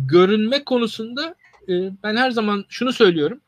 [0.08, 1.34] görünme konusunda
[1.68, 1.72] e,
[2.02, 3.40] ben her zaman şunu söylüyorum.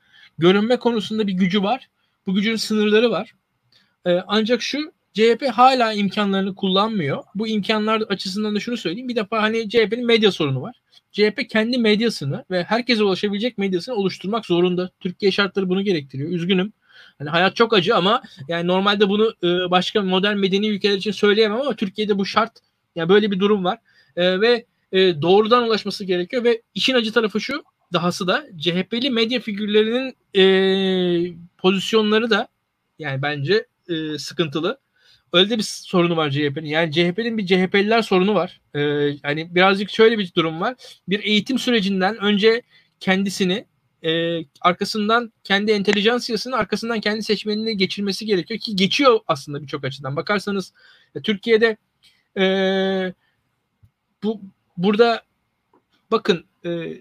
[0.43, 1.89] Görünme konusunda bir gücü var.
[2.27, 3.33] Bu gücün sınırları var.
[4.07, 7.25] E, ancak şu CHP hala imkanlarını kullanmıyor.
[7.35, 9.09] Bu imkanlar açısından da şunu söyleyeyim.
[9.09, 10.83] Bir defa hani CHP'nin medya sorunu var.
[11.13, 14.91] CHP kendi medyasını ve herkese ulaşabilecek medyasını oluşturmak zorunda.
[15.01, 16.31] Türkiye şartları bunu gerektiriyor.
[16.31, 16.73] Üzgünüm.
[17.19, 21.61] Hani hayat çok acı ama yani normalde bunu e, başka modern medeni ülkeler için söyleyemem
[21.61, 22.53] ama Türkiye'de bu şart.
[22.97, 23.79] Yani böyle bir durum var.
[24.17, 27.63] E, ve e, doğrudan ulaşması gerekiyor ve işin acı tarafı şu
[27.93, 30.45] dahası da CHP'li medya figürlerinin e,
[31.59, 32.49] pozisyonları da
[32.99, 34.79] yani bence e, sıkıntılı.
[35.33, 36.69] Öyle de bir sorunu var CHP'nin.
[36.69, 38.61] Yani CHP'nin bir CHP'liler sorunu var.
[38.75, 38.81] Ee,
[39.25, 40.75] yani birazcık şöyle bir durum var.
[41.09, 42.63] Bir eğitim sürecinden önce
[43.01, 43.67] kendisini
[44.03, 50.17] e, arkasından kendi entelijansiyasını arkasından kendi seçmenini geçirmesi gerekiyor ki geçiyor aslında birçok açıdan.
[50.17, 50.73] Bakarsanız
[51.15, 51.77] e, Türkiye'de
[52.39, 52.45] e,
[54.23, 54.41] bu
[54.77, 55.23] burada
[56.11, 57.01] bakın e,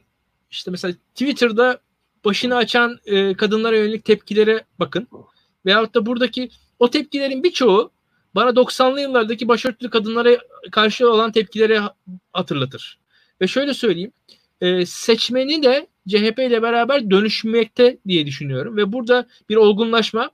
[0.52, 1.80] işte mesela Twitter'da
[2.26, 5.08] başını açan e, kadınlara yönelik tepkilere bakın.
[5.66, 6.50] Veyahut da buradaki
[6.80, 7.92] o tepkilerin birçoğu
[8.36, 10.38] bana 90'lı yıllardaki başörtülü kadınlara
[10.72, 11.82] karşı olan tepkileri
[12.34, 13.00] hatırlatır.
[13.42, 14.12] Ve şöyle söyleyeyim.
[14.62, 18.78] E, seçmeni de CHP ile beraber dönüşmekte diye düşünüyorum.
[18.78, 20.32] Ve burada bir olgunlaşma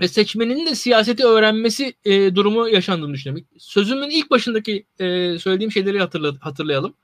[0.00, 3.46] ve seçmenin de siyaseti öğrenmesi e, durumu yaşandığını düşünüyorum.
[3.58, 6.94] Sözümün ilk başındaki e, söylediğim şeyleri hatırla, hatırlayalım.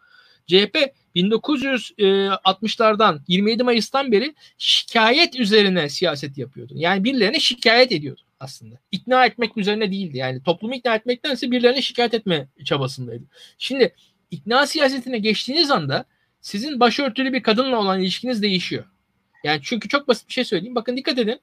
[0.47, 0.77] CHP
[1.17, 6.75] 1960'lardan 27 Mayıs'tan beri şikayet üzerine siyaset yapıyordu.
[6.77, 8.79] Yani birilerine şikayet ediyordu aslında.
[8.93, 10.19] İkna etmek üzerine değildi.
[10.19, 13.25] Yani toplumu ikna etmektense birilerine şikayet etme çabasındaydı.
[13.59, 13.95] Şimdi
[14.31, 16.05] ikna siyasetine geçtiğiniz anda
[16.41, 18.85] sizin başörtülü bir kadınla olan ilişkiniz değişiyor.
[19.45, 20.75] Yani çünkü çok basit bir şey söyleyeyim.
[20.75, 21.41] Bakın dikkat edin.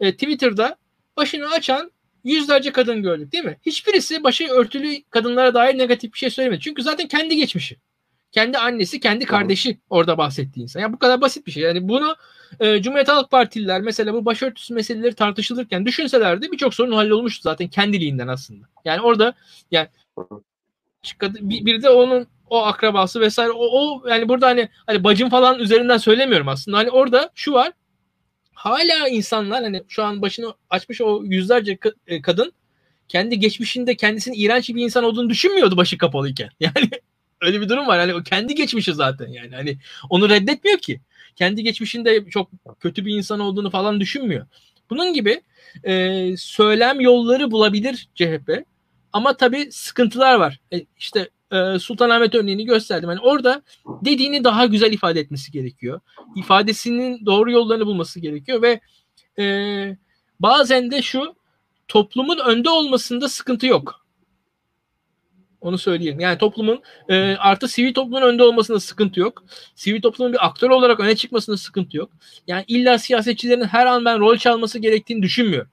[0.00, 0.76] E, Twitter'da
[1.16, 1.92] başını açan
[2.24, 3.56] yüzlerce kadın gördük değil mi?
[3.66, 6.60] Hiçbirisi başı örtülü kadınlara dair negatif bir şey söylemedi.
[6.60, 7.76] Çünkü zaten kendi geçmişi.
[8.34, 10.80] Kendi annesi, kendi kardeşi orada bahsettiği insan.
[10.80, 11.62] Yani bu kadar basit bir şey.
[11.62, 12.16] Yani bunu
[12.60, 18.28] e, Cumhuriyet Halk Partililer mesela bu başörtüsü meseleleri tartışılırken düşünselerdi birçok sorun hallolmuştu zaten kendiliğinden
[18.28, 18.66] aslında.
[18.84, 19.34] Yani orada
[19.70, 19.88] yani
[21.22, 25.58] bir, bir de onun o akrabası vesaire o, o yani burada hani hani bacım falan
[25.58, 26.76] üzerinden söylemiyorum aslında.
[26.76, 27.72] Hani orada şu var.
[28.54, 32.52] Hala insanlar hani şu an başını açmış o yüzlerce e, kadın
[33.08, 36.48] kendi geçmişinde kendisinin iğrenç bir insan olduğunu düşünmüyordu başı kapalıyken.
[36.60, 36.90] Yani
[37.40, 37.98] öyle bir durum var.
[37.98, 39.54] Hani o kendi geçmişi zaten yani.
[39.54, 39.78] Hani
[40.10, 41.00] onu reddetmiyor ki.
[41.36, 42.50] Kendi geçmişinde çok
[42.80, 44.46] kötü bir insan olduğunu falan düşünmüyor.
[44.90, 45.42] Bunun gibi
[45.84, 48.64] e, söylem yolları bulabilir CHP.
[49.12, 50.60] Ama tabii sıkıntılar var.
[50.72, 53.10] E, işte e, Sultanahmet örneğini gösterdim.
[53.10, 53.62] Yani orada
[54.04, 56.00] dediğini daha güzel ifade etmesi gerekiyor.
[56.36, 58.80] İfadesinin doğru yollarını bulması gerekiyor ve
[59.38, 59.96] e,
[60.40, 61.34] bazen de şu
[61.88, 64.03] toplumun önde olmasında sıkıntı yok.
[65.64, 66.20] Onu söyleyelim.
[66.20, 69.42] Yani toplumun e, artı sivil toplumun önde olmasında sıkıntı yok.
[69.74, 72.10] Sivil toplumun bir aktör olarak öne çıkmasında sıkıntı yok.
[72.46, 75.68] Yani illa siyasetçilerin her an ben rol çalması gerektiğini düşünmüyorum.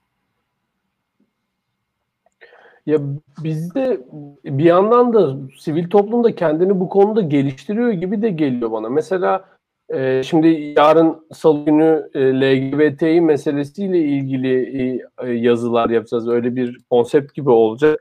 [2.86, 2.98] Ya
[3.38, 4.00] bizde
[4.44, 8.88] bir yandan da sivil toplum da kendini bu konuda geliştiriyor gibi de geliyor bana.
[8.88, 9.44] Mesela
[9.88, 16.28] e, şimdi yarın salı günü e, LGBTİ meselesiyle ilgili e, yazılar yapacağız.
[16.28, 18.00] Öyle bir konsept gibi olacak.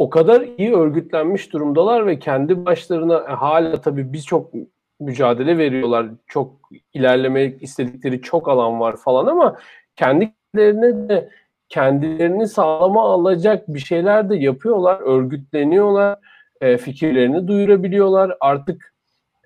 [0.00, 4.50] O kadar iyi örgütlenmiş durumdalar ve kendi başlarına e, hala tabii biz çok
[5.00, 6.06] mücadele veriyorlar.
[6.26, 6.52] Çok
[6.94, 9.56] ilerlemek istedikleri çok alan var falan ama
[9.96, 11.28] kendilerine de
[11.68, 16.18] kendilerini sağlama alacak bir şeyler de yapıyorlar, örgütleniyorlar,
[16.60, 18.36] e, fikirlerini duyurabiliyorlar.
[18.40, 18.94] Artık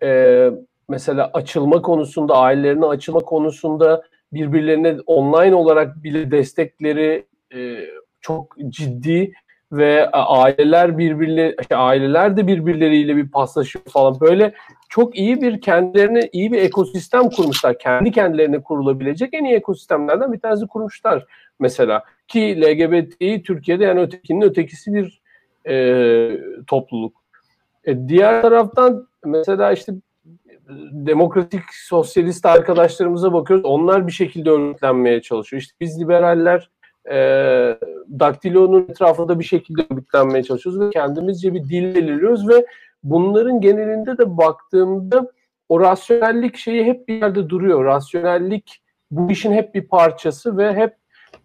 [0.02, 0.50] e,
[0.88, 4.02] mesela açılma konusunda, ailelerine açılma konusunda
[4.32, 7.78] birbirlerine online olarak bile destekleri e,
[8.20, 9.32] çok ciddi
[9.72, 14.54] ve aileler birbirleri işte aileler de birbirleriyle bir paslaşıyor falan böyle
[14.88, 17.78] çok iyi bir kendilerine iyi bir ekosistem kurmuşlar.
[17.78, 21.26] Kendi kendilerine kurulabilecek en iyi ekosistemlerden bir tanesi kurmuşlar
[21.60, 22.04] mesela.
[22.28, 25.22] Ki LGBTİ Türkiye'de yani ötekinin ötekisi bir
[25.68, 27.16] e, topluluk.
[27.84, 29.92] E, diğer taraftan mesela işte
[30.92, 33.64] demokratik sosyalist arkadaşlarımıza bakıyoruz.
[33.64, 35.62] Onlar bir şekilde örgütlenmeye çalışıyor.
[35.62, 36.70] İşte biz liberaller
[37.10, 37.16] e,
[38.18, 42.66] daktilonun etrafında bir şekilde örgütlenmeye çalışıyoruz ve kendimizce bir dil belirliyoruz ve
[43.02, 45.30] bunların genelinde de baktığımda
[45.68, 47.84] o rasyonellik şeyi hep bir yerde duruyor.
[47.84, 50.96] Rasyonellik bu işin hep bir parçası ve hep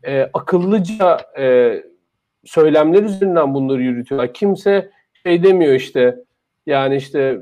[0.03, 1.75] e, akıllıca e,
[2.45, 4.33] söylemler üzerinden bunları yürütüyorlar.
[4.33, 4.91] Kimse
[5.23, 6.15] şey demiyor işte
[6.65, 7.39] yani işte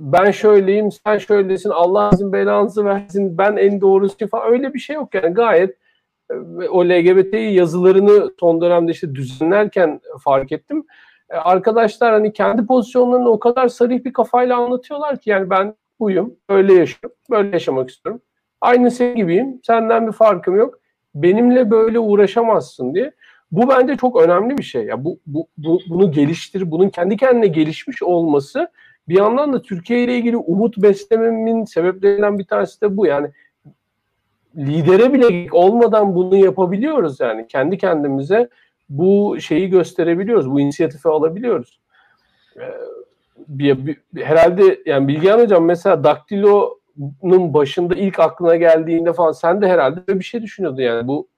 [0.00, 4.96] ben şöyleyim sen şöylesin Allah sizin belanızı versin ben en doğrusu falan öyle bir şey
[4.96, 5.76] yok yani gayet
[6.70, 10.86] o LGBT yazılarını son dönemde işte düzenlerken fark ettim.
[11.30, 16.36] E, arkadaşlar hani kendi pozisyonlarını o kadar sarih bir kafayla anlatıyorlar ki yani ben buyum,
[16.48, 18.22] böyle yaşıyorum, böyle yaşamak istiyorum.
[18.60, 20.78] Aynı senin gibiyim, senden bir farkım yok.
[21.14, 23.12] Benimle böyle uğraşamazsın diye.
[23.50, 24.84] Bu bence çok önemli bir şey.
[24.84, 28.68] Ya bu, bu, bu bunu geliştir, bunun kendi kendine gelişmiş olması
[29.08, 33.06] bir yandan da Türkiye ile ilgili umut beslememin sebeplerinden bir tanesi de bu.
[33.06, 33.30] Yani
[34.56, 37.46] lidere bile olmadan bunu yapabiliyoruz yani.
[37.46, 38.48] Kendi kendimize
[38.88, 41.80] bu şeyi gösterebiliyoruz, bu inisiyatifi alabiliyoruz.
[42.56, 43.76] Ee,
[44.16, 50.18] herhalde yani Bilgehan Hocam mesela Daktilo'nun başında ilk aklına geldiğinde falan sen de herhalde böyle
[50.18, 51.28] bir şey düşünüyordun yani bu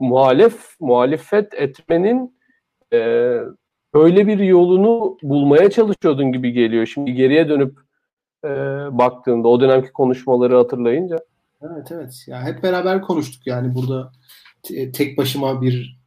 [0.00, 2.36] muhalef, muhalefet etmenin
[2.92, 2.98] e,
[3.94, 6.86] böyle bir yolunu bulmaya çalışıyordun gibi geliyor.
[6.86, 7.78] Şimdi geriye dönüp
[8.44, 8.48] e,
[8.90, 11.18] baktığında o dönemki konuşmaları hatırlayınca.
[11.64, 12.24] Evet evet.
[12.26, 14.12] Ya hep beraber konuştuk yani burada
[14.92, 15.98] tek başıma bir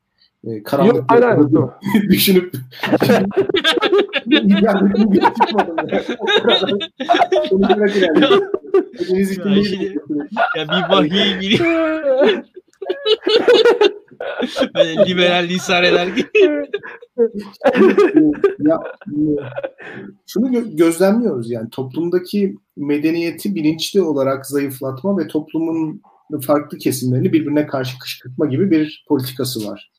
[0.48, 1.52] e, karanlık Yok, aynen,
[2.10, 2.54] düşünüp
[10.56, 12.44] ya bir vahiy geliyor.
[15.08, 16.30] Liberal lisan gibi.
[18.60, 18.80] ya,
[20.28, 26.02] şunu gö- gözlemliyoruz yani toplumdaki medeniyeti bilinçli olarak zayıflatma ve toplumun
[26.42, 29.92] farklı kesimlerini birbirine karşı kışkırtma gibi bir politikası var.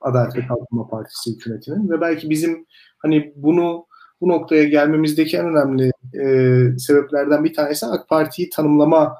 [0.00, 2.66] Adalet ve Kalkınma Partisi hükümetinin ve belki bizim
[2.98, 3.86] hani bunu
[4.20, 9.14] bu noktaya gelmemizdeki en önemli e, sebeplerden bir tanesi AK Parti'yi tanımlama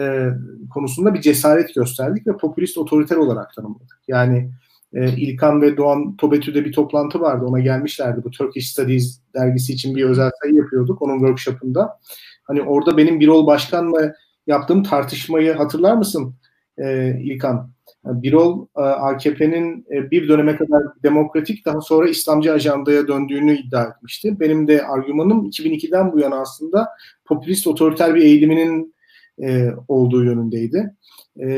[0.00, 0.28] e,
[0.74, 4.02] konusunda bir cesaret gösterdik ve popülist otoriter olarak tanımladık.
[4.08, 4.50] Yani
[4.92, 7.44] e, İlkan ve Doğan Tobetü'de bir toplantı vardı.
[7.44, 8.24] Ona gelmişlerdi.
[8.24, 11.98] Bu Turkish Studies dergisi için bir özel sayı yapıyorduk onun workshopında.
[12.44, 14.14] Hani orada benim Birol Başkan'la
[14.46, 16.34] yaptığım tartışmayı hatırlar mısın
[16.78, 17.70] e, İlkan?
[18.04, 24.40] Birol e, AKP'nin e, bir döneme kadar demokratik daha sonra İslamcı ajandaya döndüğünü iddia etmişti.
[24.40, 26.88] Benim de argümanım 2002'den bu yana aslında
[27.24, 28.94] popülist otoriter bir eğiliminin
[29.42, 30.94] e, olduğu yönündeydi.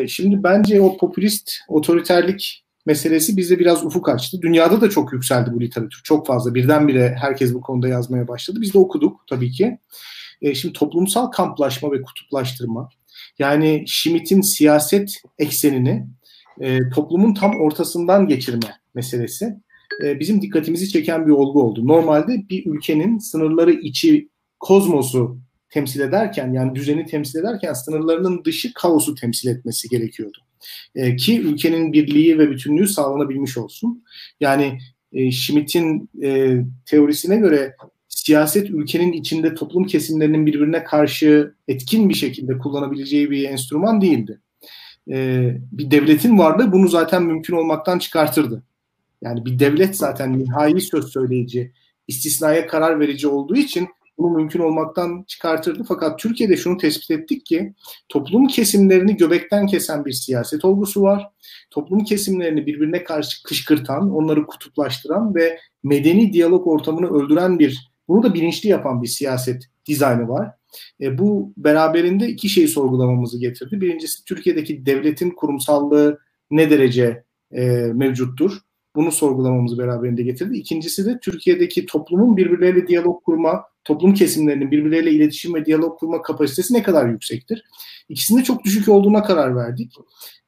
[0.08, 4.42] Şimdi bence o popülist otoriterlik meselesi bizde biraz ufuk açtı.
[4.42, 6.00] Dünyada da çok yükseldi bu literatür.
[6.04, 6.54] Çok fazla.
[6.54, 8.58] Birdenbire herkes bu konuda yazmaya başladı.
[8.62, 9.78] Biz de okuduk tabii ki.
[10.54, 12.88] Şimdi toplumsal kamplaşma ve kutuplaştırma
[13.38, 16.06] yani Schmitt'in siyaset eksenini
[16.60, 19.56] e, toplumun tam ortasından geçirme meselesi
[20.04, 21.86] e, bizim dikkatimizi çeken bir olgu oldu.
[21.86, 24.28] Normalde bir ülkenin sınırları içi
[24.60, 25.38] kozmosu
[25.70, 30.38] temsil ederken yani düzeni temsil ederken sınırlarının dışı kaosu temsil etmesi gerekiyordu.
[30.94, 34.04] E, ki ülkenin birliği ve bütünlüğü sağlanabilmiş olsun.
[34.40, 34.78] Yani
[35.12, 36.56] e, Schmitt'in e,
[36.86, 37.76] teorisine göre
[38.08, 44.40] siyaset ülkenin içinde toplum kesimlerinin birbirine karşı etkin bir şekilde kullanabileceği bir enstrüman değildi
[45.10, 48.62] e, bir devletin varlığı bunu zaten mümkün olmaktan çıkartırdı.
[49.22, 51.72] Yani bir devlet zaten nihai söz söyleyici,
[52.08, 53.88] istisnaya karar verici olduğu için
[54.20, 55.84] bunu mümkün olmaktan çıkartırdı.
[55.88, 57.74] Fakat Türkiye'de şunu tespit ettik ki
[58.08, 61.26] toplum kesimlerini göbekten kesen bir siyaset olgusu var.
[61.70, 68.34] Toplum kesimlerini birbirine karşı kışkırtan, onları kutuplaştıran ve medeni diyalog ortamını öldüren bir, bunu da
[68.34, 70.50] bilinçli yapan bir siyaset dizaynı var.
[71.00, 73.80] E, bu beraberinde iki şeyi sorgulamamızı getirdi.
[73.80, 76.18] Birincisi Türkiye'deki devletin kurumsallığı
[76.50, 77.62] ne derece e,
[77.94, 78.58] mevcuttur?
[78.96, 80.56] Bunu sorgulamamızı beraberinde getirdi.
[80.56, 86.74] İkincisi de Türkiye'deki toplumun birbirleriyle diyalog kurma, toplum kesimlerinin birbirleriyle iletişim ve diyalog kurma kapasitesi
[86.74, 87.64] ne kadar yüksektir?
[88.08, 89.92] İkisinde çok düşük olduğuna karar verdik.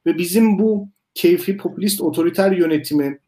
[0.05, 3.19] Ve bizim bu keyfi popülist otoriter yönetimi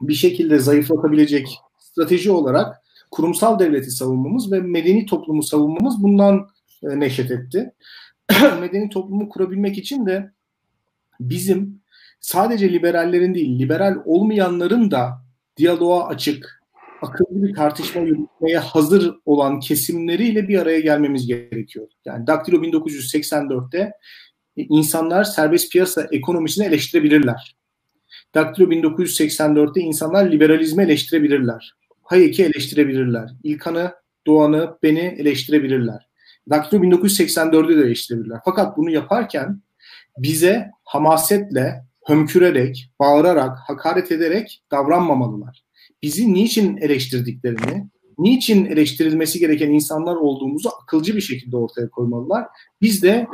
[0.00, 6.48] bir şekilde zayıflatabilecek strateji olarak kurumsal devleti savunmamız ve medeni toplumu savunmamız bundan
[6.82, 7.72] e, neşet etti.
[8.60, 10.32] medeni toplumu kurabilmek için de
[11.20, 11.80] bizim
[12.20, 15.22] sadece liberallerin değil, liberal olmayanların da
[15.56, 16.57] diyaloğa açık,
[17.02, 21.88] akıllı bir tartışma yürütmeye hazır olan kesimleriyle bir araya gelmemiz gerekiyor.
[22.04, 23.92] Yani Daktilo 1984'te
[24.56, 27.56] e, insanlar serbest piyasa ekonomisini eleştirebilirler.
[28.34, 31.74] Daktilo 1984'te insanlar liberalizmi eleştirebilirler.
[32.02, 33.30] Hayek'i eleştirebilirler.
[33.42, 33.92] İlkan'ı,
[34.26, 36.08] Doğan'ı, beni eleştirebilirler.
[36.50, 38.38] Daktilo 1984'ü de eleştirebilirler.
[38.44, 39.62] Fakat bunu yaparken
[40.18, 45.67] bize hamasetle, hömkürerek, bağırarak, hakaret ederek davranmamalılar.
[46.02, 47.88] Bizi niçin eleştirdiklerini,
[48.18, 52.46] niçin eleştirilmesi gereken insanlar olduğumuzu akılcı bir şekilde ortaya koymalılar.
[52.80, 53.26] Biz de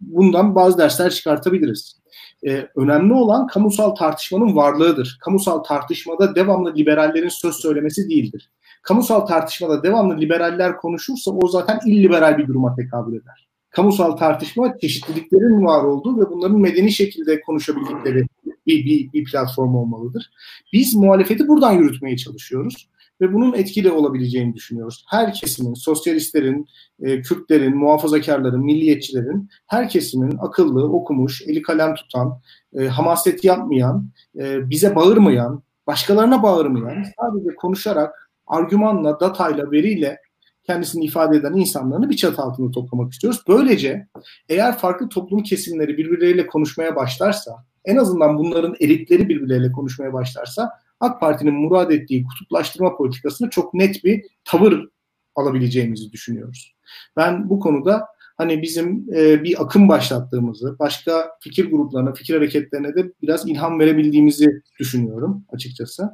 [0.00, 2.00] bundan bazı dersler çıkartabiliriz.
[2.46, 5.18] E, önemli olan kamusal tartışmanın varlığıdır.
[5.24, 8.50] Kamusal tartışmada devamlı liberallerin söz söylemesi değildir.
[8.82, 13.48] Kamusal tartışmada devamlı liberaller konuşursa o zaten illiberal bir duruma tekabül eder.
[13.70, 18.26] Kamusal tartışma çeşitliliklerin var olduğu ve bunların medeni şekilde konuşabildikleri
[18.66, 20.30] bir, bir, bir platform olmalıdır.
[20.72, 22.88] Biz muhalefeti buradan yürütmeye çalışıyoruz
[23.20, 25.04] ve bunun etkili olabileceğini düşünüyoruz.
[25.10, 26.66] Her kesimin, sosyalistlerin,
[27.02, 32.40] e, Kürtlerin, muhafazakarların, milliyetçilerin, her kesimin akıllı, okumuş, eli kalem tutan,
[32.78, 40.18] e, hamaset yapmayan, e, bize bağırmayan, başkalarına bağırmayan, sadece konuşarak, argümanla, datayla, veriyle
[40.66, 43.40] kendisini ifade eden insanlarını bir çatı altında toplamak istiyoruz.
[43.48, 44.08] Böylece
[44.48, 51.20] eğer farklı toplum kesimleri birbirleriyle konuşmaya başlarsa, en azından bunların elitleri birbirleriyle konuşmaya başlarsa AK
[51.20, 54.88] Parti'nin murad ettiği kutuplaştırma politikasını çok net bir tavır
[55.34, 56.74] alabileceğimizi düşünüyoruz.
[57.16, 58.06] Ben bu konuda
[58.36, 64.62] hani bizim e, bir akım başlattığımızı, başka fikir gruplarına, fikir hareketlerine de biraz ilham verebildiğimizi
[64.78, 66.10] düşünüyorum açıkçası.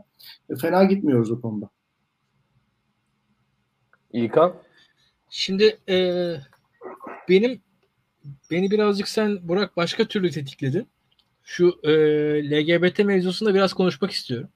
[0.51, 1.69] E, fena gitmiyoruz o konuda.
[4.12, 4.55] İlkan?
[5.31, 5.97] Şimdi e,
[7.28, 7.61] benim
[8.51, 10.89] beni birazcık sen Burak başka türlü tetikledin.
[11.44, 11.90] Şu e,
[12.51, 14.48] LGBT mevzusunda biraz konuşmak istiyorum.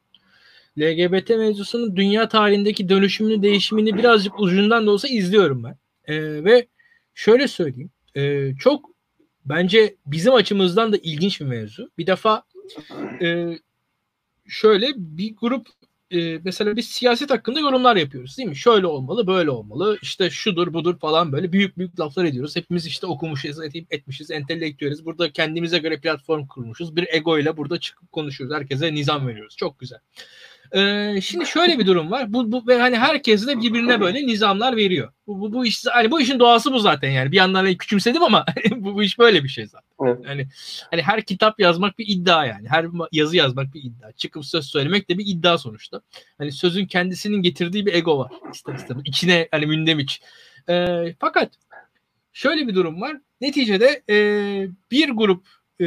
[0.79, 5.79] LGBT mevzusunun dünya tarihindeki dönüşümünü, değişimini birazcık ucundan da olsa izliyorum ben.
[6.05, 6.67] E, ve
[7.15, 7.91] şöyle söyleyeyim.
[8.17, 8.91] E, çok
[9.45, 11.91] bence bizim açımızdan da ilginç bir mevzu.
[11.99, 12.43] Bir defa
[13.23, 13.59] e,
[14.47, 15.69] şöyle bir grup
[16.11, 18.57] e, mesela biz siyaset hakkında yorumlar yapıyoruz değil mi?
[18.57, 22.57] Şöyle olmalı, böyle olmalı, işte şudur budur falan böyle büyük büyük laflar ediyoruz.
[22.57, 23.57] Hepimiz işte okumuşuz,
[23.91, 25.05] etmişiz, entelektüeliz.
[25.05, 26.97] Burada kendimize göre platform kurmuşuz.
[26.97, 28.57] Bir ego ile burada çıkıp konuşuyoruz.
[28.57, 29.57] Herkese nizam veriyoruz.
[29.57, 29.99] Çok güzel.
[30.73, 32.33] Ee, şimdi şöyle bir durum var.
[32.33, 35.13] Bu, bu ve hani herkes de birbirine böyle nizamlar veriyor.
[35.27, 37.33] Bu, bu, bu iş hani bu işin doğası bu zaten yani.
[37.33, 39.89] Bir yandan hani küçümsedim ama bu, bu iş böyle bir şey zaten.
[40.07, 40.19] Evet.
[40.29, 40.49] Yani
[40.91, 42.69] hani her kitap yazmak bir iddia yani.
[42.69, 44.13] Her yazı yazmak bir iddia.
[44.13, 46.01] Çıkıp söz söylemek de bir iddia sonuçta.
[46.39, 48.33] Hani sözün kendisinin getirdiği bir ego var.
[48.53, 49.03] İster istemez.
[49.07, 50.21] İçine hani mündemiş.
[50.69, 51.53] Ee, fakat
[52.33, 53.17] şöyle bir durum var.
[53.41, 54.17] Neticede e,
[54.91, 55.47] bir grup
[55.81, 55.87] e,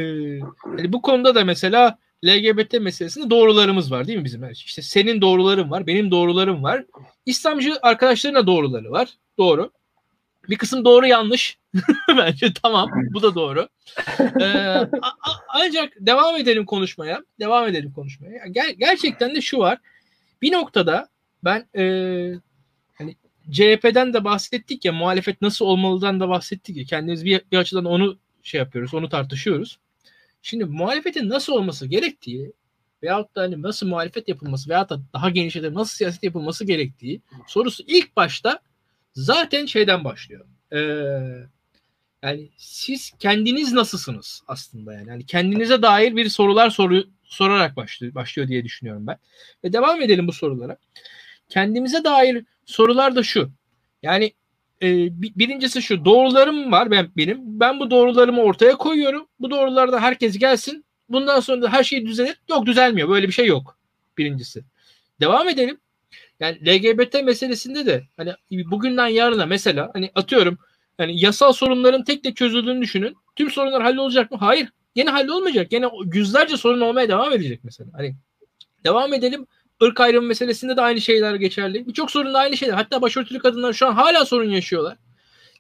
[0.63, 4.51] hani bu konuda da mesela LGBT meselesinde doğrularımız var değil mi bizim?
[4.51, 6.85] İşte senin doğruların var, benim doğrularım var.
[7.25, 9.09] İslamcı arkadaşların da doğruları var.
[9.37, 9.71] Doğru.
[10.49, 11.57] Bir kısım doğru yanlış.
[12.17, 12.89] Bence tamam.
[13.13, 13.69] Bu da doğru.
[14.41, 14.77] ee,
[15.47, 17.23] ancak devam edelim konuşmaya.
[17.39, 18.45] Devam edelim konuşmaya.
[18.45, 19.77] Ger- gerçekten de şu var.
[20.41, 21.09] Bir noktada
[21.43, 21.83] ben e,
[22.95, 23.15] hani
[23.51, 28.17] CHP'den de bahsettik ya muhalefet nasıl olmalıdan da bahsettik ya kendimiz bir, bir açıdan onu
[28.43, 29.79] şey yapıyoruz onu tartışıyoruz.
[30.41, 32.53] Şimdi muhalefetin nasıl olması gerektiği
[33.03, 37.83] veyahut da hani nasıl muhalefet yapılması veyahut da daha geniş nasıl siyaset yapılması gerektiği sorusu
[37.87, 38.59] ilk başta
[39.13, 40.45] zaten şeyden başlıyor.
[40.73, 40.79] Ee,
[42.23, 45.09] yani siz kendiniz nasılsınız aslında yani.
[45.09, 49.17] yani kendinize dair bir sorular soru, sorarak başlıyor, başlıyor diye düşünüyorum ben.
[49.63, 50.77] Ve devam edelim bu sorulara.
[51.49, 53.51] Kendimize dair sorular da şu.
[54.03, 54.33] Yani
[54.83, 54.87] e,
[55.21, 57.37] birincisi şu doğrularım var ben benim.
[57.41, 59.27] Ben bu doğrularımı ortaya koyuyorum.
[59.39, 60.85] Bu doğrularda herkes gelsin.
[61.09, 62.41] Bundan sonra da her şey düzelir.
[62.49, 63.09] Yok düzelmiyor.
[63.09, 63.77] Böyle bir şey yok.
[64.17, 64.63] Birincisi.
[65.19, 65.77] Devam edelim.
[66.39, 70.57] Yani LGBT meselesinde de hani bugünden yarına mesela hani atıyorum
[70.99, 73.15] yani yasal sorunların tek tek çözüldüğünü düşünün.
[73.35, 74.37] Tüm sorunlar hallolacak mı?
[74.37, 74.69] Hayır.
[74.95, 75.73] Yine hallolmayacak.
[75.73, 77.89] Yine yüzlerce sorun olmaya devam edecek mesela.
[77.93, 78.15] Hani
[78.83, 79.47] devam edelim
[79.83, 81.87] ırk ayrımı meselesinde de aynı şeyler geçerli.
[81.87, 82.73] Birçok sorunda aynı şeyler.
[82.73, 84.97] Hatta başörtülü kadınlar şu an hala sorun yaşıyorlar.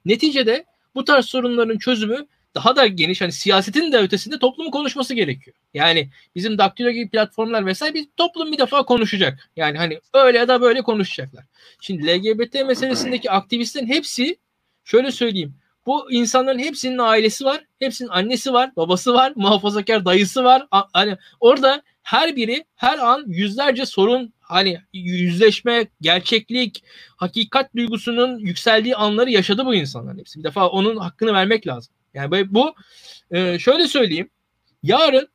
[0.05, 0.65] Neticede
[0.95, 5.55] bu tarz sorunların çözümü daha da geniş hani siyasetin de ötesinde toplumun konuşması gerekiyor.
[5.73, 9.49] Yani bizim Daktilo gibi platformlar vesaire bir toplum bir defa konuşacak.
[9.55, 11.45] Yani hani öyle ya da böyle konuşacaklar.
[11.81, 14.37] Şimdi LGBT meselesindeki aktivistlerin hepsi
[14.83, 15.55] şöyle söyleyeyim.
[15.89, 17.63] Bu insanların hepsinin ailesi var.
[17.79, 20.67] Hepsinin annesi var, babası var, muhafazakar dayısı var.
[20.71, 26.83] Hani orada her biri her an yüzlerce sorun hani yüzleşme, gerçeklik,
[27.17, 30.39] hakikat duygusunun yükseldiği anları yaşadı bu insanlar hepsi.
[30.39, 31.93] Bir defa onun hakkını vermek lazım.
[32.13, 32.75] Yani bu
[33.31, 34.29] e, şöyle söyleyeyim.
[34.83, 35.27] Yarın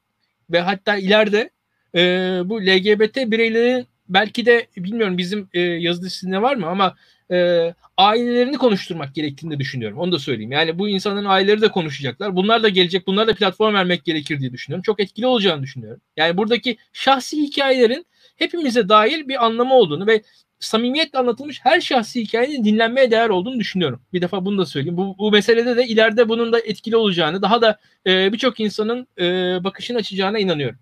[0.51, 1.51] ve hatta ileride
[1.95, 2.01] e,
[2.45, 6.95] bu LGBT bireylerin belki de bilmiyorum bizim e, yazı dizisinde var mı ama
[7.31, 9.99] e, ailelerini konuşturmak gerektiğini düşünüyorum.
[9.99, 10.53] Onu da söyleyeyim.
[10.53, 12.37] Yani bu insanların aileleri de konuşacaklar.
[12.37, 13.07] Bunlar da gelecek.
[13.07, 14.83] Bunlar da platform vermek gerekir diye düşünüyorum.
[14.83, 16.01] Çok etkili olacağını düşünüyorum.
[16.17, 18.07] Yani buradaki şahsi hikayelerin
[18.37, 20.23] hepimize dair bir anlamı olduğunu ve
[20.61, 24.03] samimiyetle anlatılmış her şahsi hikayenin dinlenmeye değer olduğunu düşünüyorum.
[24.13, 24.97] Bir defa bunu da söyleyeyim.
[24.97, 29.25] Bu, bu meselede de ileride bunun da etkili olacağını, daha da e, birçok insanın e,
[29.65, 30.79] bakışını açacağına inanıyorum.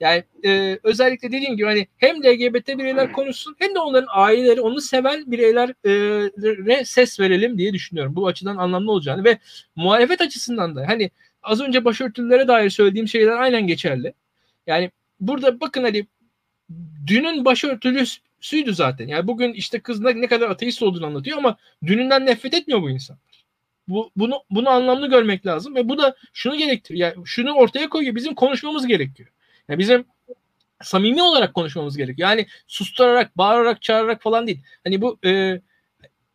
[0.00, 4.80] Yani e, özellikle dediğim gibi hani hem LGBT bireyler konuşsun hem de onların aileleri, onu
[4.80, 8.16] seven bireylere ses verelim diye düşünüyorum.
[8.16, 9.38] Bu açıdan anlamlı olacağını ve
[9.76, 11.10] muhalefet açısından da hani
[11.42, 14.14] az önce başörtülere dair söylediğim şeyler aynen geçerli.
[14.66, 14.90] Yani
[15.20, 16.06] burada bakın hani
[17.06, 19.08] dünün başörtülüsüydü zaten.
[19.08, 21.56] Yani bugün işte kız ne kadar ateist olduğunu anlatıyor ama
[21.86, 23.18] dününden nefret etmiyor bu insan.
[23.88, 27.08] Bu, bunu bunu anlamlı görmek lazım ve bu da şunu gerektiriyor.
[27.08, 28.14] Yani şunu ortaya koyuyor.
[28.14, 29.28] Bizim konuşmamız gerekiyor.
[29.68, 30.04] Yani bizim
[30.82, 32.28] samimi olarak konuşmamız gerekiyor.
[32.28, 34.60] Yani susturarak, bağırarak, çağırarak falan değil.
[34.84, 35.60] Hani bu e,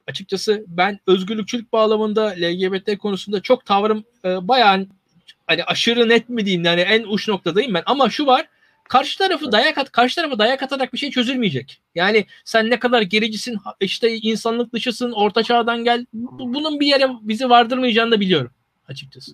[0.08, 4.88] açıkçası ben özgürlükçülük bağlamında LGBT konusunda çok tavrım e, bayağı
[5.48, 7.84] hani aşırı net mi diyeyim yani en uç noktadayım ben.
[7.86, 8.48] Ama şu var
[8.90, 11.82] karşı tarafı dayak at karşı tarafa dayak atarak bir şey çözülmeyecek.
[11.96, 17.50] Yani sen ne kadar gericisin işte insanlık dışısın orta çağdan gel bunun bir yere bizi
[17.50, 18.52] vardırmayacağını da biliyorum
[18.88, 19.32] açıkçası.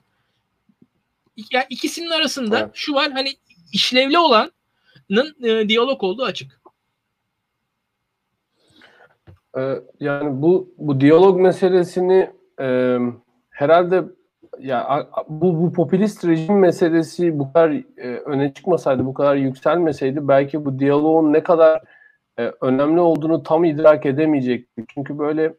[1.51, 2.69] Yani ikisinin arasında evet.
[2.73, 3.35] şu var hani
[3.73, 6.61] işlevli olanın e, diyalog olduğu açık.
[9.57, 12.29] Ee, yani bu bu diyalog meselesini
[12.61, 12.97] e,
[13.49, 14.03] herhalde
[14.59, 20.65] ya bu bu popülist rejim meselesi bu kadar e, öne çıkmasaydı, bu kadar yükselmeseydi belki
[20.65, 21.81] bu diyaloğun ne kadar
[22.39, 24.89] e, önemli olduğunu tam idrak edemeyecektik.
[24.89, 25.53] Çünkü böyle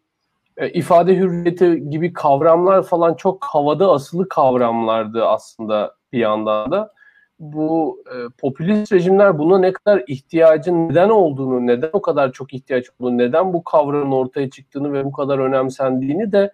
[0.56, 6.95] e, ifade hürriyeti gibi kavramlar falan çok havada asılı kavramlardı aslında bir yandan da.
[7.38, 12.86] Bu e, popülist rejimler buna ne kadar ihtiyacın neden olduğunu, neden o kadar çok ihtiyaç
[12.90, 16.52] olduğunu, neden bu kavramın ortaya çıktığını ve bu kadar önemsendiğini de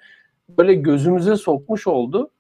[0.59, 2.31] böyle gözümüze sokmuş oldu.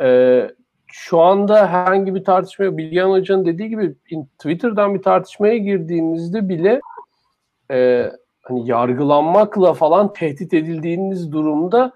[0.00, 0.50] Ee,
[0.86, 3.94] şu anda herhangi bir tartışmaya, Bilgehan Hoca'nın dediği gibi
[4.38, 6.80] Twitter'dan bir tartışmaya girdiğinizde bile
[7.70, 8.10] e,
[8.42, 11.92] hani yargılanmakla falan tehdit edildiğiniz durumda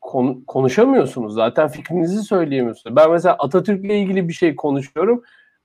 [0.00, 1.34] konu, konuşamıyorsunuz.
[1.34, 2.96] Zaten fikrinizi söyleyemiyorsunuz.
[2.96, 5.22] Ben mesela Atatürk'le ilgili bir şey konuşuyorum.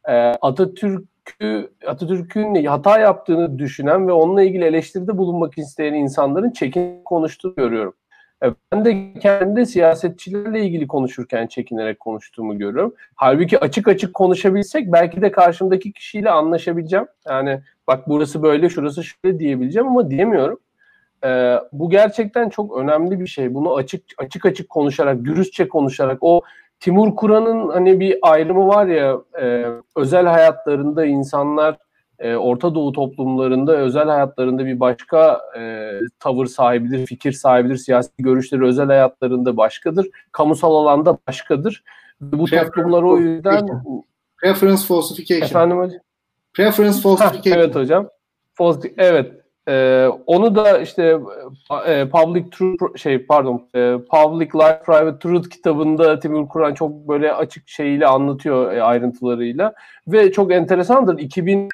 [0.08, 7.56] E, Atatürk'ü Atatürk'ün hata yaptığını düşünen ve onunla ilgili eleştiride bulunmak isteyen insanların çekin konuştuğunu
[7.56, 7.94] görüyorum.
[8.44, 12.94] E, ben de kendi siyasetçilerle ilgili konuşurken çekinerek konuştuğumu görüyorum.
[13.16, 17.08] Halbuki açık açık konuşabilsek belki de karşımdaki kişiyle anlaşabileceğim.
[17.28, 20.60] Yani bak burası böyle, şurası şöyle diyebileceğim ama diyemiyorum.
[21.26, 23.54] Ee, bu gerçekten çok önemli bir şey.
[23.54, 26.42] Bunu açık açık açık konuşarak, dürüstçe konuşarak o
[26.80, 29.66] Timur Kur'an'ın hani bir ayrımı var ya e,
[29.96, 31.78] özel hayatlarında insanlar
[32.20, 38.66] e, Orta Doğu toplumlarında özel hayatlarında bir başka e, tavır sahibidir, fikir sahibidir, siyasi görüşleri
[38.66, 41.84] özel hayatlarında başkadır, kamusal alanda başkadır.
[42.22, 43.68] Bu Preference toplumlar o yüzden
[44.38, 45.46] Preference falsification.
[45.48, 46.00] Efendim hocam?
[46.54, 47.60] Preference falsification.
[47.60, 48.10] evet hocam.
[48.54, 49.34] Falsi evet.
[49.70, 51.20] Ee, onu da işte
[51.88, 57.34] e, Public Truth şey pardon e, Public Life Private Truth kitabında Timur Kur'an çok böyle
[57.34, 59.74] açık şeyiyle anlatıyor e, ayrıntılarıyla
[60.08, 61.70] ve çok enteresandır 2000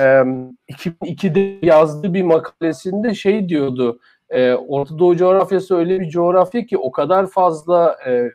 [0.00, 3.98] e, 2002'de yazdığı bir makalesinde şey diyordu.
[4.30, 8.30] E, Orta Doğu coğrafyası öyle bir coğrafya ki o kadar fazla e,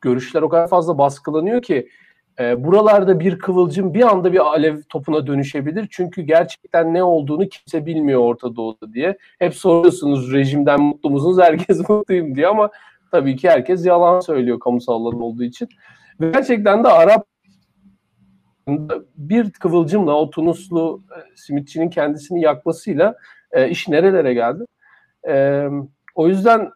[0.00, 1.88] görüşler o kadar fazla baskılanıyor ki
[2.40, 5.88] e, buralarda bir kıvılcım bir anda bir alev topuna dönüşebilir.
[5.90, 9.18] Çünkü gerçekten ne olduğunu kimse bilmiyor Orta Doğu'da diye.
[9.38, 11.38] Hep soruyorsunuz rejimden mutlu musunuz?
[11.40, 12.70] Herkes mutluyum diye ama
[13.10, 15.68] tabii ki herkes yalan söylüyor kamusal alan olduğu için.
[16.20, 17.26] Ve gerçekten de Arap
[19.16, 23.16] bir kıvılcımla o Tunuslu e, simitçinin kendisini yakmasıyla
[23.52, 24.64] e, iş nerelere geldi?
[25.28, 25.66] E,
[26.14, 26.70] o yüzden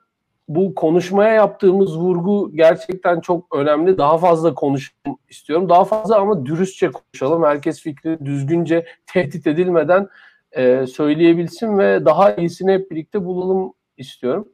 [0.48, 3.98] bu konuşmaya yaptığımız vurgu gerçekten çok önemli.
[3.98, 5.68] Daha fazla konuşalım istiyorum.
[5.68, 7.44] Daha fazla ama dürüstçe konuşalım.
[7.44, 10.08] Herkes fikri düzgünce tehdit edilmeden
[10.52, 14.48] e, söyleyebilsin ve daha iyisini hep birlikte bulalım istiyorum.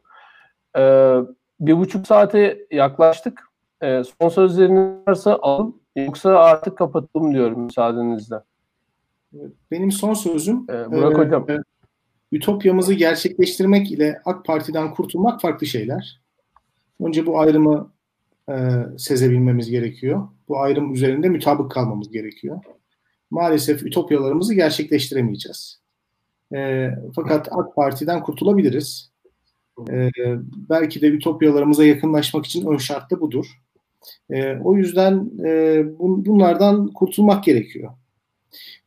[0.78, 0.82] E,
[1.60, 3.48] bir buçuk saate yaklaştık.
[3.82, 5.80] E, son sözleriniz varsa alın.
[5.96, 8.36] Yoksa artık kapatalım diyorum müsaadenizle.
[9.70, 11.50] Benim son sözüm ee, Burak e, Hocam.
[11.50, 11.58] E,
[12.32, 16.20] Ütopyamızı gerçekleştirmek ile AK Parti'den kurtulmak farklı şeyler.
[17.00, 17.92] Önce bu ayrımı
[18.48, 18.54] e,
[18.98, 20.28] sezebilmemiz gerekiyor.
[20.48, 22.60] Bu ayrım üzerinde mütabık kalmamız gerekiyor.
[23.30, 25.80] Maalesef ütopyalarımızı gerçekleştiremeyeceğiz.
[26.54, 29.10] E, fakat AK Parti'den kurtulabiliriz.
[29.90, 30.10] E,
[30.70, 33.46] belki de ütopyalarımıza yakınlaşmak için ön şart da budur.
[34.30, 37.92] E, o yüzden e, bun, bunlardan kurtulmak gerekiyor.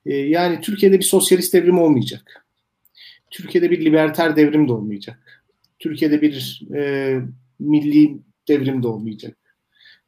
[0.05, 2.40] E, yani Türkiye'de bir sosyalist devrim olmayacak.
[3.31, 5.43] Türkiye'de bir liberter devrim de olmayacak.
[5.79, 7.21] Türkiye'de bir e,
[7.59, 9.37] milli devrim de olmayacak.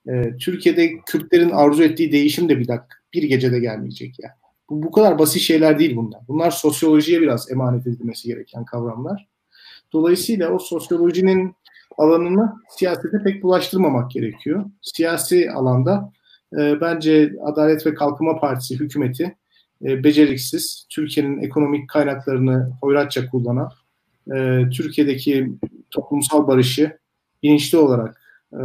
[0.08, 4.34] E, Türkiye'de Kürtlerin arzu ettiği değişim de bir dakika, bir gecede gelmeyecek yani.
[4.70, 6.22] Bu, bu kadar basit şeyler değil bunlar.
[6.28, 9.28] Bunlar sosyolojiye biraz emanet edilmesi gereken kavramlar.
[9.94, 11.56] Dolayısıyla o sosyolojinin
[11.98, 14.66] alanını siyasete pek bulaştırmamak gerekiyor.
[14.82, 16.12] Siyasi alanda
[16.58, 19.36] e, bence Adalet ve Kalkınma Partisi hükümeti
[19.84, 23.72] e, beceriksiz, Türkiye'nin ekonomik kaynaklarını hoyratça kullanan,
[24.36, 25.52] e, Türkiye'deki
[25.92, 26.98] toplumsal barışı
[27.44, 28.22] bilinçli olarak
[28.54, 28.62] e,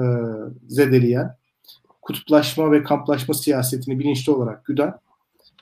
[0.69, 1.36] zedeleyen,
[2.03, 4.95] kutuplaşma ve kamplaşma siyasetini bilinçli olarak güden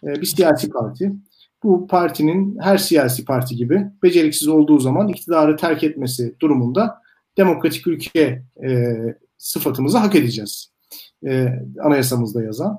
[0.04, 1.12] e, bir siyasi parti.
[1.62, 7.02] Bu partinin her siyasi parti gibi beceriksiz olduğu zaman iktidarı terk etmesi durumunda
[7.36, 8.94] demokratik ülke e,
[9.38, 10.70] sıfatımızı hak edeceğiz.
[11.26, 12.78] E, anayasamızda yazan.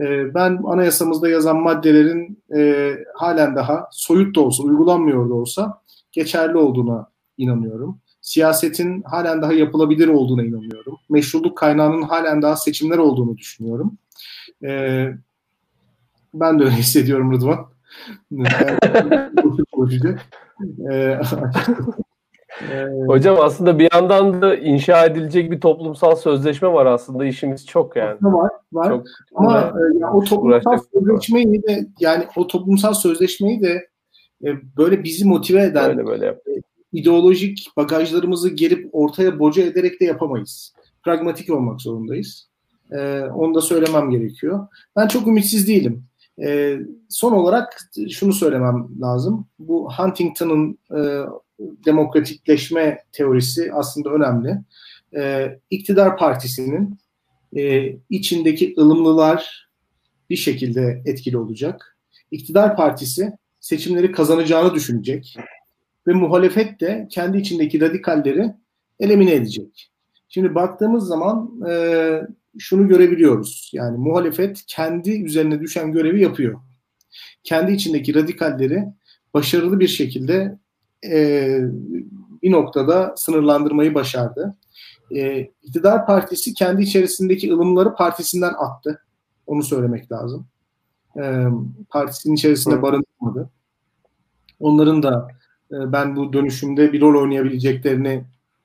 [0.00, 5.80] E, ben anayasamızda yazan maddelerin e, halen daha soyut da olsa, uygulanmıyor da olsa
[6.12, 7.98] geçerli olduğuna inanıyorum.
[8.20, 10.96] Siyasetin halen daha yapılabilir olduğuna inanıyorum.
[11.10, 13.98] Meşruluk kaynağının halen daha seçimler olduğunu düşünüyorum.
[14.64, 15.08] E,
[16.34, 17.66] ben de öyle hissediyorum Rıdvan.
[20.92, 21.20] ee,
[23.06, 28.18] Hocam aslında bir yandan da inşa edilecek bir toplumsal sözleşme var aslında işimiz çok yani.
[28.22, 28.88] Var, var.
[28.88, 33.88] Çok, Ama e, yani o toplumsal sözleşmeyi de yani o toplumsal sözleşmeyi de
[34.44, 36.38] e, böyle bizi motive eden böyle böyle yap.
[36.92, 40.74] ideolojik bagajlarımızı gelip ortaya boca ederek de yapamayız.
[41.04, 42.48] Pragmatik olmak zorundayız.
[42.92, 44.66] E, onu da söylemem gerekiyor.
[44.96, 46.04] Ben çok ümitsiz değilim.
[46.42, 46.78] E,
[47.08, 47.78] son olarak
[48.10, 49.46] şunu söylemem lazım.
[49.58, 51.00] Bu Huntington'ın e,
[51.58, 54.58] demokratikleşme teorisi aslında önemli.
[55.16, 56.98] E, iktidar partisinin
[57.56, 59.68] e, içindeki ılımlılar
[60.30, 61.98] bir şekilde etkili olacak.
[62.30, 65.36] İktidar partisi seçimleri kazanacağını düşünecek
[66.06, 68.52] ve muhalefet de kendi içindeki radikalleri
[69.00, 69.90] elimine edecek.
[70.28, 72.20] Şimdi baktığımız zaman e,
[72.58, 73.70] şunu görebiliyoruz.
[73.72, 76.60] Yani muhalefet kendi üzerine düşen görevi yapıyor.
[77.44, 78.84] Kendi içindeki radikalleri
[79.34, 80.58] başarılı bir şekilde
[81.10, 81.60] e,
[82.42, 84.56] bir noktada sınırlandırmayı başardı.
[85.10, 89.00] E, İktidar Partisi kendi içerisindeki ılımları partisinden attı.
[89.46, 90.46] Onu söylemek lazım.
[91.16, 91.44] E,
[91.90, 93.50] partisinin içerisinde barındırmadı.
[94.60, 95.28] Onların da
[95.72, 98.24] e, ben bu dönüşümde bir rol oynayabileceklerini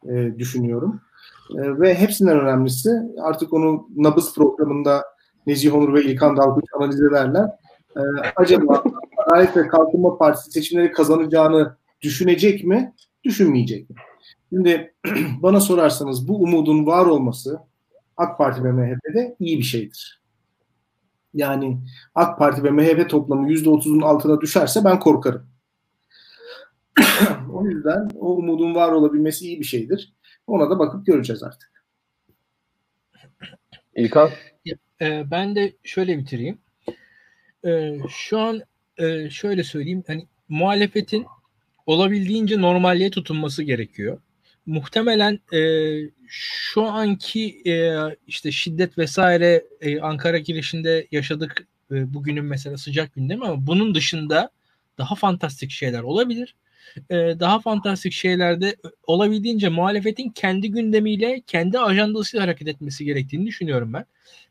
[0.10, 1.02] e, düşünüyorum.
[1.56, 2.90] E, ve hepsinden önemlisi
[3.22, 5.04] artık onu Nabız programında
[5.48, 7.50] Nezih Onur ve İlkan Dalkuç analiz ederler.
[7.96, 8.02] E,
[8.36, 8.84] acaba
[9.18, 12.94] Adalet ve Kalkınma Partisi seçimleri kazanacağını düşünecek mi,
[13.24, 13.96] düşünmeyecek mi?
[14.50, 14.94] Şimdi
[15.42, 17.60] bana sorarsanız bu umudun var olması
[18.18, 20.22] AK Parti ve MHP'de iyi bir şeydir.
[21.34, 21.82] Yani
[22.16, 25.50] AK Parti ve MHP toplamı %30'un altına düşerse ben korkarım.
[27.54, 30.14] o yüzden o umudun var olabilmesi iyi bir şeydir.
[30.48, 31.84] Ona da bakıp göreceğiz artık.
[33.96, 34.30] İlkan?
[35.02, 36.58] E, ben de şöyle bitireyim.
[37.66, 38.62] E, şu an
[38.98, 40.04] e, şöyle söyleyeyim.
[40.08, 41.26] Hani muhalefetin
[41.90, 44.18] olabildiğince normalliğe tutunması gerekiyor.
[44.66, 45.62] Muhtemelen e,
[46.28, 47.96] şu anki e,
[48.28, 54.50] işte şiddet vesaire e, Ankara girişinde yaşadık e, bugünün mesela sıcak gündemi ama bunun dışında
[54.98, 56.56] daha fantastik şeyler olabilir.
[57.10, 58.76] E, daha fantastik şeylerde
[59.08, 64.06] olabildiğince muhalefetin kendi gündemiyle, kendi ajandasıyla hareket etmesi gerektiğini düşünüyorum ben.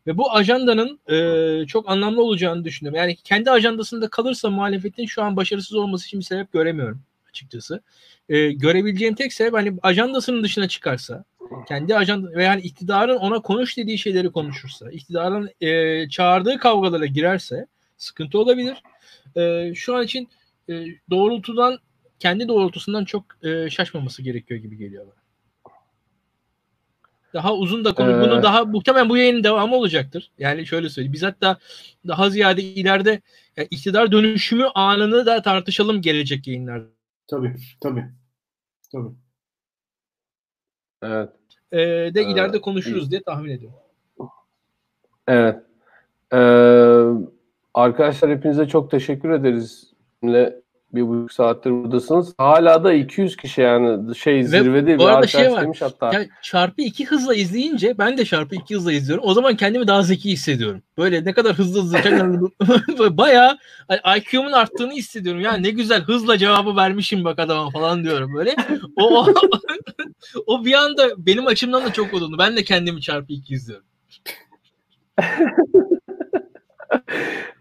[0.07, 2.99] Ve bu ajandanın e, çok anlamlı olacağını düşünüyorum.
[2.99, 7.83] Yani kendi ajandasında kalırsa muhalefetin şu an başarısız olması için bir sebep göremiyorum açıkçası.
[8.29, 11.25] E, görebileceğim tek sebep hani ajandasının dışına çıkarsa,
[11.69, 17.67] kendi ajanda ve yani iktidarın ona konuş dediği şeyleri konuşursa, iktidarın e, çağırdığı kavgalara girerse
[17.97, 18.83] sıkıntı olabilir.
[19.37, 20.29] E, şu an için
[20.69, 21.79] e, doğrultudan
[22.19, 25.19] kendi doğrultusundan çok e, şaşmaması gerekiyor gibi geliyor bana.
[27.35, 28.11] Daha uzun da konu.
[28.11, 30.31] Ee, bunu daha muhtemelen bu yayının devamı olacaktır.
[30.39, 31.13] Yani şöyle söyleyeyim.
[31.13, 31.59] Biz hatta
[32.09, 33.21] daha ziyade ileride
[33.57, 36.98] yani iktidar dönüşümü anını da tartışalım gelecek yayınlarda.
[37.29, 38.05] Tabii, tabii.
[38.93, 39.15] Tabii.
[41.03, 41.31] Evet.
[41.73, 41.79] Ee,
[42.15, 43.79] de ee, ileride konuşuruz diye tahmin ediyorum.
[45.27, 45.63] Evet.
[46.33, 47.29] Ee,
[47.75, 49.93] arkadaşlar hepinize çok teşekkür ederiz
[50.95, 52.35] bir buçuk saattir buradasınız.
[52.39, 55.63] Hala da 200 kişi yani şey zirvede Ve bir şey var.
[55.63, 56.13] demiş hatta.
[56.13, 59.25] Ya çarpı iki hızla izleyince ben de çarpı iki hızla izliyorum.
[59.27, 60.83] O zaman kendimi daha zeki hissediyorum.
[60.99, 61.99] Böyle ne kadar hızlı hızlı
[63.17, 63.59] bayağı
[64.17, 65.41] IQ'mun arttığını hissediyorum.
[65.41, 68.57] Ya ne güzel hızla cevabı vermişim bak adama falan diyorum böyle.
[68.97, 69.27] O, o,
[70.47, 72.37] o bir anda benim açımdan da çok oldu.
[72.39, 73.87] Ben de kendimi çarpı iki izliyorum.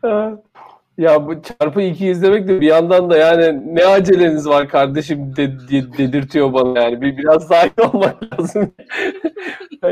[0.98, 5.60] Ya bu çarpı iki izlemek de bir yandan da yani ne aceleniz var kardeşim de,
[5.60, 7.02] de, dedirtiyor bana yani.
[7.02, 8.74] Bir biraz sakin olmak lazım.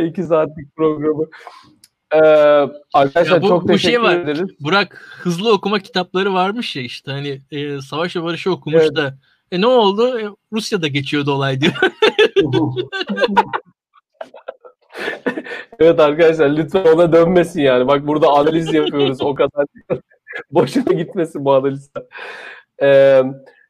[0.08, 1.26] iki saatlik programı.
[2.14, 2.18] Ee,
[2.94, 4.16] arkadaşlar bu, çok bu teşekkür şey var.
[4.16, 4.50] ederiz.
[4.60, 8.96] Burak hızlı okuma kitapları varmış ya işte hani e, Savaş ve Barış'ı okumuş evet.
[8.96, 9.18] da
[9.52, 10.20] e, ne oldu?
[10.20, 11.74] E, Rusya'da geçiyordu olay diyor.
[15.80, 17.88] evet arkadaşlar lütfen ona dönmesin yani.
[17.88, 19.66] Bak burada analiz yapıyoruz o kadar.
[20.52, 22.04] Boşuna gitmesin bu analistler.
[22.82, 23.22] Ee,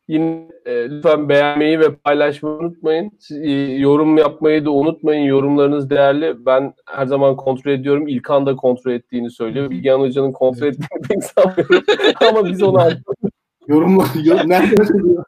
[0.08, 3.12] Yine e, lütfen beğenmeyi ve paylaşmayı unutmayın.
[3.32, 5.24] E, yorum yapmayı da unutmayın.
[5.26, 6.46] Yorumlarınız değerli.
[6.46, 8.08] Ben her zaman kontrol ediyorum.
[8.08, 9.70] İlkan da kontrol ettiğini söylüyor.
[9.70, 11.84] Bilgehan Hoca'nın kontrol ettiğini pek sanmıyorum.
[12.30, 12.90] Ama biz onu
[13.68, 15.24] Yorumlar, yorum, nerede söylüyor?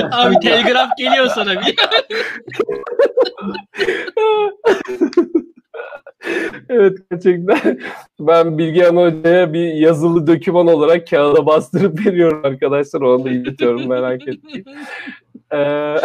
[0.12, 1.76] Abi telgraf geliyor sana bir.
[6.68, 7.78] Evet gerçekten
[8.20, 13.00] ben Bilgehan Hoca'ya bir yazılı döküman olarak kağıda bastırıp veriyorum arkadaşlar.
[13.00, 14.64] Onu da iletiyorum merak etmeyin.
[15.52, 15.96] Ee,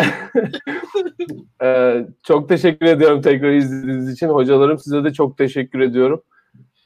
[1.64, 4.27] ee, çok teşekkür ediyorum tekrar izlediğiniz için.
[4.27, 6.22] Hocalarım size de çok teşekkür ediyorum.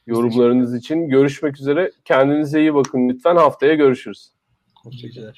[0.06, 1.08] Yorumlarınız için.
[1.08, 1.92] Görüşmek üzere.
[2.04, 3.36] Kendinize iyi bakın lütfen.
[3.36, 4.30] Haftaya görüşürüz.
[4.84, 5.36] Hoşçakalın.